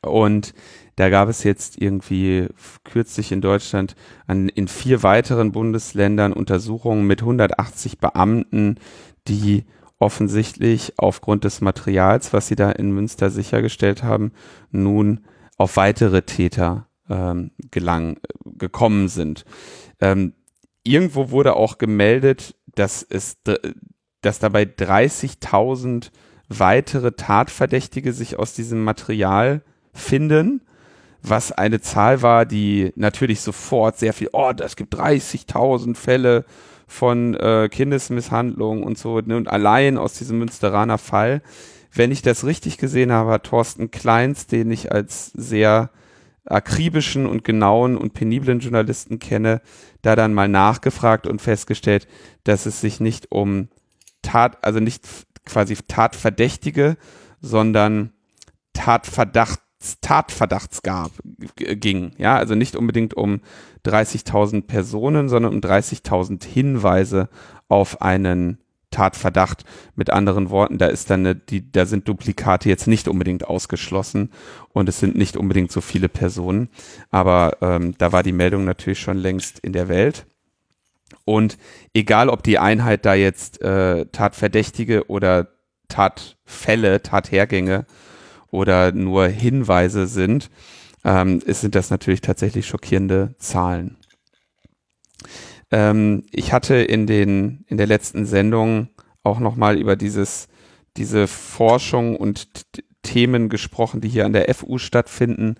[0.00, 0.54] Und
[1.00, 2.48] da gab es jetzt irgendwie
[2.84, 3.96] kürzlich in Deutschland
[4.26, 8.76] an, in vier weiteren Bundesländern Untersuchungen mit 180 Beamten,
[9.26, 9.64] die
[9.98, 14.32] offensichtlich aufgrund des Materials, was sie da in Münster sichergestellt haben,
[14.72, 15.24] nun
[15.56, 19.46] auf weitere Täter ähm, gelang, gekommen sind.
[20.00, 20.34] Ähm,
[20.84, 23.38] irgendwo wurde auch gemeldet, dass es,
[24.20, 26.10] dass dabei 30.000
[26.50, 29.62] weitere Tatverdächtige sich aus diesem Material
[29.94, 30.60] finden
[31.22, 36.44] was eine Zahl war, die natürlich sofort sehr viel, oh, es gibt 30.000 Fälle
[36.86, 41.42] von äh, Kindesmisshandlung und so, ne, und allein aus diesem Münsteraner Fall.
[41.92, 45.90] Wenn ich das richtig gesehen habe, hat Thorsten Kleins, den ich als sehr
[46.44, 49.60] akribischen und genauen und peniblen Journalisten kenne,
[50.02, 52.08] da dann mal nachgefragt und festgestellt,
[52.44, 53.68] dass es sich nicht um
[54.22, 55.06] Tat, also nicht
[55.44, 56.96] quasi Tatverdächtige,
[57.40, 58.12] sondern
[58.72, 59.60] Tatverdacht
[60.00, 61.12] Tatverdachts gab,
[61.56, 62.12] ging.
[62.18, 63.40] Ja, also nicht unbedingt um
[63.86, 67.28] 30.000 Personen, sondern um 30.000 Hinweise
[67.68, 68.58] auf einen
[68.90, 69.64] Tatverdacht.
[69.94, 74.30] Mit anderen Worten, da ist dann eine, die, da sind Duplikate jetzt nicht unbedingt ausgeschlossen
[74.72, 76.68] und es sind nicht unbedingt so viele Personen.
[77.10, 80.26] Aber ähm, da war die Meldung natürlich schon längst in der Welt.
[81.24, 81.56] Und
[81.94, 85.48] egal, ob die Einheit da jetzt äh, Tatverdächtige oder
[85.88, 87.86] Tatfälle, Tathergänge
[88.50, 90.50] oder nur Hinweise sind,
[91.04, 93.96] ähm, sind das natürlich tatsächlich schockierende Zahlen.
[95.70, 98.88] Ähm, ich hatte in den in der letzten Sendung
[99.22, 100.48] auch noch mal über dieses
[100.96, 102.48] diese Forschung und
[103.02, 105.56] Themen gesprochen, die hier an der FU stattfinden,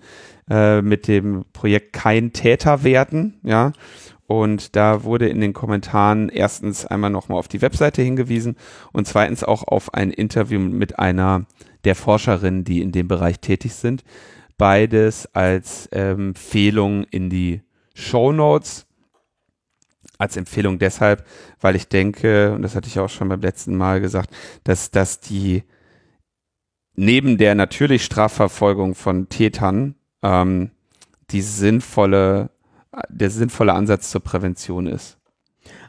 [0.49, 3.71] äh, mit dem Projekt Kein Täter werden, ja.
[4.27, 8.55] Und da wurde in den Kommentaren erstens einmal nochmal auf die Webseite hingewiesen
[8.93, 11.45] und zweitens auch auf ein Interview mit einer
[11.83, 14.03] der Forscherinnen, die in dem Bereich tätig sind.
[14.57, 17.61] beides als Empfehlung in die
[17.95, 18.85] Show Notes.
[20.19, 21.25] Als Empfehlung deshalb,
[21.59, 24.29] weil ich denke, und das hatte ich auch schon beim letzten Mal gesagt,
[24.63, 25.63] dass, dass die
[26.95, 30.69] neben der natürlich Strafverfolgung von Tätern ähm,
[31.31, 32.51] die sinnvolle,
[33.09, 35.17] der sinnvolle Ansatz zur Prävention ist.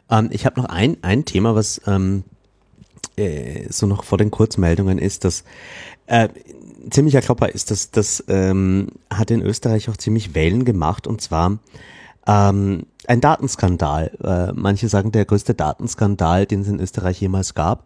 [0.09, 2.23] Ähm, ich habe noch ein, ein Thema, was ähm,
[3.17, 5.43] äh, so noch vor den Kurzmeldungen ist, dass
[6.07, 6.29] äh,
[6.89, 11.59] ziemlicher Klopper ist, dass das ähm, hat in Österreich auch ziemlich Wellen gemacht und zwar
[12.27, 14.11] ähm, ein Datenskandal.
[14.23, 17.85] Äh, manche sagen der größte Datenskandal, den es in Österreich jemals gab.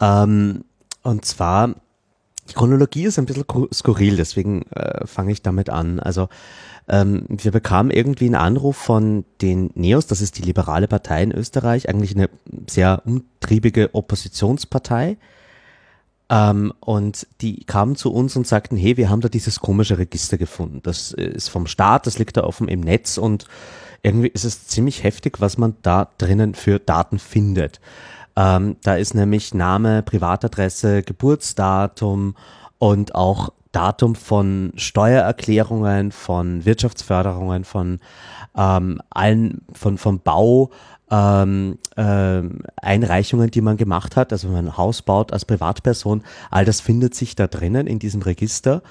[0.00, 0.64] Ähm,
[1.02, 1.74] und zwar
[2.50, 6.00] die Chronologie ist ein bisschen skurril, deswegen äh, fange ich damit an.
[6.00, 6.28] Also
[6.90, 11.32] ähm, wir bekamen irgendwie einen Anruf von den Neos, das ist die liberale Partei in
[11.32, 12.28] Österreich, eigentlich eine
[12.68, 15.16] sehr umtriebige Oppositionspartei.
[16.28, 20.36] Ähm, und die kamen zu uns und sagten, hey, wir haben da dieses komische Register
[20.36, 20.80] gefunden.
[20.82, 23.46] Das ist vom Staat, das liegt da offen im Netz und
[24.02, 27.80] irgendwie ist es ziemlich heftig, was man da drinnen für Daten findet.
[28.34, 32.34] Ähm, da ist nämlich Name, Privatadresse, Geburtsdatum
[32.78, 38.00] und auch Datum von Steuererklärungen, von Wirtschaftsförderungen, von
[38.56, 40.70] ähm, allen, von, von Bau,
[41.10, 42.42] ähm, äh,
[42.76, 46.80] Einreichungen, die man gemacht hat, also wenn man ein Haus baut als Privatperson, all das
[46.80, 48.82] findet sich da drinnen in diesem Register.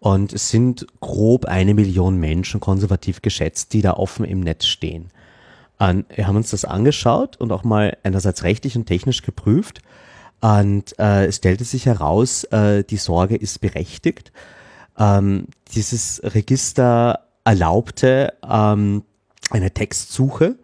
[0.00, 5.10] Und es sind grob eine Million Menschen konservativ geschätzt, die da offen im Netz stehen.
[5.78, 9.80] Und wir haben uns das angeschaut und auch mal einerseits rechtlich und technisch geprüft.
[10.42, 14.32] Und äh, es stellte sich heraus, äh, die Sorge ist berechtigt.
[14.98, 19.04] Ähm, dieses Register erlaubte ähm,
[19.50, 20.56] eine Textsuche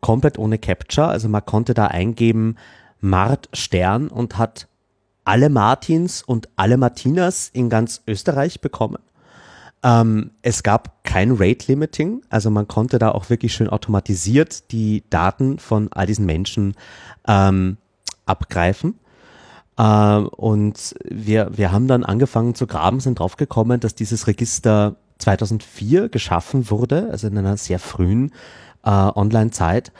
[0.00, 1.08] komplett ohne Capture.
[1.08, 2.56] Also man konnte da eingeben
[3.00, 4.66] Mart Stern und hat
[5.24, 9.02] alle Martins und alle Martinas in ganz Österreich bekommen.
[9.82, 15.04] Ähm, es gab kein Rate Limiting, also man konnte da auch wirklich schön automatisiert die
[15.10, 16.74] Daten von all diesen Menschen
[17.26, 17.76] ähm,
[18.24, 18.94] abgreifen.
[19.78, 26.08] Äh, und wir, wir haben dann angefangen zu graben, sind draufgekommen, dass dieses Register 2004
[26.08, 28.32] geschaffen wurde, also in einer sehr frühen
[28.84, 29.92] äh, Online-Zeit.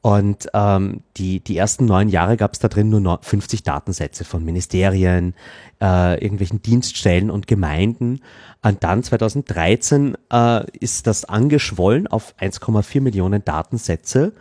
[0.00, 4.44] Und ähm, die, die ersten neun Jahre gab es da drin nur 50 Datensätze von
[4.44, 5.34] Ministerien,
[5.80, 8.20] äh, irgendwelchen Dienststellen und Gemeinden.
[8.62, 14.34] Und dann 2013 äh, ist das angeschwollen auf 1,4 Millionen Datensätze,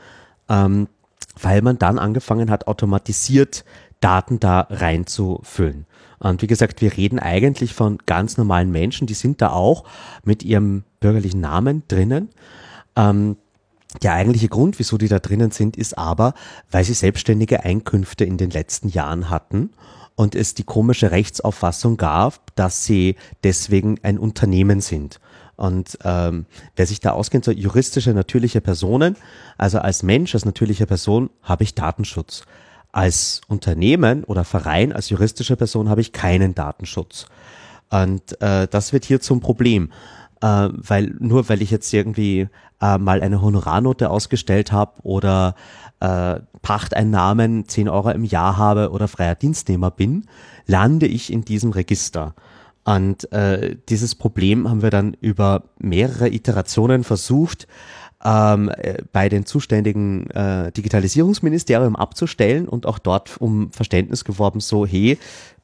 [0.50, 0.90] ähm,
[1.40, 3.64] weil man dann angefangen hat, automatisiert
[4.04, 5.86] Daten da reinzufüllen.
[6.20, 9.86] Und wie gesagt, wir reden eigentlich von ganz normalen Menschen, die sind da auch
[10.24, 12.30] mit ihrem bürgerlichen Namen drinnen.
[12.96, 13.38] Ähm,
[14.02, 16.34] der eigentliche Grund, wieso die da drinnen sind, ist aber,
[16.72, 19.72] weil sie selbstständige Einkünfte in den letzten Jahren hatten
[20.16, 25.20] und es die komische Rechtsauffassung gab, dass sie deswegen ein Unternehmen sind.
[25.56, 29.16] Und ähm, wer sich da auskennt, so juristische, natürliche Personen,
[29.58, 32.44] also als Mensch, als natürliche Person habe ich Datenschutz.
[32.94, 37.26] Als Unternehmen oder Verein, als juristische Person habe ich keinen Datenschutz.
[37.90, 39.92] Und äh, das wird hier zum Problem.
[40.42, 42.48] Äh, weil nur weil ich jetzt irgendwie
[42.82, 45.56] äh, mal eine Honorarnote ausgestellt habe oder
[46.02, 50.26] äh, Pachteinnahmen 10 Euro im Jahr habe oder freier Dienstnehmer bin,
[50.66, 52.36] lande ich in diesem Register.
[52.84, 57.68] Und äh, dieses Problem haben wir dann über mehrere Iterationen versucht,
[58.24, 64.86] ähm, äh, bei den zuständigen äh, Digitalisierungsministerium abzustellen und auch dort um Verständnis geworben, so,
[64.86, 65.18] hey,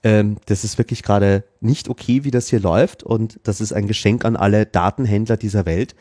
[0.04, 3.88] ähm, das ist wirklich gerade nicht okay, wie das hier läuft und das ist ein
[3.88, 5.96] Geschenk an alle Datenhändler dieser Welt.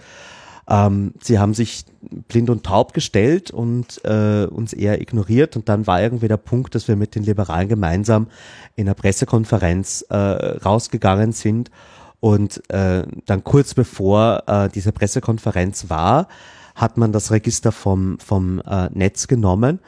[0.68, 1.84] Ähm, sie haben sich
[2.28, 6.74] blind und taub gestellt und äh, uns eher ignoriert und dann war irgendwie der Punkt,
[6.74, 8.28] dass wir mit den Liberalen gemeinsam
[8.76, 11.70] in einer Pressekonferenz äh, rausgegangen sind
[12.20, 16.28] und äh, dann kurz bevor äh, diese Pressekonferenz war,
[16.74, 19.80] hat man das Register vom, vom äh, Netz genommen.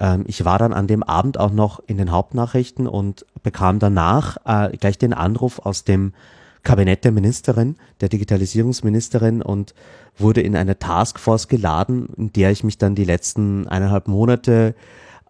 [0.00, 4.36] Ähm, ich war dann an dem Abend auch noch in den Hauptnachrichten und bekam danach
[4.44, 6.12] äh, gleich den Anruf aus dem
[6.62, 9.74] Kabinett der Ministerin, der Digitalisierungsministerin und
[10.16, 14.74] wurde in eine Taskforce geladen, in der ich mich dann die letzten eineinhalb Monate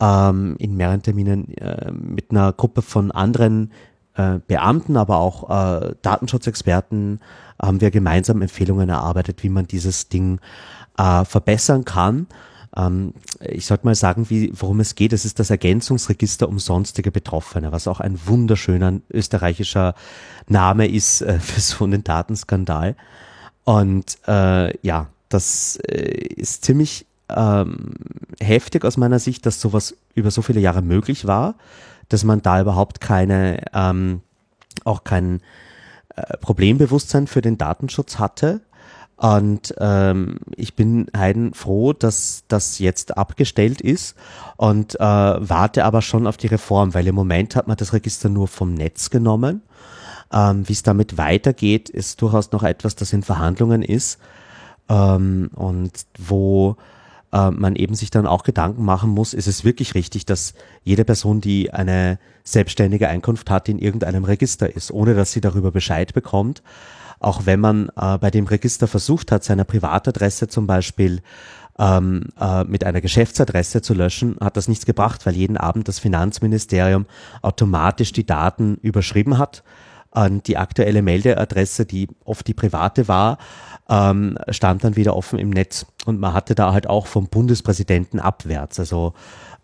[0.01, 3.73] ähm, in mehreren Terminen äh, mit einer Gruppe von anderen
[4.15, 7.21] äh, Beamten, aber auch äh, Datenschutzexperten
[7.61, 10.41] haben wir gemeinsam Empfehlungen erarbeitet, wie man dieses Ding
[10.99, 12.27] äh, verbessern kann.
[12.77, 15.13] Ähm, ich sollte mal sagen, wie, worum es geht.
[15.13, 19.95] Es ist das Ergänzungsregister um sonstige Betroffene, was auch ein wunderschöner österreichischer
[20.49, 22.97] Name ist äh, für so einen Datenskandal.
[23.65, 27.95] Und äh, ja, das äh, ist ziemlich ähm,
[28.41, 31.55] heftig aus meiner Sicht, dass sowas über so viele Jahre möglich war
[32.13, 34.23] dass man da überhaupt keine, ähm,
[34.85, 35.41] auch kein,
[36.17, 38.61] äh, Problembewusstsein für den Datenschutz hatte.
[39.17, 44.17] Und ähm, ich bin heidenfroh, dass das jetzt abgestellt ist
[44.57, 48.29] und äh, warte aber schon auf die Reform, weil im Moment hat man das Register
[48.29, 49.63] nur vom Netz genommen.
[50.33, 54.19] Ähm, Wie es damit weitergeht, ist durchaus noch etwas, das in Verhandlungen ist
[54.89, 56.77] ähm, und wo
[57.33, 60.55] äh, man eben sich dann auch Gedanken machen muss, ist es wirklich richtig, dass
[60.85, 65.71] jede Person, die eine selbstständige Einkunft hat, in irgendeinem Register ist, ohne dass sie darüber
[65.71, 66.63] Bescheid bekommt.
[67.21, 71.23] Auch wenn man äh, bei dem Register versucht hat, seine Privatadresse zum Beispiel
[71.79, 75.99] ähm, äh, mit einer Geschäftsadresse zu löschen, hat das nichts gebracht, weil jeden Abend das
[75.99, 77.07] Finanzministerium
[77.41, 79.63] automatisch die Daten überschrieben hat
[80.11, 83.39] an die aktuelle Meldeadresse, die oft die private war,
[83.89, 85.87] ähm, stand dann wieder offen im Netz.
[86.07, 89.15] Und man hatte da halt auch vom Bundespräsidenten abwärts, also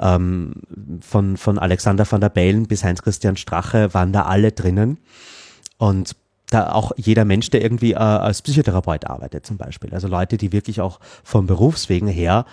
[0.01, 0.55] ähm,
[1.01, 4.99] von, von Alexander van der Bellen bis Heinz-Christian Strache waren da alle drinnen.
[5.79, 6.17] Und
[6.51, 9.93] da auch jeder Mensch, der irgendwie äh, als Psychotherapeut arbeitet zum Beispiel.
[9.93, 12.47] Also Leute, die wirklich auch vom Berufswegen her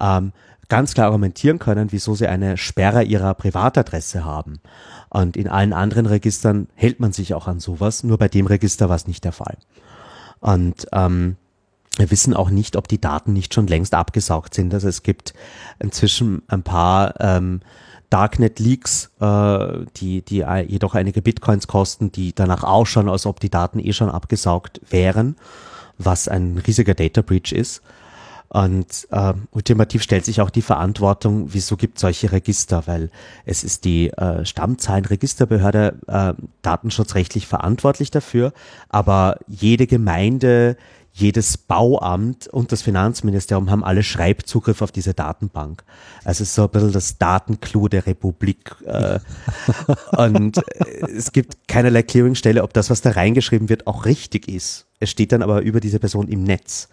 [0.00, 0.32] ähm,
[0.68, 4.60] ganz klar argumentieren können, wieso sie eine Sperre ihrer Privatadresse haben.
[5.10, 8.88] Und in allen anderen Registern hält man sich auch an sowas, nur bei dem Register
[8.88, 9.58] war es nicht der Fall.
[10.42, 11.36] Und ähm,
[11.96, 14.74] wir wissen auch nicht, ob die Daten nicht schon längst abgesaugt sind.
[14.74, 15.34] Also es gibt
[15.78, 17.60] inzwischen ein paar ähm,
[18.10, 23.78] Darknet-Leaks, äh, die, die jedoch einige Bitcoins kosten, die danach ausschauen, als ob die Daten
[23.78, 25.36] eh schon abgesaugt wären,
[25.96, 27.82] was ein riesiger Data Breach ist.
[28.52, 33.10] Und äh, ultimativ stellt sich auch die Verantwortung, wieso gibt solche Register, weil
[33.46, 38.52] es ist die äh, Stammzahlenregisterbehörde äh, datenschutzrechtlich verantwortlich dafür,
[38.90, 40.76] aber jede Gemeinde,
[41.14, 45.82] jedes Bauamt und das Finanzministerium haben alle Schreibzugriff auf diese Datenbank.
[46.22, 48.76] Also es ist so ein bisschen das Datenclou der Republik.
[48.84, 49.18] Äh,
[50.18, 54.84] und äh, es gibt keinerlei Clearingstelle, ob das, was da reingeschrieben wird, auch richtig ist.
[55.00, 56.90] Es steht dann aber über diese Person im Netz.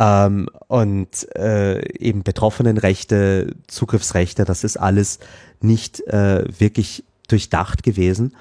[0.00, 5.18] Ähm, und äh, eben Betroffenenrechte, Zugriffsrechte, das ist alles
[5.60, 8.34] nicht äh, wirklich durchdacht gewesen.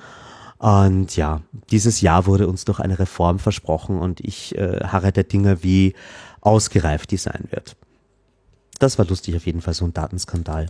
[0.58, 5.26] Und ja, dieses Jahr wurde uns durch eine Reform versprochen und ich äh, harre der
[5.26, 5.96] Dinge, wie
[6.40, 7.76] ausgereift die sein wird.
[8.80, 10.68] Das war lustig auf jeden Fall, so ein Datenskandal.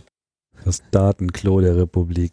[0.64, 2.32] Das Datenklo der Republik.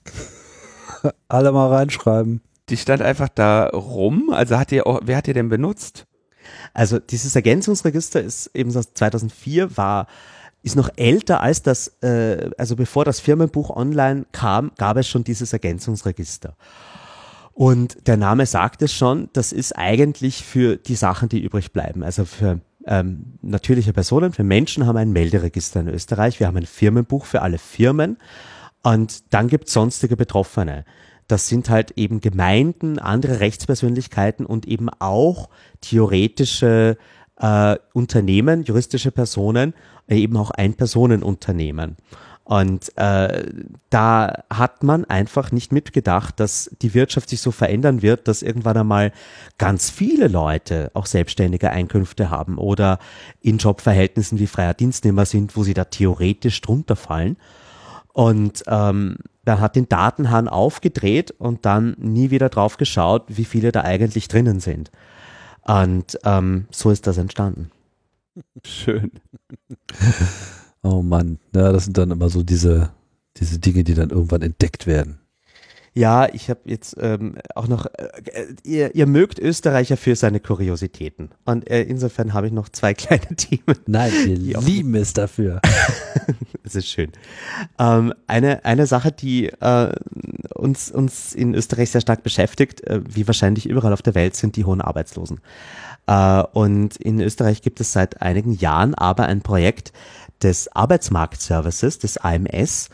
[1.27, 2.41] Alle mal reinschreiben.
[2.69, 4.31] Die stand einfach da rum.
[4.31, 6.06] Also hat ihr auch, wer hat ihr denn benutzt?
[6.74, 10.07] Also dieses Ergänzungsregister ist eben so 2004 war
[10.64, 15.24] ist noch älter als das, äh, also bevor das Firmenbuch online kam, gab es schon
[15.24, 16.56] dieses Ergänzungsregister.
[17.53, 22.03] Und der Name sagt es schon, das ist eigentlich für die Sachen, die übrig bleiben.
[22.03, 26.40] Also für ähm, natürliche Personen, für Menschen haben wir ein Melderegister in Österreich.
[26.40, 28.18] Wir haben ein Firmenbuch für alle Firmen.
[28.84, 30.86] Und dann gibt es sonstige Betroffene.
[31.28, 35.49] Das sind halt eben Gemeinden, andere Rechtspersönlichkeiten und eben auch
[35.82, 36.98] theoretische
[37.40, 39.74] äh, Unternehmen, juristische Personen,
[40.08, 41.98] eben auch Ein-Personen-Unternehmen.
[42.48, 43.44] Und äh,
[43.90, 48.78] da hat man einfach nicht mitgedacht, dass die Wirtschaft sich so verändern wird, dass irgendwann
[48.78, 49.12] einmal
[49.58, 52.99] ganz viele Leute auch selbstständige Einkünfte haben oder
[53.41, 57.36] in Jobverhältnissen wie freier Dienstnehmer sind, wo sie da theoretisch drunter fallen.
[58.14, 59.18] Und ähm,
[59.48, 64.28] dann hat den Datenhahn aufgedreht und dann nie wieder drauf geschaut, wie viele da eigentlich
[64.28, 64.91] drinnen sind.
[65.61, 67.72] Und ähm, so ist das entstanden.
[68.64, 69.11] Schön.
[70.84, 72.91] Oh Mann, ja, das sind dann immer so diese,
[73.36, 75.19] diese Dinge, die dann irgendwann entdeckt werden.
[75.98, 78.10] Ja, ich habe jetzt ähm, auch noch, äh,
[78.64, 81.32] ihr, ihr mögt Österreicher für seine Kuriositäten.
[81.44, 83.80] Und äh, insofern habe ich noch zwei kleine Themen.
[83.88, 85.60] Nein, wir lieben es dafür.
[86.64, 87.11] das ist schön.
[87.80, 89.91] Ähm, eine, eine Sache, die äh,
[90.53, 94.56] uns, uns in Österreich sehr stark beschäftigt, äh, wie wahrscheinlich überall auf der Welt, sind
[94.56, 95.41] die hohen Arbeitslosen.
[96.06, 99.94] Äh, und in Österreich gibt es seit einigen Jahren aber ein Projekt
[100.44, 102.90] des Arbeitsmarktservices, des AMS,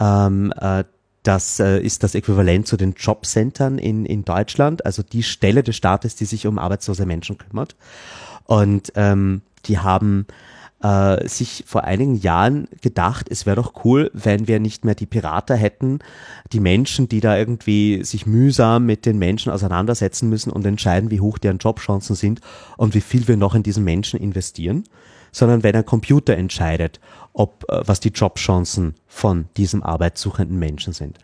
[0.00, 0.82] ähm, äh,
[1.22, 5.76] das äh, ist das Äquivalent zu den Jobcentern in, in Deutschland, also die Stelle des
[5.76, 7.76] Staates, die sich um arbeitslose Menschen kümmert.
[8.44, 10.26] Und ähm, die haben
[10.82, 15.06] äh, sich vor einigen Jahren gedacht, es wäre doch cool, wenn wir nicht mehr die
[15.06, 15.98] Pirater hätten,
[16.52, 21.20] die Menschen, die da irgendwie sich mühsam mit den Menschen auseinandersetzen müssen und entscheiden, wie
[21.20, 22.40] hoch deren Jobchancen sind
[22.76, 24.84] und wie viel wir noch in diesen Menschen investieren,
[25.32, 27.00] sondern wenn ein Computer entscheidet,
[27.32, 31.18] ob äh, was die Jobchancen von diesem arbeitssuchenden Menschen sind.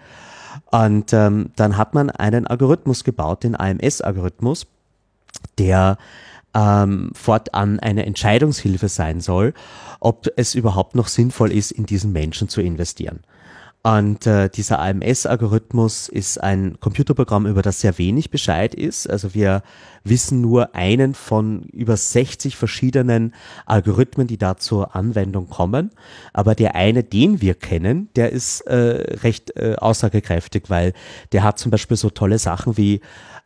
[0.71, 4.67] Und ähm, dann hat man einen Algorithmus gebaut, den AMS-Algorithmus,
[5.59, 5.99] der
[6.55, 9.53] ähm, fortan eine Entscheidungshilfe sein soll,
[10.01, 13.21] ob es überhaupt noch sinnvoll ist, in diesen Menschen zu investieren.
[13.87, 19.11] Und äh, dieser AMS-Algorithmus ist ein Computerprogramm, über das sehr wenig Bescheid ist.
[19.11, 19.63] Also wir
[20.05, 23.35] wissen nur einen von über 60 verschiedenen
[23.67, 25.91] Algorithmen, die da zur Anwendung kommen.
[26.33, 30.95] Aber der eine, den wir kennen, der ist äh, recht äh, aussagekräftig, weil
[31.33, 33.03] der hat zum Beispiel so tolle Sachen wie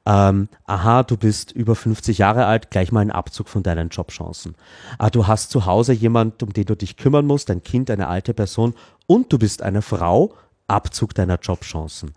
[0.09, 4.55] ähm, aha, du bist über 50 Jahre alt, gleich mal einen Abzug von deinen Jobchancen.
[4.97, 8.09] Ah, du hast zu Hause jemand, um den du dich kümmern musst, ein Kind, eine
[8.09, 8.75] alte Person
[9.07, 10.33] und du bist eine Frau,
[10.67, 12.13] Abzug deiner Jobchancen.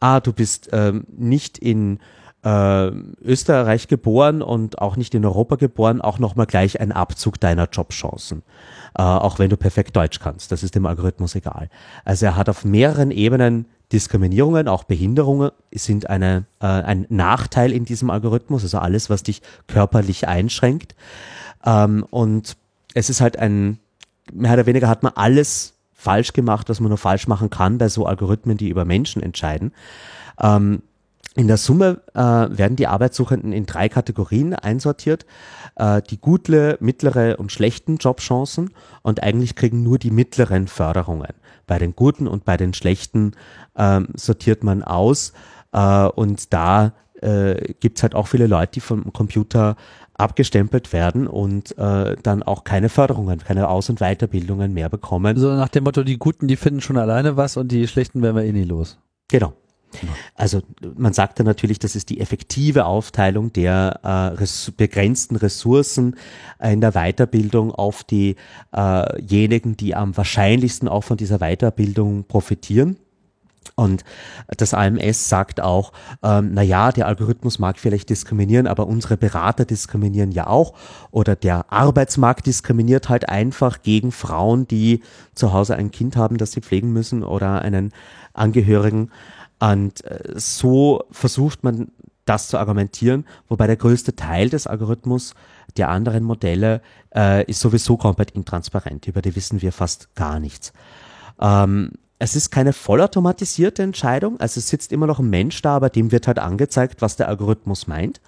[0.00, 2.00] Ah, du bist ähm, nicht in
[2.44, 2.88] äh,
[3.22, 8.42] Österreich geboren und auch nicht in Europa geboren, auch nochmal gleich ein Abzug deiner Jobchancen.
[8.96, 10.50] Äh, auch wenn du perfekt Deutsch kannst.
[10.50, 11.68] Das ist dem Algorithmus egal.
[12.04, 17.84] Also er hat auf mehreren Ebenen Diskriminierungen, auch Behinderungen sind eine, äh, ein Nachteil in
[17.84, 20.94] diesem Algorithmus, also alles, was dich körperlich einschränkt.
[21.64, 22.56] Ähm, und
[22.94, 23.78] es ist halt ein,
[24.32, 27.88] mehr oder weniger hat man alles falsch gemacht, was man nur falsch machen kann bei
[27.88, 29.72] so Algorithmen, die über Menschen entscheiden.
[30.38, 30.82] Ähm,
[31.34, 35.24] in der Summe äh, werden die Arbeitssuchenden in drei Kategorien einsortiert.
[35.76, 38.70] Äh, die gute, mittlere und schlechten Jobchancen
[39.02, 41.32] und eigentlich kriegen nur die mittleren Förderungen.
[41.68, 43.32] Bei den guten und bei den schlechten
[43.76, 45.32] ähm, sortiert man aus
[45.72, 49.76] äh, und da äh, gibt es halt auch viele Leute, die vom Computer
[50.14, 55.36] abgestempelt werden und äh, dann auch keine Förderungen, keine Aus- und Weiterbildungen mehr bekommen.
[55.36, 58.34] So nach dem Motto, die Guten, die finden schon alleine was und die Schlechten werden
[58.34, 58.98] wir eh nie los.
[59.28, 59.52] Genau.
[60.34, 60.62] Also
[60.96, 64.08] man sagt dann natürlich, das ist die effektive Aufteilung der äh,
[64.38, 66.16] res begrenzten Ressourcen
[66.62, 72.96] in der Weiterbildung auf diejenigen, äh die am wahrscheinlichsten auch von dieser Weiterbildung profitieren.
[73.78, 74.02] Und
[74.48, 75.92] das AMS sagt auch,
[76.24, 80.74] ähm, na ja, der Algorithmus mag vielleicht diskriminieren, aber unsere Berater diskriminieren ja auch.
[81.12, 85.02] Oder der Arbeitsmarkt diskriminiert halt einfach gegen Frauen, die
[85.34, 87.92] zu Hause ein Kind haben, das sie pflegen müssen oder einen
[88.32, 89.12] Angehörigen.
[89.60, 91.90] Und äh, so versucht man
[92.24, 95.34] das zu argumentieren, wobei der größte Teil des Algorithmus
[95.76, 96.82] der anderen Modelle
[97.14, 99.06] äh, ist sowieso komplett intransparent.
[99.06, 100.72] Über die wissen wir fast gar nichts.
[101.40, 105.88] Ähm, es ist keine vollautomatisierte Entscheidung, also es sitzt immer noch ein Mensch da, aber
[105.88, 108.20] dem wird halt angezeigt, was der Algorithmus meint.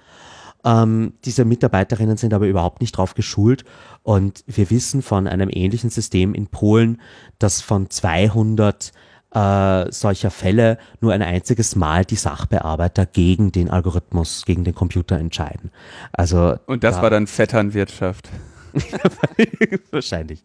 [0.64, 3.64] Ähm, diese Mitarbeiterinnen sind aber überhaupt nicht drauf geschult
[4.02, 7.00] und wir wissen von einem ähnlichen System in Polen,
[7.38, 8.92] dass von 200
[9.34, 15.18] äh, solcher Fälle nur ein einziges Mal die Sachbearbeiter gegen den Algorithmus, gegen den Computer
[15.18, 15.70] entscheiden.
[16.12, 18.28] Also und das da, war dann Vetternwirtschaft.
[19.90, 20.44] Wahrscheinlich.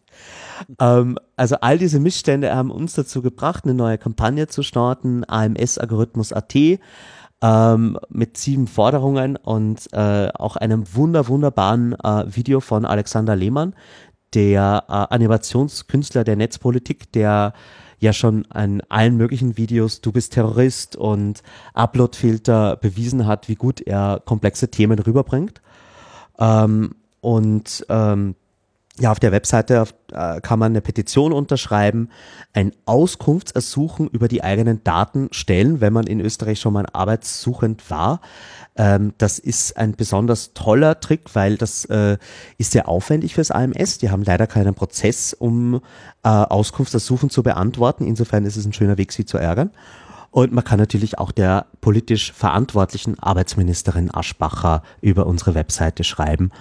[0.80, 6.56] Ähm, also all diese Missstände haben uns dazu gebracht, eine neue Kampagne zu starten, AMS-Algorithmus.at,
[7.42, 13.76] ähm, mit sieben Forderungen und äh, auch einem wunder wunderbaren äh, Video von Alexander Lehmann,
[14.34, 17.54] der äh, Animationskünstler der Netzpolitik, der
[18.06, 23.82] ja schon an allen möglichen Videos Du bist Terrorist und Uploadfilter bewiesen hat, wie gut
[23.82, 25.62] er komplexe Themen rüberbringt.
[26.40, 28.36] Ähm, und ähm,
[28.98, 32.10] ja, auf der Webseite äh, kann man eine Petition unterschreiben,
[32.54, 38.22] ein Auskunftsersuchen über die eigenen Daten stellen, wenn man in Österreich schon mal arbeitssuchend war.
[38.78, 42.18] Ähm, das ist ein besonders toller Trick, weil das äh,
[42.58, 43.98] ist sehr aufwendig fürs AMS.
[43.98, 45.82] Die haben leider keinen Prozess, um
[46.24, 48.06] äh, Auskunftsersuchen zu beantworten.
[48.06, 49.72] Insofern ist es ein schöner Weg, sie zu ärgern.
[50.32, 56.52] Und man kann natürlich auch der politisch verantwortlichen Arbeitsministerin Aschbacher über unsere Webseite schreiben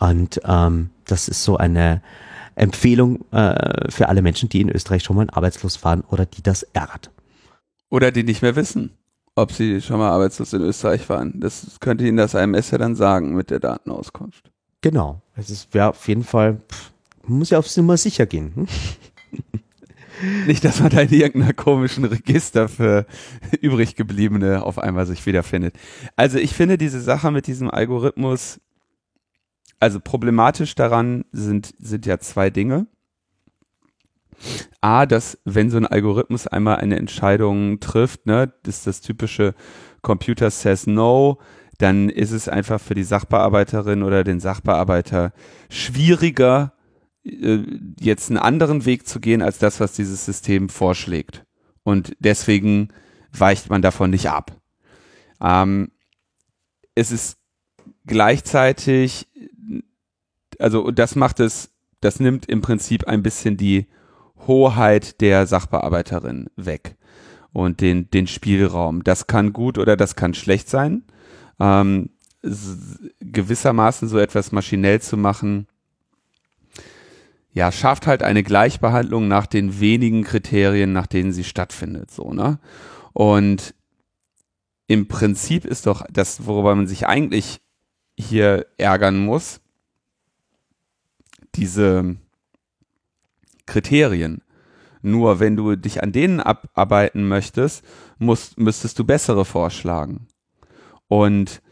[0.00, 2.02] und ähm, das ist so eine
[2.54, 6.62] Empfehlung äh, für alle Menschen, die in Österreich schon mal arbeitslos waren oder die das
[6.62, 7.10] ärgert.
[7.88, 8.90] Oder die nicht mehr wissen,
[9.34, 11.40] ob sie schon mal arbeitslos in Österreich waren.
[11.40, 14.50] Das könnte Ihnen das AMS ja dann sagen mit der Datenauskunft.
[14.80, 15.22] Genau.
[15.36, 16.92] Es ist ja auf jeden Fall, pff,
[17.26, 18.52] man muss ja auf Nummer sicher gehen.
[18.54, 18.66] Hm?
[20.46, 23.06] Nicht, dass man da in irgendeiner komischen Register für
[23.60, 25.74] übrig gebliebene auf einmal sich wiederfindet.
[26.16, 28.60] Also ich finde diese Sache mit diesem Algorithmus
[29.80, 32.86] also problematisch daran sind, sind ja zwei Dinge.
[34.80, 39.54] A, dass wenn so ein Algorithmus einmal eine Entscheidung trifft, ne, ist das typische
[40.02, 41.38] Computer says no,
[41.78, 45.32] dann ist es einfach für die Sachbearbeiterin oder den Sachbearbeiter
[45.70, 46.74] schwieriger,
[47.24, 47.58] äh,
[47.98, 51.44] jetzt einen anderen Weg zu gehen, als das, was dieses System vorschlägt.
[51.82, 52.88] Und deswegen
[53.32, 54.60] weicht man davon nicht ab.
[55.40, 55.90] Ähm,
[56.94, 57.38] es ist
[58.06, 59.28] gleichzeitig
[60.60, 61.70] also das macht es,
[62.00, 63.86] das nimmt im Prinzip ein bisschen die
[64.46, 66.96] Hoheit der Sachbearbeiterin weg
[67.52, 69.04] und den, den Spielraum.
[69.04, 71.02] Das kann gut oder das kann schlecht sein.
[71.58, 72.10] Ähm,
[73.20, 75.66] gewissermaßen so etwas maschinell zu machen,
[77.52, 82.60] ja, schafft halt eine Gleichbehandlung nach den wenigen Kriterien, nach denen sie stattfindet, so, ne?
[83.12, 83.74] Und
[84.86, 87.60] im Prinzip ist doch das, worüber man sich eigentlich
[88.16, 89.59] hier ärgern muss,
[91.54, 92.16] diese
[93.66, 94.42] Kriterien.
[95.02, 97.84] Nur wenn du dich an denen abarbeiten möchtest,
[98.18, 100.26] musst, müsstest du bessere vorschlagen.
[101.08, 101.62] Und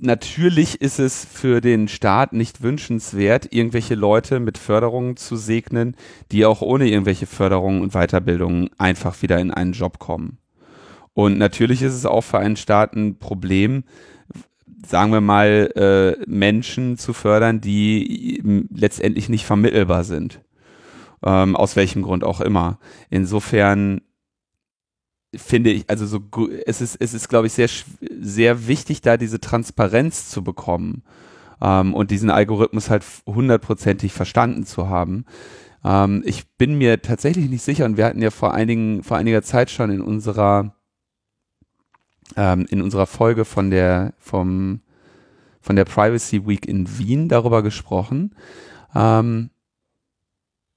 [0.00, 5.96] natürlich ist es für den Staat nicht wünschenswert, irgendwelche Leute mit Förderungen zu segnen,
[6.30, 10.38] die auch ohne irgendwelche Förderungen und Weiterbildungen einfach wieder in einen Job kommen.
[11.14, 13.82] Und natürlich ist es auch für einen Staat ein Problem,
[14.86, 20.40] sagen wir mal, äh, Menschen zu fördern, die letztendlich nicht vermittelbar sind.
[21.24, 22.78] Ähm, aus welchem Grund auch immer.
[23.10, 24.02] Insofern
[25.34, 26.20] finde ich, also so,
[26.66, 27.68] es ist, es ist, glaube ich, sehr,
[28.20, 31.02] sehr wichtig, da diese Transparenz zu bekommen
[31.60, 35.24] ähm, und diesen Algorithmus halt hundertprozentig verstanden zu haben.
[35.84, 39.42] Ähm, ich bin mir tatsächlich nicht sicher und wir hatten ja vor einigen, vor einiger
[39.42, 40.74] Zeit schon in unserer,
[42.36, 44.80] ähm, in unserer Folge von der, vom,
[45.60, 48.34] von der Privacy Week in Wien darüber gesprochen.
[48.94, 49.50] Ähm,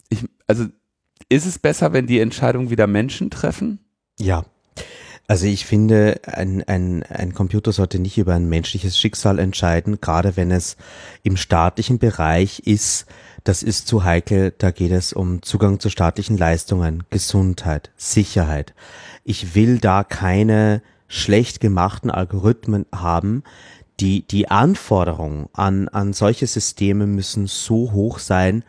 [0.10, 0.65] ich, also,
[1.30, 3.80] ist es besser, wenn die Entscheidung wieder Menschen treffen?
[4.19, 4.44] Ja.
[5.28, 10.36] Also ich finde, ein, ein, ein Computer sollte nicht über ein menschliches Schicksal entscheiden, gerade
[10.36, 10.76] wenn es
[11.23, 13.06] im staatlichen Bereich ist.
[13.45, 14.53] Das ist zu heikel.
[14.57, 18.73] Da geht es um Zugang zu staatlichen Leistungen, Gesundheit, Sicherheit.
[19.23, 23.43] Ich will da keine schlecht gemachten Algorithmen haben.
[23.99, 28.63] Die, die Anforderungen an, an solche Systeme müssen so hoch sein,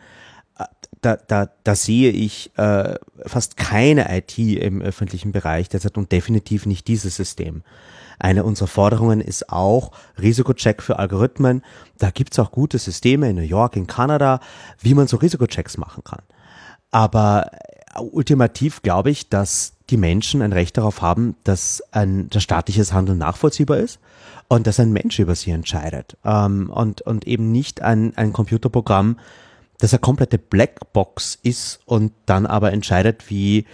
[1.01, 2.95] da, da, da sehe ich äh,
[3.25, 7.63] fast keine IT im öffentlichen Bereich derzeit und definitiv nicht dieses System.
[8.19, 9.91] Eine unserer Forderungen ist auch
[10.21, 11.63] Risikocheck für Algorithmen.
[11.97, 14.39] Da gibt's auch gute Systeme in New York, in Kanada,
[14.79, 16.21] wie man so Risikochecks machen kann.
[16.91, 22.43] Aber äh, ultimativ glaube ich, dass die Menschen ein Recht darauf haben, dass ein das
[22.43, 23.99] staatliches Handeln nachvollziehbar ist
[24.47, 29.19] und dass ein Mensch über sie entscheidet ähm, und, und eben nicht ein, ein Computerprogramm,
[29.79, 33.65] das eine komplette Blackbox ist und dann aber entscheidet, wie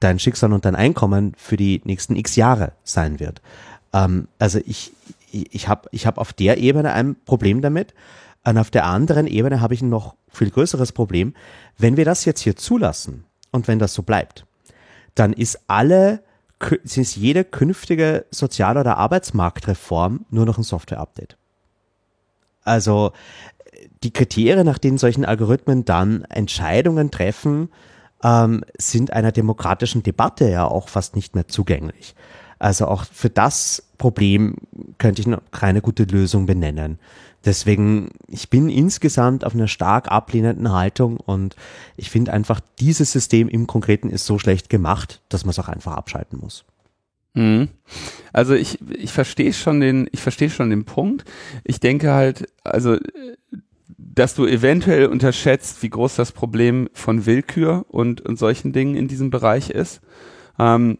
[0.00, 3.42] dein Schicksal und dein Einkommen für die nächsten x Jahre sein wird.
[3.92, 4.92] Ähm, also ich,
[5.30, 7.94] ich habe ich hab auf der Ebene ein Problem damit.
[8.44, 11.34] Und auf der anderen Ebene habe ich ein noch viel größeres Problem.
[11.76, 14.46] Wenn wir das jetzt hier zulassen und wenn das so bleibt,
[15.14, 16.22] dann ist alle,
[16.82, 21.36] ist jede künftige Sozial- oder Arbeitsmarktreform nur noch ein Software-Update.
[22.62, 23.12] Also
[24.02, 27.70] die Kriterien, nach denen solchen Algorithmen dann Entscheidungen treffen,
[28.22, 32.14] ähm, sind einer demokratischen Debatte ja auch fast nicht mehr zugänglich.
[32.58, 34.56] Also auch für das Problem
[34.98, 36.98] könnte ich noch keine gute Lösung benennen.
[37.44, 41.56] Deswegen, ich bin insgesamt auf einer stark ablehnenden Haltung und
[41.96, 45.68] ich finde einfach, dieses System im Konkreten ist so schlecht gemacht, dass man es auch
[45.68, 46.64] einfach abschalten muss.
[47.34, 47.68] Mhm.
[48.32, 51.24] Also ich, ich verstehe schon den, ich verstehe schon den Punkt.
[51.64, 52.96] Ich denke halt, also
[53.96, 59.06] dass du eventuell unterschätzt, wie groß das Problem von Willkür und, und solchen Dingen in
[59.06, 60.00] diesem Bereich ist.
[60.58, 60.98] Ähm,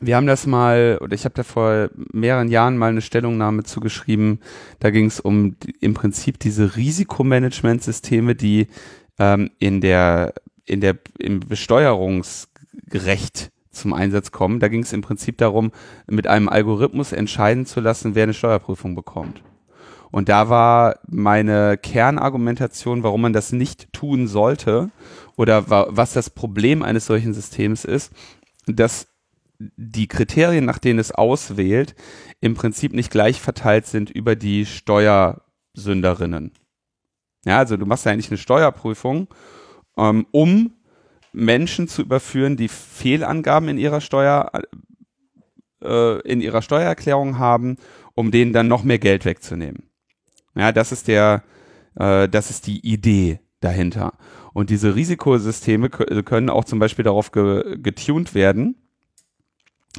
[0.00, 4.40] wir haben das mal, oder ich habe da vor mehreren Jahren mal eine Stellungnahme zugeschrieben.
[4.78, 8.68] Da ging es um die, im Prinzip diese Risikomanagementsysteme, die
[9.18, 14.60] ähm, in der in der im Besteuerungsrecht zum Einsatz kommen.
[14.60, 15.72] Da ging es im Prinzip darum,
[16.06, 19.42] mit einem Algorithmus entscheiden zu lassen, wer eine Steuerprüfung bekommt.
[20.10, 24.90] Und da war meine Kernargumentation, warum man das nicht tun sollte
[25.36, 28.12] oder wa was das Problem eines solchen Systems ist,
[28.66, 29.06] dass
[29.76, 31.94] die Kriterien, nach denen es auswählt,
[32.40, 36.52] im Prinzip nicht gleich verteilt sind über die Steuersünderinnen.
[37.44, 39.28] Ja, also du machst ja eigentlich eine Steuerprüfung,
[39.96, 40.72] ähm, um
[41.32, 44.50] Menschen zu überführen, die Fehlangaben in ihrer Steuer
[45.82, 47.76] äh, in ihrer Steuererklärung haben,
[48.14, 49.90] um denen dann noch mehr Geld wegzunehmen.
[50.54, 51.42] Ja, das ist der,
[51.94, 54.14] äh, das ist die Idee dahinter.
[54.52, 58.74] Und diese Risikosysteme können auch zum Beispiel darauf ge getuned werden,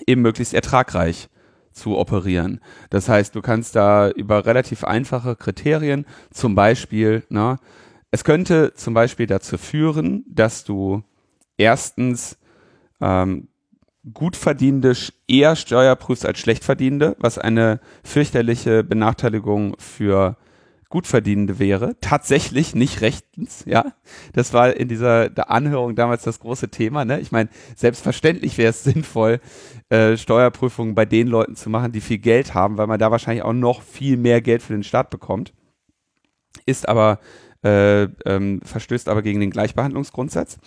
[0.07, 1.30] eben möglichst ertragreich
[1.72, 2.59] zu operieren.
[2.89, 7.59] Das heißt, du kannst da über relativ einfache Kriterien, zum Beispiel, na,
[8.11, 11.03] es könnte zum Beispiel dazu führen, dass du
[11.57, 12.38] erstens
[12.99, 13.47] ähm,
[14.13, 14.93] gut verdienende
[15.27, 20.38] eher Steuerprüfst als schlecht verdienende, was eine fürchterliche Benachteiligung für
[20.91, 21.95] Gutverdienende wäre.
[22.01, 23.93] Tatsächlich nicht rechtens, ja.
[24.34, 27.05] Das war in dieser Anhörung damals das große Thema.
[27.05, 27.19] Ne?
[27.19, 29.39] Ich meine, selbstverständlich wäre es sinnvoll,
[29.89, 33.43] äh, Steuerprüfungen bei den Leuten zu machen, die viel Geld haben, weil man da wahrscheinlich
[33.43, 35.53] auch noch viel mehr Geld für den Staat bekommt.
[36.68, 37.19] Ist aber
[37.63, 40.59] äh, ähm, verstößt aber gegen den Gleichbehandlungsgrundsatz.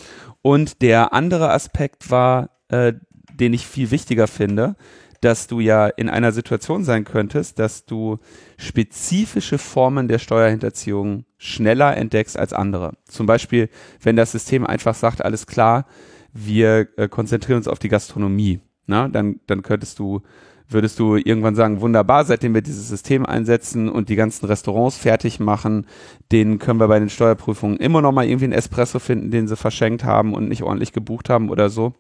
[0.43, 2.95] Und der andere Aspekt war, äh,
[3.33, 4.77] den ich viel wichtiger finde,
[5.25, 8.19] dass du ja in einer Situation sein könntest, dass du
[8.59, 12.93] spezifische Formen der Steuerhinterziehung schneller entdeckst als andere.
[13.07, 13.71] Zum Beispiel,
[14.03, 15.87] wenn das System einfach sagt, alles klar,
[16.35, 18.61] wir äh, konzentrieren uns auf die Gastronomie.
[18.87, 20.21] Na, dann, dann könntest du,
[20.69, 25.41] würdest du irgendwann sagen, wunderbar, seitdem wir dieses System einsetzen und die ganzen Restaurants fertig
[25.41, 25.87] machen,
[26.33, 29.57] denen können wir bei den Steuerprüfungen immer noch mal irgendwie einen Espresso finden, den sie
[29.57, 31.95] verschenkt haben und nicht ordentlich gebucht haben oder so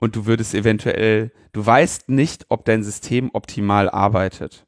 [0.00, 4.66] und du würdest eventuell, du weißt nicht, ob dein System optimal arbeitet.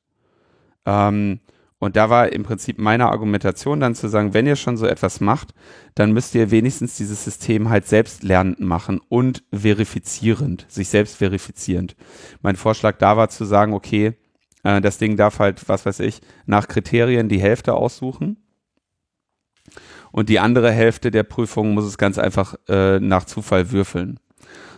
[0.86, 1.40] Ähm,
[1.78, 5.20] und da war im Prinzip meine Argumentation dann zu sagen, wenn ihr schon so etwas
[5.20, 5.52] macht,
[5.96, 11.96] dann müsst ihr wenigstens dieses System halt selbst lernend machen und verifizierend, sich selbst verifizierend.
[12.40, 14.12] Mein Vorschlag da war zu sagen, okay,
[14.62, 18.36] äh, das Ding darf halt, was weiß ich, nach Kriterien die Hälfte aussuchen.
[20.12, 24.20] Und die andere Hälfte der Prüfung muss es ganz einfach äh, nach Zufall würfeln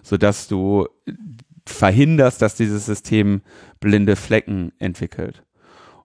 [0.05, 0.87] sodass du
[1.67, 3.43] verhinderst, dass dieses System
[3.81, 5.43] blinde Flecken entwickelt.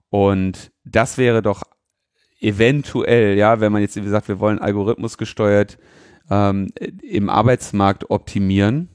[0.08, 1.62] Und das wäre doch
[2.40, 5.78] eventuell, ja, wenn man jetzt, wie gesagt, wir wollen Algorithmus gesteuert
[6.30, 6.72] ähm,
[7.02, 8.88] im Arbeitsmarkt optimieren.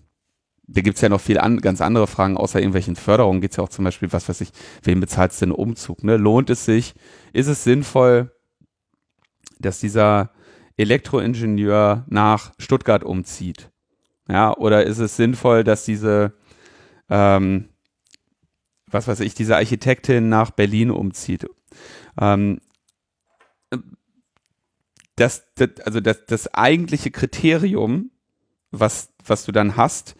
[0.67, 3.69] Da gibt's ja noch viel an, ganz andere Fragen, außer irgendwelchen Förderungen geht's ja auch
[3.69, 4.49] zum Beispiel, was weiß ich,
[4.81, 6.03] wem bezahlst du den Umzug?
[6.03, 6.17] Ne?
[6.17, 6.95] Lohnt es sich?
[7.33, 8.31] Ist es sinnvoll,
[9.59, 10.31] dass dieser
[10.75, 13.69] Elektroingenieur nach Stuttgart umzieht?
[14.27, 16.33] Ja, oder ist es sinnvoll, dass diese,
[17.09, 17.69] ähm,
[18.87, 21.45] was weiß ich, diese Architektin nach Berlin umzieht?
[22.19, 22.59] Ähm,
[25.15, 28.11] das, das, also das, das eigentliche Kriterium,
[28.71, 30.15] was, was du dann hast,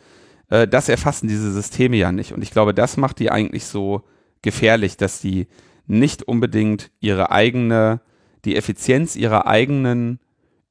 [0.49, 2.31] äh, das erfassen diese Systeme ja nicht.
[2.31, 4.03] Und ich glaube, das macht die eigentlich so
[4.41, 5.47] gefährlich, dass sie
[5.87, 8.01] nicht unbedingt ihre eigene,
[8.45, 10.19] die Effizienz ihrer eigenen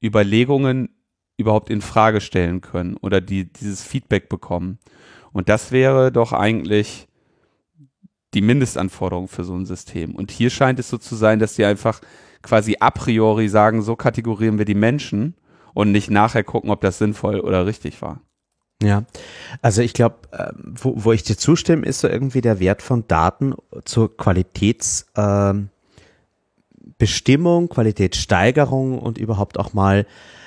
[0.03, 0.94] Überlegungen
[1.37, 4.79] überhaupt in Frage stellen können oder die dieses Feedback bekommen.
[5.33, 7.09] Und das wäre doch eigentlich
[8.35, 10.15] die Mindestanforderung für so ein System.
[10.15, 12.01] Und hier scheint es so zu sein, dass die einfach
[12.43, 15.35] quasi a priori sagen, so kategorieren wir die Menschen
[15.73, 18.21] und nicht nachher gucken, ob das sinnvoll oder richtig war.
[18.83, 19.05] Ja,
[19.63, 23.07] also ich glaube, äh, wo, wo ich dir zustimme, ist so irgendwie der Wert von
[23.09, 23.55] Daten
[23.85, 25.71] zur Qualitätsbestimmung,
[27.65, 30.07] äh, Qualitätssteigerung und überhaupt auch mal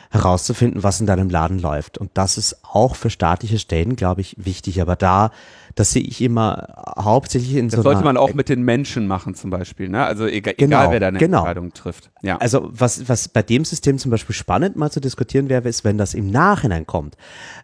[0.10, 1.98] herauszufinden, was in deinem Laden läuft.
[1.98, 4.82] Und das ist auch für staatliche Stellen, glaube ich, wichtig.
[4.82, 5.32] Aber da,
[5.76, 9.08] das sehe ich immer hauptsächlich in das so Das sollte man auch mit den Menschen
[9.08, 10.06] machen zum Beispiel, ne?
[10.06, 11.40] Also egal, genau, egal wer da eine genau.
[11.40, 12.10] Entscheidung trifft.
[12.22, 12.38] Ja.
[12.38, 15.98] Also was, was bei dem System zum Beispiel spannend mal zu diskutieren wäre, ist, wenn
[15.98, 17.18] das im Nachhinein kommt.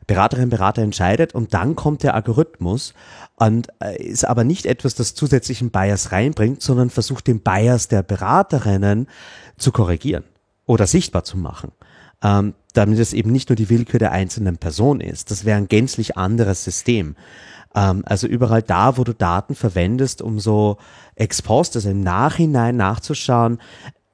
[0.06, 2.94] Beraterin, Berater entscheidet und dann kommt der Algorithmus
[3.38, 8.04] und äh, ist aber nicht etwas, das zusätzlichen Bias reinbringt, sondern versucht den Bias der
[8.04, 9.08] Beraterinnen
[9.58, 10.26] zu korrigieren
[10.66, 11.72] oder sichtbar zu machen
[12.24, 15.30] ähm, damit es eben nicht nur die Willkür der einzelnen Person ist.
[15.30, 17.16] Das wäre ein gänzlich anderes System.
[17.76, 20.78] Ähm, also überall da, wo du Daten verwendest, um so
[21.16, 23.60] ex post, also im Nachhinein nachzuschauen,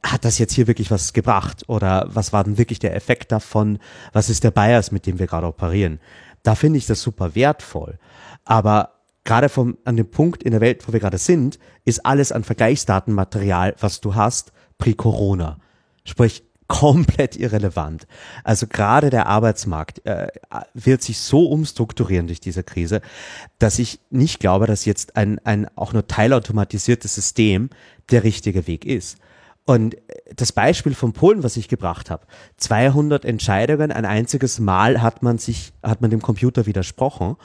[0.03, 3.80] hat das jetzt hier wirklich was gebracht oder was war denn wirklich der Effekt davon?
[4.14, 5.99] Was ist der Bias, mit dem wir gerade operieren?
[6.41, 7.99] Da finde ich das super wertvoll.
[8.45, 8.94] Aber
[9.26, 12.45] gerade vom, an dem Punkt in der Welt, wo wir gerade sind, ist alles an
[12.45, 15.60] Vergleichsdatenmaterial, was du hast, pre-Corona.
[16.06, 18.07] Sprich, komplett irrelevant.
[18.43, 20.27] Also gerade der Arbeitsmarkt äh,
[20.73, 23.01] wird sich so umstrukturieren durch diese Krise,
[23.57, 27.71] dass ich nicht glaube, dass jetzt ein, ein auch nur teilautomatisiertes System
[28.11, 29.17] der richtige Weg ist.
[29.65, 29.97] Und
[30.35, 32.25] das Beispiel von Polen, was ich gebracht habe,
[32.57, 37.35] 200 Entscheidungen, ein einziges Mal hat man sich, hat man dem Computer widersprochen.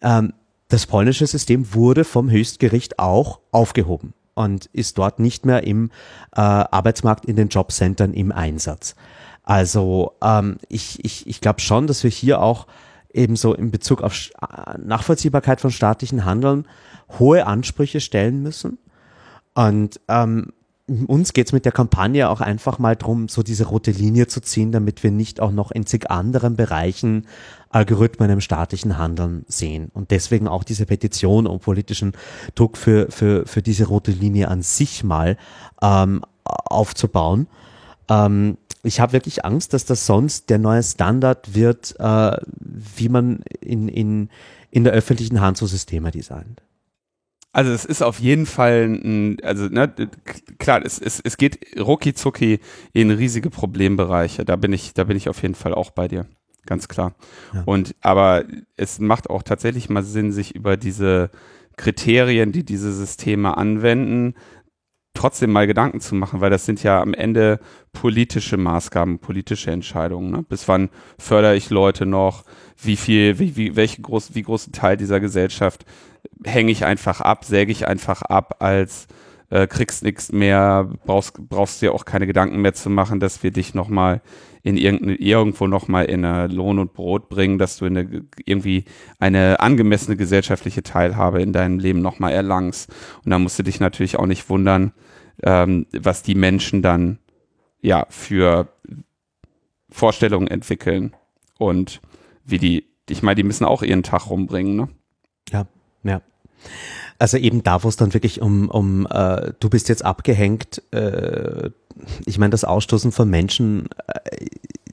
[0.00, 0.32] Ähm,
[0.68, 5.90] das polnische System wurde vom Höchstgericht auch aufgehoben und ist dort nicht mehr im
[6.34, 8.94] äh, Arbeitsmarkt in den Jobcentern im Einsatz.
[9.42, 12.66] Also ähm, ich, ich, ich glaube schon, dass wir hier auch
[13.12, 16.66] ebenso in Bezug auf äh, Nachvollziehbarkeit von staatlichen Handeln
[17.18, 18.78] hohe Ansprüche stellen müssen.
[19.54, 20.52] Und ähm,
[21.06, 24.72] uns geht's mit der Kampagne auch einfach mal drum, so diese rote Linie zu ziehen,
[24.72, 27.26] damit wir nicht auch noch in zig anderen Bereichen
[27.74, 29.90] Algorithmen im staatlichen Handeln sehen.
[29.92, 32.12] Und deswegen auch diese Petition um politischen
[32.54, 35.36] Druck für, für, für diese rote Linie an sich mal
[35.82, 37.48] ähm, aufzubauen.
[38.08, 43.42] Ähm, ich habe wirklich Angst, dass das sonst der neue Standard wird, äh, wie man
[43.60, 44.28] in, in,
[44.70, 46.62] in der öffentlichen Hand so Systeme designt.
[47.52, 49.92] Also es ist auf jeden Fall ein, also ne,
[50.58, 52.60] klar, es, es, es geht rucki zucki
[52.92, 54.44] in riesige Problembereiche.
[54.44, 56.26] Da bin ich, da bin ich auf jeden Fall auch bei dir.
[56.66, 57.14] Ganz klar.
[57.52, 57.62] Ja.
[57.66, 58.44] Und aber
[58.76, 61.30] es macht auch tatsächlich mal Sinn, sich über diese
[61.76, 64.34] Kriterien, die diese Systeme anwenden,
[65.14, 67.60] trotzdem mal Gedanken zu machen, weil das sind ja am Ende
[67.92, 70.30] politische Maßgaben, politische Entscheidungen.
[70.30, 70.42] Ne?
[70.42, 72.44] Bis wann fördere ich Leute noch?
[72.76, 75.84] Wie viel, wie, wie, welchen groß, wie großen Teil dieser Gesellschaft
[76.44, 79.06] hänge ich einfach ab, säge ich einfach ab als
[79.50, 83.52] äh, kriegst nichts mehr, brauchst, brauchst dir auch keine Gedanken mehr zu machen, dass wir
[83.52, 84.20] dich nochmal
[84.64, 88.86] in irgendeine, irgendwo nochmal in Lohn und Brot bringen, dass du eine, irgendwie
[89.18, 92.90] eine angemessene gesellschaftliche Teilhabe in deinem Leben nochmal erlangst.
[93.24, 94.92] Und da musst du dich natürlich auch nicht wundern,
[95.42, 97.18] ähm, was die Menschen dann
[97.82, 98.68] ja für
[99.90, 101.14] Vorstellungen entwickeln
[101.58, 102.00] und
[102.46, 104.88] wie die, ich meine, die müssen auch ihren Tag rumbringen, ne?
[105.50, 105.66] Ja,
[106.04, 106.22] ja.
[107.18, 111.70] Also eben da, wo es dann wirklich um, um äh, du bist jetzt abgehängt, äh,
[112.26, 114.46] ich meine, das Ausstoßen von Menschen, äh,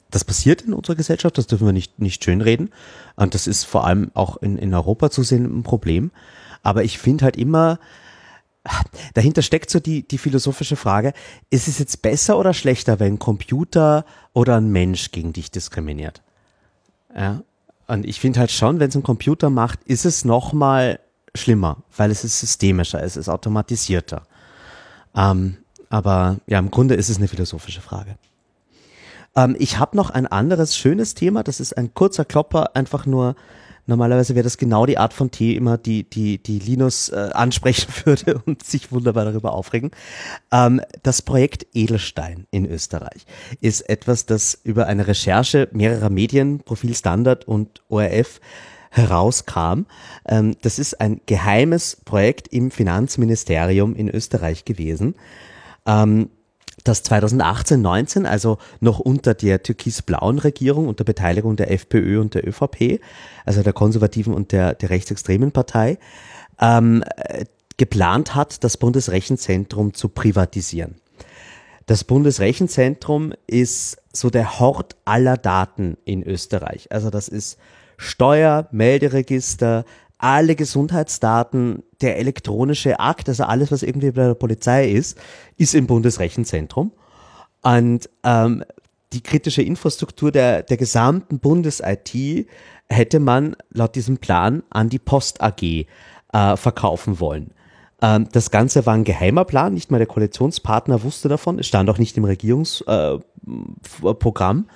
[0.09, 2.71] das passiert in unserer Gesellschaft, das dürfen wir nicht, nicht schönreden.
[3.15, 6.11] Und das ist vor allem auch in, in Europa zu sehen ein Problem.
[6.63, 7.79] Aber ich finde halt immer,
[9.13, 11.13] dahinter steckt so die, die philosophische Frage,
[11.49, 16.21] ist es jetzt besser oder schlechter, wenn ein Computer oder ein Mensch gegen dich diskriminiert?
[17.15, 17.41] Ja.
[17.87, 20.99] Und ich finde halt schon, wenn es ein Computer macht, ist es nochmal
[21.35, 24.23] schlimmer, weil es ist systemischer, es ist automatisierter.
[25.15, 25.57] Ähm,
[25.91, 28.15] aber ja, im Grunde ist es eine philosophische Frage.
[29.35, 33.35] Ähm, ich habe noch ein anderes schönes Thema, das ist ein kurzer Klopper, einfach nur
[33.87, 38.41] Normalerweise wäre das genau die Art von Thema, die, die, die Linus äh, ansprechen würde
[38.45, 39.91] und sich wunderbar darüber aufregen.
[40.51, 43.25] Ähm, das Projekt Edelstein in Österreich
[43.59, 48.39] ist etwas, das über eine Recherche mehrerer Medien, Profil Standard und ORF,
[48.91, 49.85] herauskam.
[50.27, 55.15] Ähm, das ist ein geheimes Projekt im Finanzministerium in Österreich gewesen.
[55.85, 56.29] Ähm,
[56.83, 62.47] das 2018, 19, also noch unter der türkis-blauen Regierung, unter Beteiligung der FPÖ und der
[62.47, 62.99] ÖVP,
[63.45, 65.99] also der konservativen und der, der rechtsextremen Partei,
[66.59, 67.03] ähm,
[67.77, 70.95] geplant hat, das Bundesrechenzentrum zu privatisieren.
[71.85, 76.91] Das Bundesrechenzentrum ist so der Hort aller Daten in Österreich.
[76.91, 77.57] Also das ist
[77.97, 79.85] Steuer, Melderegister,
[80.21, 85.17] alle Gesundheitsdaten, der elektronische Akt, also alles, was irgendwie bei der Polizei ist,
[85.57, 86.91] ist im Bundesrechenzentrum.
[87.63, 88.63] Und ähm,
[89.13, 92.47] die kritische Infrastruktur der, der gesamten Bundes-IT
[92.87, 95.85] hätte man laut diesem Plan an die Post AG äh,
[96.55, 97.51] verkaufen wollen.
[98.01, 101.89] Ähm, das Ganze war ein geheimer Plan, nicht mal der Koalitionspartner wusste davon, es stand
[101.89, 104.67] auch nicht im Regierungsprogramm.
[104.67, 104.71] Äh,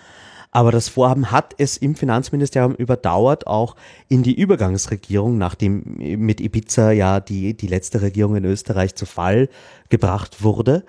[0.56, 3.76] aber das Vorhaben hat es im Finanzministerium überdauert, auch
[4.07, 9.49] in die Übergangsregierung, nachdem mit Ibiza ja die, die letzte Regierung in Österreich zu Fall
[9.90, 10.86] gebracht wurde.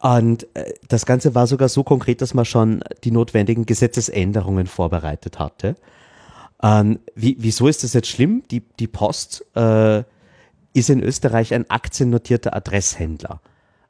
[0.00, 5.38] Und äh, das Ganze war sogar so konkret, dass man schon die notwendigen Gesetzesänderungen vorbereitet
[5.38, 5.76] hatte.
[6.58, 8.42] Und wie, wieso ist das jetzt schlimm?
[8.50, 10.02] Die, die Post äh,
[10.72, 13.40] ist in Österreich ein aktiennotierter Adresshändler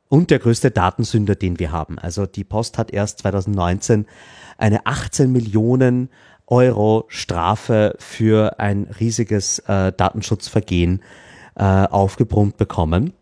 [0.09, 1.99] und der größte Datensünder, den wir haben.
[1.99, 4.07] Also die Post hat erst 2019
[4.59, 6.09] eine 18 Millionen
[6.47, 11.03] Euro Strafe für ein riesiges äh, Datenschutzvergehen
[11.57, 13.13] äh, aufgebrummt bekommen.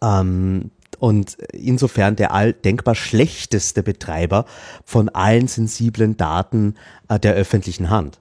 [0.00, 4.46] Ähm, und insofern der all denkbar schlechteste Betreiber
[4.84, 6.74] von allen sensiblen Daten
[7.08, 8.20] äh, der öffentlichen Hand.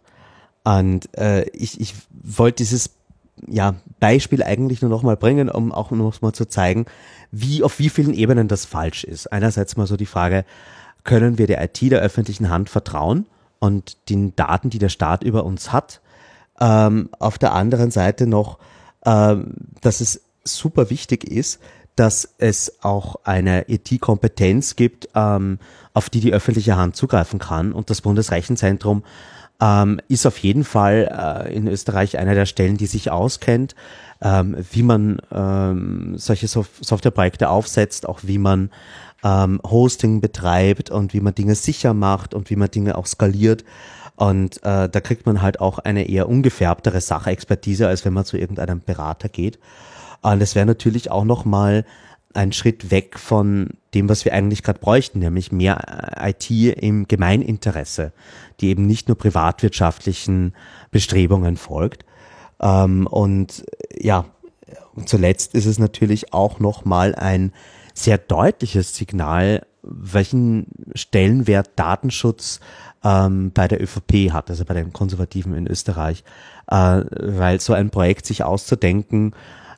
[0.64, 2.90] Und äh, ich, ich wollte dieses
[3.48, 6.86] ja, Beispiel eigentlich nur noch mal bringen, um auch noch mal zu zeigen,
[7.32, 9.32] wie auf wie vielen Ebenen das falsch ist.
[9.32, 10.46] Einerseits mal so die Frage,
[11.04, 13.26] können wir der IT der öffentlichen Hand vertrauen
[13.60, 16.02] und den Daten, die der Staat über uns hat.
[16.60, 18.58] Ähm, auf der anderen Seite noch,
[19.06, 21.60] ähm, dass es super wichtig ist,
[21.96, 25.60] dass es auch eine IT-Kompetenz gibt, ähm,
[25.94, 27.72] auf die die öffentliche Hand zugreifen kann.
[27.72, 29.04] Und das Bundesrechenzentrum
[29.62, 33.76] ähm, ist auf jeden Fall äh, in Österreich einer der Stellen, die sich auskennt,
[34.22, 38.70] ähm, wie man ähm, solche Sof Softwareprojekte aufsetzt, auch wie man
[39.24, 43.64] ähm, Hosting betreibt und wie man Dinge sicher macht und wie man Dinge auch skaliert.
[44.16, 48.38] Und äh, da kriegt man halt auch eine eher ungefärbtere Sachexpertise, als wenn man zu
[48.38, 49.60] irgendeinem Berater geht.
[50.22, 51.86] Und es wäre natürlich auch nochmal
[52.36, 58.12] ein Schritt weg von dem, was wir eigentlich gerade bräuchten, nämlich mehr IT im Gemeininteresse,
[58.60, 60.54] die eben nicht nur privatwirtschaftlichen
[60.92, 62.06] Bestrebungen folgt.
[62.60, 63.66] Ähm, und
[63.98, 64.26] ja,
[65.06, 67.52] zuletzt ist es natürlich auch nochmal ein
[67.94, 72.60] sehr deutliches Signal, welchen Stellenwert Datenschutz
[73.04, 76.24] ähm, bei der ÖVP hat, also bei den Konservativen in Österreich,
[76.68, 79.34] äh, weil so ein Projekt sich auszudenken,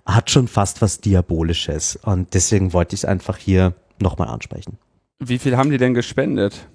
[0.08, 4.78] hat schon fast was Diabolisches und deswegen wollte ich es einfach hier nochmal ansprechen.
[5.20, 6.68] Wie viel haben die denn gespendet?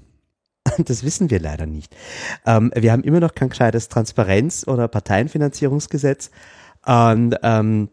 [0.78, 1.94] Das wissen wir leider nicht.
[2.46, 6.30] Ähm, wir haben immer noch kein gescheites Transparenz- oder Parteienfinanzierungsgesetz.
[6.86, 7.88] Und ähm,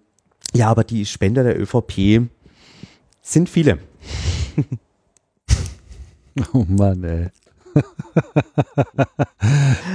[0.53, 2.29] ja, aber die Spender der ÖVP
[3.21, 3.79] sind viele.
[6.53, 7.29] oh Mann, ey.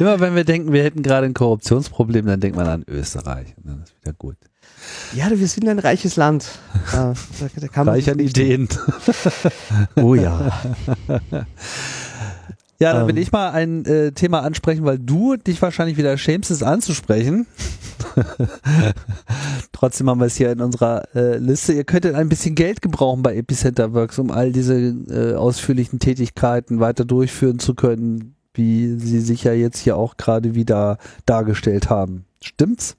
[0.01, 3.55] Immer wenn wir denken, wir hätten gerade ein Korruptionsproblem, dann denkt man an Österreich.
[3.57, 4.37] Und dann ist wieder gut.
[5.15, 6.47] Ja, wir sind ein reiches Land.
[6.93, 7.15] Da,
[7.57, 8.69] da kann Reich an Ideen.
[9.97, 10.53] oh ja.
[12.81, 13.23] Ja, dann will ähm.
[13.23, 17.47] ich mal ein äh, Thema ansprechen, weil du dich wahrscheinlich wieder schämst, es anzusprechen.
[19.73, 21.73] Trotzdem haben wir es hier in unserer äh, Liste.
[21.73, 26.81] Ihr könntet ein bisschen Geld gebrauchen bei Epicenter Works, um all diese äh, ausführlichen Tätigkeiten
[26.81, 32.25] weiter durchführen zu können, wie sie sich ja jetzt hier auch gerade wieder dargestellt haben.
[32.43, 32.97] Stimmt's?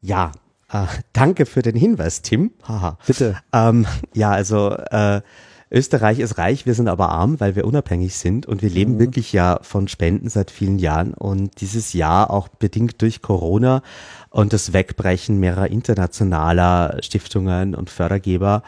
[0.00, 0.32] Ja,
[0.74, 2.52] äh, danke für den Hinweis, Tim.
[2.66, 2.98] Haha.
[3.06, 3.36] Bitte.
[3.52, 5.22] Ähm, ja, also äh,
[5.70, 8.98] Österreich ist reich, wir sind aber arm, weil wir unabhängig sind und wir leben mhm.
[9.00, 13.82] wirklich ja von Spenden seit vielen Jahren und dieses Jahr auch bedingt durch Corona
[14.30, 18.62] und das Wegbrechen mehrerer internationaler Stiftungen und Fördergeber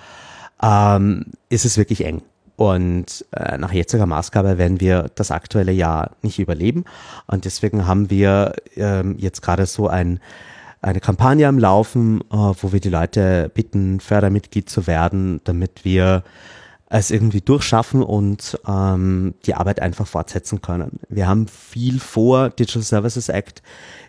[0.62, 2.23] ähm, ist es wirklich eng.
[2.57, 6.85] Und äh, nach jetziger Maßgabe werden wir das aktuelle Jahr nicht überleben.
[7.27, 10.20] Und deswegen haben wir ähm, jetzt gerade so ein,
[10.86, 16.22] eine Kampagne am Laufen, äh, wo wir die Leute bitten, Fördermitglied zu werden, damit wir
[16.88, 21.00] es irgendwie durchschaffen und ähm, die Arbeit einfach fortsetzen können.
[21.08, 22.50] Wir haben viel vor.
[22.50, 23.62] Digital Services Act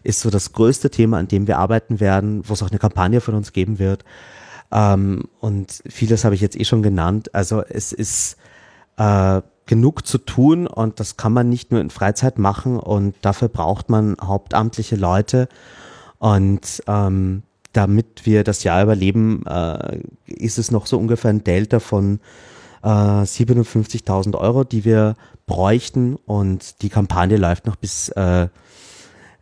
[0.04, 3.22] ist so das größte Thema, an dem wir arbeiten werden, wo es auch eine Kampagne
[3.22, 4.06] von uns geben wird.
[4.72, 7.34] Ähm, und vieles habe ich jetzt eh schon genannt.
[7.34, 8.38] Also es ist
[8.98, 13.48] äh, genug zu tun und das kann man nicht nur in Freizeit machen und dafür
[13.48, 15.50] braucht man hauptamtliche Leute.
[16.20, 21.80] Und ähm, damit wir das Jahr überleben, äh, ist es noch so ungefähr ein Delta
[21.80, 22.20] von
[22.84, 25.16] äh, 57.000 Euro, die wir
[25.46, 28.48] bräuchten und die Kampagne läuft noch bis äh,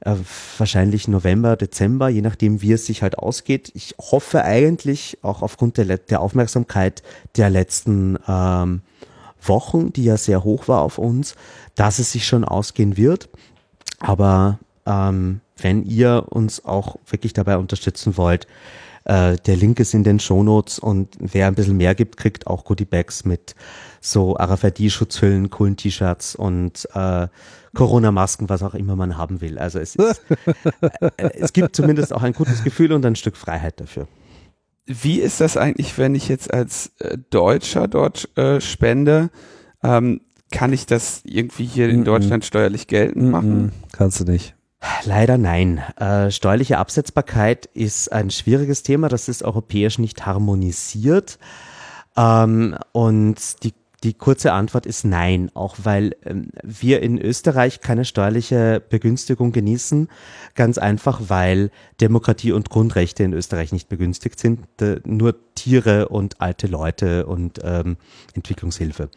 [0.01, 0.15] äh,
[0.57, 3.71] wahrscheinlich November, Dezember, je nachdem, wie es sich halt ausgeht.
[3.73, 7.01] Ich hoffe eigentlich, auch aufgrund der, der Aufmerksamkeit
[7.37, 8.81] der letzten ähm,
[9.41, 11.35] Wochen, die ja sehr hoch war auf uns,
[11.75, 13.29] dass es sich schon ausgehen wird.
[13.99, 18.47] Aber ähm, wenn ihr uns auch wirklich dabei unterstützen wollt,
[19.05, 22.65] äh, der Link ist in den Shownotes und wer ein bisschen mehr gibt, kriegt auch
[22.65, 23.55] Goodie Bags mit
[24.01, 27.27] so RFID-Schutzhüllen, coolen T-Shirts und äh,
[27.75, 29.59] Corona-Masken, was auch immer man haben will.
[29.59, 30.21] Also es, ist,
[31.17, 34.07] äh, es gibt zumindest auch ein gutes Gefühl und ein Stück Freiheit dafür.
[34.87, 39.29] Wie ist das eigentlich, wenn ich jetzt als äh, Deutscher dort äh, spende?
[39.83, 40.21] Ähm,
[40.51, 43.71] kann ich das irgendwie hier in Deutschland steuerlich geltend machen?
[43.91, 44.55] Kannst du nicht.
[45.03, 45.81] Leider nein.
[45.97, 49.07] Äh, steuerliche Absetzbarkeit ist ein schwieriges Thema.
[49.07, 51.39] Das ist europäisch nicht harmonisiert.
[52.17, 58.05] Ähm, und die, die kurze Antwort ist nein, auch weil ähm, wir in Österreich keine
[58.05, 60.09] steuerliche Begünstigung genießen.
[60.55, 61.71] Ganz einfach, weil
[62.01, 64.59] Demokratie und Grundrechte in Österreich nicht begünstigt sind.
[64.81, 67.97] Äh, nur Tiere und alte Leute und ähm,
[68.33, 69.09] Entwicklungshilfe.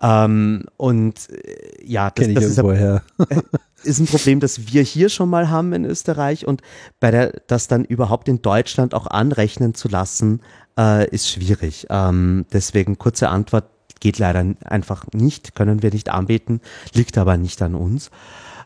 [0.00, 3.00] Ähm, und äh, ja, das, das ist, ein,
[3.86, 6.62] ist, ein Problem, das wir hier schon mal haben in Österreich und
[7.00, 10.40] bei der, das dann überhaupt in Deutschland auch anrechnen zu lassen,
[10.78, 11.86] äh, ist schwierig.
[11.90, 13.64] Ähm, deswegen kurze Antwort
[14.00, 16.60] geht leider einfach nicht, können wir nicht anbieten,
[16.92, 18.10] liegt aber nicht an uns.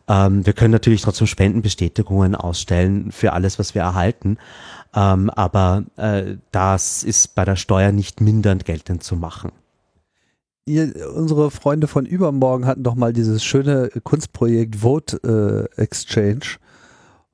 [0.09, 4.39] Ähm, wir können natürlich trotzdem Spendenbestätigungen ausstellen für alles, was wir erhalten.
[4.95, 9.53] Ähm, aber äh, das ist bei der Steuer nicht mindernd geltend zu machen
[10.67, 16.59] ihr, unsere Freunde von übermorgen hatten doch mal dieses schöne Kunstprojekt Vote äh, Exchange.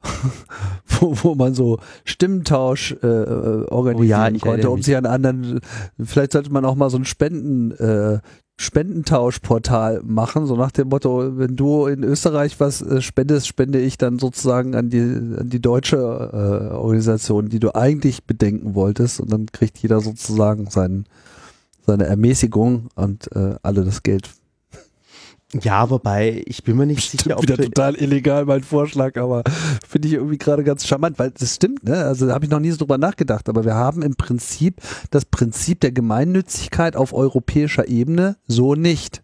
[0.87, 5.61] wo, wo man so Stimmentausch äh, organisieren oh ja, konnte, um sich an anderen,
[6.03, 8.21] vielleicht sollte man auch mal so ein Spenden, äh,
[8.59, 13.99] Spendentauschportal machen, so nach dem Motto, wenn du in Österreich was äh, spendest, spende ich
[13.99, 19.31] dann sozusagen an die, an die deutsche äh, Organisation, die du eigentlich bedenken wolltest und
[19.31, 21.05] dann kriegt jeder sozusagen seinen
[21.87, 24.29] seine Ermäßigung und äh, alle das Geld.
[25.63, 29.45] Ja, wobei ich bin mir nicht stimmt sicher, ob wieder total illegal mein Vorschlag, aber
[29.89, 32.05] finde ich irgendwie gerade ganz charmant, weil das stimmt, ne?
[32.05, 34.81] Also da habe ich noch nie so drüber nachgedacht, aber wir haben im Prinzip
[35.11, 39.23] das Prinzip der Gemeinnützigkeit auf europäischer Ebene so nicht.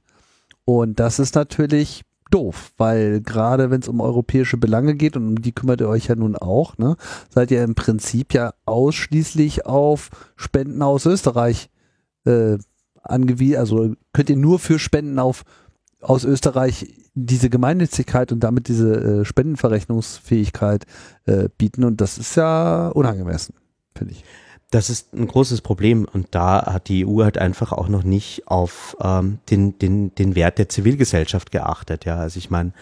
[0.64, 5.42] Und das ist natürlich doof, weil gerade wenn es um europäische Belange geht und um
[5.42, 6.96] die kümmert ihr euch ja nun auch, ne,
[7.30, 11.68] seid ihr im Prinzip ja ausschließlich auf Spenden aus Österreich
[12.24, 12.58] äh,
[13.02, 15.44] angewiesen, also könnt ihr nur für Spenden auf
[16.00, 20.84] aus Österreich diese Gemeinnützigkeit und damit diese äh, Spendenverrechnungsfähigkeit
[21.26, 23.54] äh, bieten und das ist ja unangemessen,
[23.94, 24.24] finde ich.
[24.70, 28.48] Das ist ein großes Problem und da hat die EU halt einfach auch noch nicht
[28.48, 32.06] auf ähm, den, den, den Wert der Zivilgesellschaft geachtet.
[32.06, 32.72] Ja, also ich meine,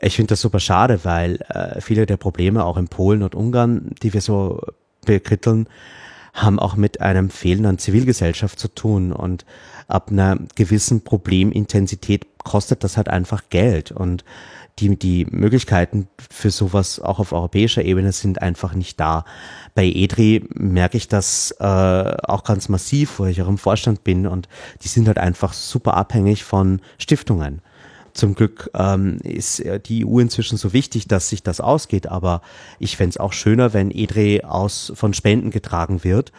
[0.00, 3.90] ich finde das super schade, weil äh, viele der Probleme auch in Polen und Ungarn,
[4.02, 4.62] die wir so
[5.04, 5.68] bekritteln,
[6.42, 9.44] haben auch mit einem fehlenden Zivilgesellschaft zu tun und
[9.86, 14.24] ab einer gewissen Problemintensität kostet das halt einfach Geld und
[14.78, 19.24] die, die Möglichkeiten für sowas auch auf europäischer Ebene sind einfach nicht da.
[19.74, 24.26] Bei EDRI merke ich das äh, auch ganz massiv, wo ich auch im Vorstand bin
[24.26, 24.48] und
[24.82, 27.60] die sind halt einfach super abhängig von Stiftungen.
[28.18, 32.42] Zum Glück ähm, ist die EU inzwischen so wichtig, dass sich das ausgeht, aber
[32.80, 36.32] ich fände es auch schöner, wenn EDRE aus von Spenden getragen wird.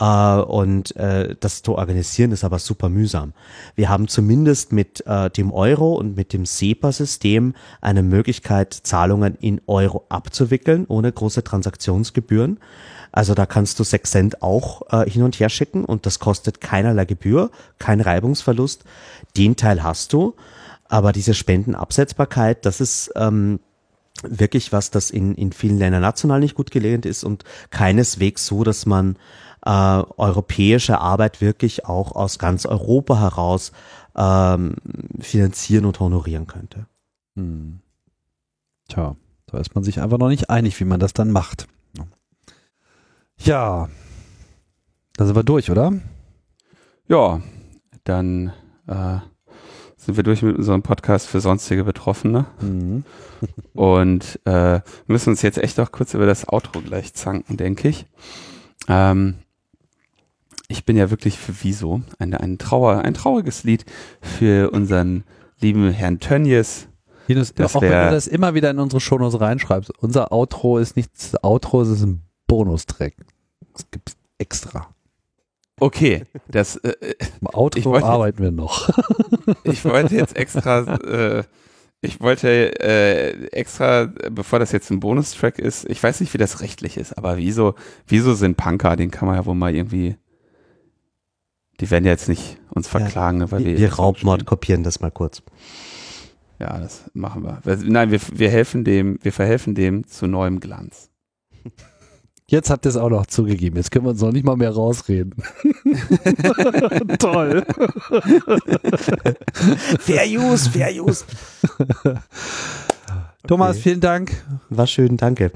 [0.00, 3.32] Äh, und äh, das zu organisieren ist aber super mühsam.
[3.76, 9.60] Wir haben zumindest mit äh, dem Euro und mit dem SEPA-System eine Möglichkeit, Zahlungen in
[9.68, 12.58] Euro abzuwickeln, ohne große Transaktionsgebühren.
[13.12, 16.60] Also da kannst du 6 Cent auch äh, hin und her schicken und das kostet
[16.60, 18.82] keinerlei Gebühr, kein Reibungsverlust.
[19.36, 20.34] Den Teil hast du.
[20.90, 23.60] Aber diese Spendenabsetzbarkeit, das ist ähm,
[24.22, 28.64] wirklich was, das in, in vielen Ländern national nicht gut gelehnt ist und keineswegs so,
[28.64, 29.16] dass man
[29.64, 33.70] äh, europäische Arbeit wirklich auch aus ganz Europa heraus
[34.16, 34.74] ähm,
[35.20, 36.86] finanzieren und honorieren könnte.
[37.36, 37.78] Hm.
[38.88, 39.14] Tja,
[39.46, 41.68] da ist man sich einfach noch nicht einig, wie man das dann macht.
[43.38, 43.88] Ja,
[45.16, 45.92] da sind wir durch, oder?
[47.06, 47.40] Ja,
[48.02, 48.52] dann
[48.88, 49.18] äh,
[50.00, 52.46] sind wir durch mit unserem Podcast für sonstige Betroffene.
[52.60, 53.04] Mhm.
[53.74, 58.06] Und äh, müssen uns jetzt echt auch kurz über das Outro gleich zanken, denke ich.
[58.88, 59.34] Ähm,
[60.68, 62.00] ich bin ja wirklich für Wieso.
[62.18, 63.84] Ein, ein, Trauer, ein trauriges Lied
[64.20, 65.24] für unseren
[65.60, 66.88] lieben Herrn Tönnies.
[67.26, 69.92] Linus, auch wenn du das immer wieder in unsere Shownotes reinschreibst.
[69.98, 73.14] Unser Outro ist nicht das Outro, es ist ein Bonustrack.
[73.74, 74.88] Das gibt's extra.
[75.80, 76.94] Okay, das äh,
[77.40, 78.90] Im Outro wollte, arbeiten wir noch.
[79.64, 81.44] ich wollte jetzt extra, äh,
[82.02, 86.60] ich wollte äh, extra, bevor das jetzt ein Bonustrack ist, ich weiß nicht, wie das
[86.60, 87.74] rechtlich ist, aber wieso,
[88.06, 90.16] wieso sind Punker, den kann man ja wohl mal irgendwie,
[91.80, 93.78] die werden ja jetzt nicht uns verklagen, ja, weil wir.
[93.78, 95.42] Wir Raubmord kopieren das mal kurz.
[96.58, 97.62] Ja, das machen wir.
[97.84, 101.09] Nein, wir, wir helfen dem, wir verhelfen dem zu neuem Glanz.
[102.50, 103.76] Jetzt habt ihr es auch noch zugegeben.
[103.76, 105.36] Jetzt können wir uns noch nicht mal mehr rausreden.
[107.20, 107.64] Toll.
[110.00, 111.24] fair use, fair use.
[113.46, 113.82] Thomas, okay.
[113.82, 114.32] vielen Dank.
[114.68, 115.52] War schön, danke.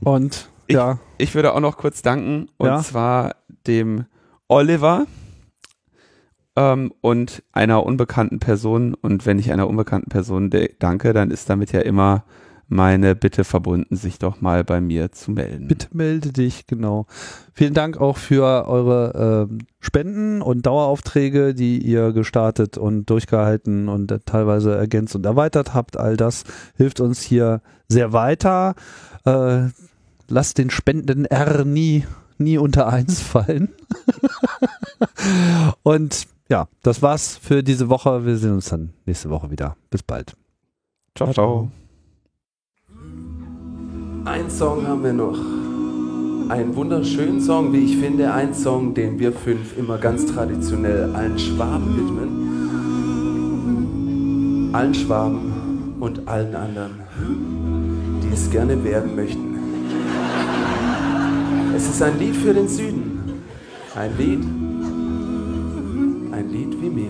[0.00, 0.98] Und ich, ja.
[1.16, 2.82] Ich würde auch noch kurz danken und ja?
[2.82, 3.36] zwar
[3.66, 4.04] dem
[4.48, 5.06] Oliver
[6.56, 8.92] ähm, und einer unbekannten Person.
[8.92, 12.24] Und wenn ich einer unbekannten Person danke, dann ist damit ja immer
[12.70, 15.66] meine Bitte verbunden, sich doch mal bei mir zu melden.
[15.66, 17.06] Bitte melde dich, genau.
[17.52, 24.12] Vielen Dank auch für eure äh, Spenden und Daueraufträge, die ihr gestartet und durchgehalten und
[24.12, 25.96] äh, teilweise ergänzt und erweitert habt.
[25.96, 26.44] All das
[26.76, 28.76] hilft uns hier sehr weiter.
[29.24, 29.68] Äh,
[30.28, 32.04] lasst den Spenden R nie,
[32.38, 33.70] nie unter eins fallen.
[35.82, 38.24] und ja, das war's für diese Woche.
[38.24, 39.76] Wir sehen uns dann nächste Woche wieder.
[39.90, 40.34] Bis bald.
[41.16, 41.72] Ciao, ciao.
[44.24, 45.38] Ein Song haben wir noch.
[46.50, 48.30] Einen wunderschönen Song, wie ich finde.
[48.34, 52.30] Ein Song, den wir fünf immer ganz traditionell allen Schwaben widmen.
[54.74, 57.00] Allen Schwaben und allen anderen,
[58.22, 59.56] die es gerne werden möchten.
[61.74, 63.42] Es ist ein Lied für den Süden.
[63.94, 64.42] Ein Lied.
[66.32, 67.08] Ein Lied wie mir.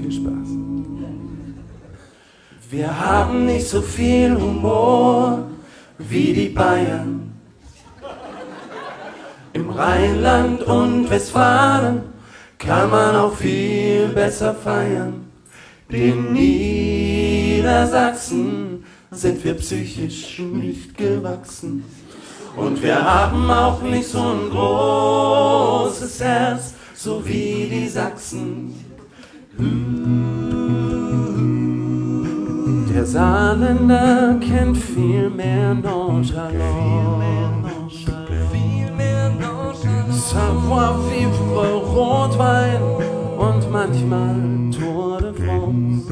[0.00, 0.50] Viel Spaß.
[2.70, 5.46] Wir haben nicht so viel Humor
[5.98, 7.32] wie die Bayern.
[9.52, 12.02] Im Rheinland und Westfalen
[12.58, 15.26] kann man auch viel besser feiern.
[15.90, 21.84] Den Niedersachsen sind wir psychisch nicht gewachsen.
[22.56, 28.74] Und wir haben auch nicht so ein großes Herz, so wie die Sachsen.
[32.96, 36.54] Der Saarländer kennt viel mehr Nonchalant.
[40.08, 42.80] Savoir-vivre, Rotwein
[43.36, 44.36] und manchmal
[44.70, 46.10] Tour de France.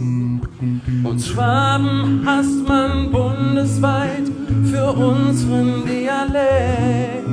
[1.05, 4.31] Und Schwaben hasst man bundesweit
[4.70, 7.27] für unseren Dialekt.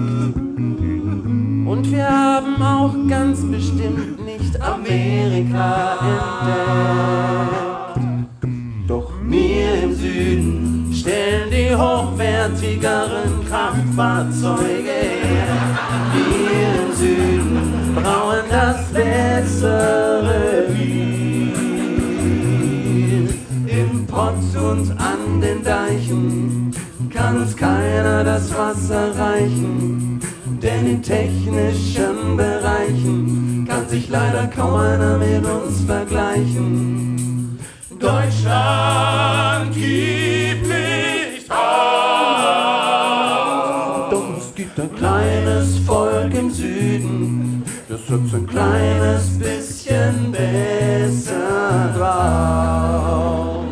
[1.68, 7.71] Und wir haben auch ganz bestimmt nicht Amerika entdeckt.
[9.32, 15.56] Wir im Süden stellen die hochwertigeren Kraftfahrzeuge her.
[16.14, 21.54] Wir im Süden brauen das bessere Bier.
[23.68, 26.76] Im Pott und an den Deichen
[27.10, 30.20] kann's keiner das Wasser reichen.
[30.62, 37.21] Denn in technischen Bereichen kann sich leider kaum einer mit uns vergleichen.
[38.02, 41.58] Deutschland gibt nicht auf.
[44.10, 53.66] Doch es gibt ein kleines Volk im Süden, das hat's ein kleines bisschen besser drauf.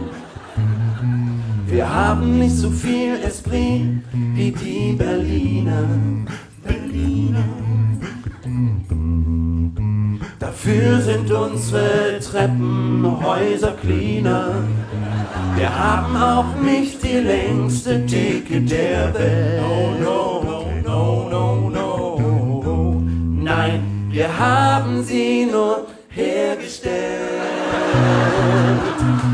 [1.65, 5.88] Wir haben nicht so viel Esprit wie die Berliner.
[6.64, 7.59] Berliner.
[10.40, 14.56] Dafür sind unsere Treppenhäuser cleaner.
[15.56, 19.62] Wir haben auch nicht die längste Theke der Welt.
[19.62, 23.04] No, no, no, no, no.
[23.41, 26.94] Nein, wir haben sie nur hergestellt.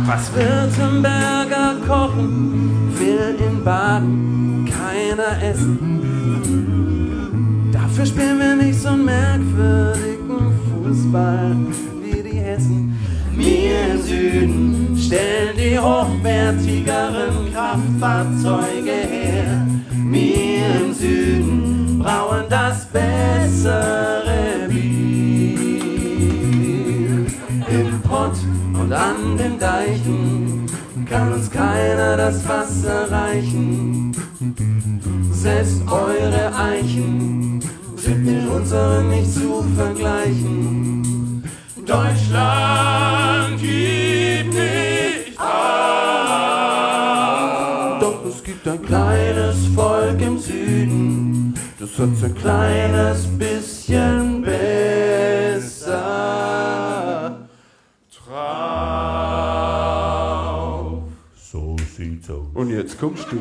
[0.06, 6.02] Was Württemberger kochen, will in Baden keiner essen.
[7.72, 10.25] Dafür spielen wir nicht so einen merkwürdigen
[10.96, 11.56] Fußball
[12.02, 12.98] wie die Hessen.
[13.36, 19.68] Wir im Süden stellen die hochwertigeren Kraftfahrzeuge her.
[19.92, 25.60] Wir im Süden brauen das bessere Bier.
[27.70, 28.38] Im Pott
[28.80, 30.66] und an den Deichen
[31.10, 34.14] kann uns keiner das Wasser reichen.
[35.32, 37.60] Selbst eure Eichen
[38.06, 41.44] sind mit unseren nicht zu vergleichen.
[41.86, 45.50] Deutschland gibt nicht auf.
[48.00, 55.90] Doch es gibt ein kleines Volk im Süden, das hat's ein kleines bisschen besser
[58.28, 58.84] drauf.
[61.52, 62.46] So sieht's aus.
[62.54, 63.38] Und jetzt kommst du.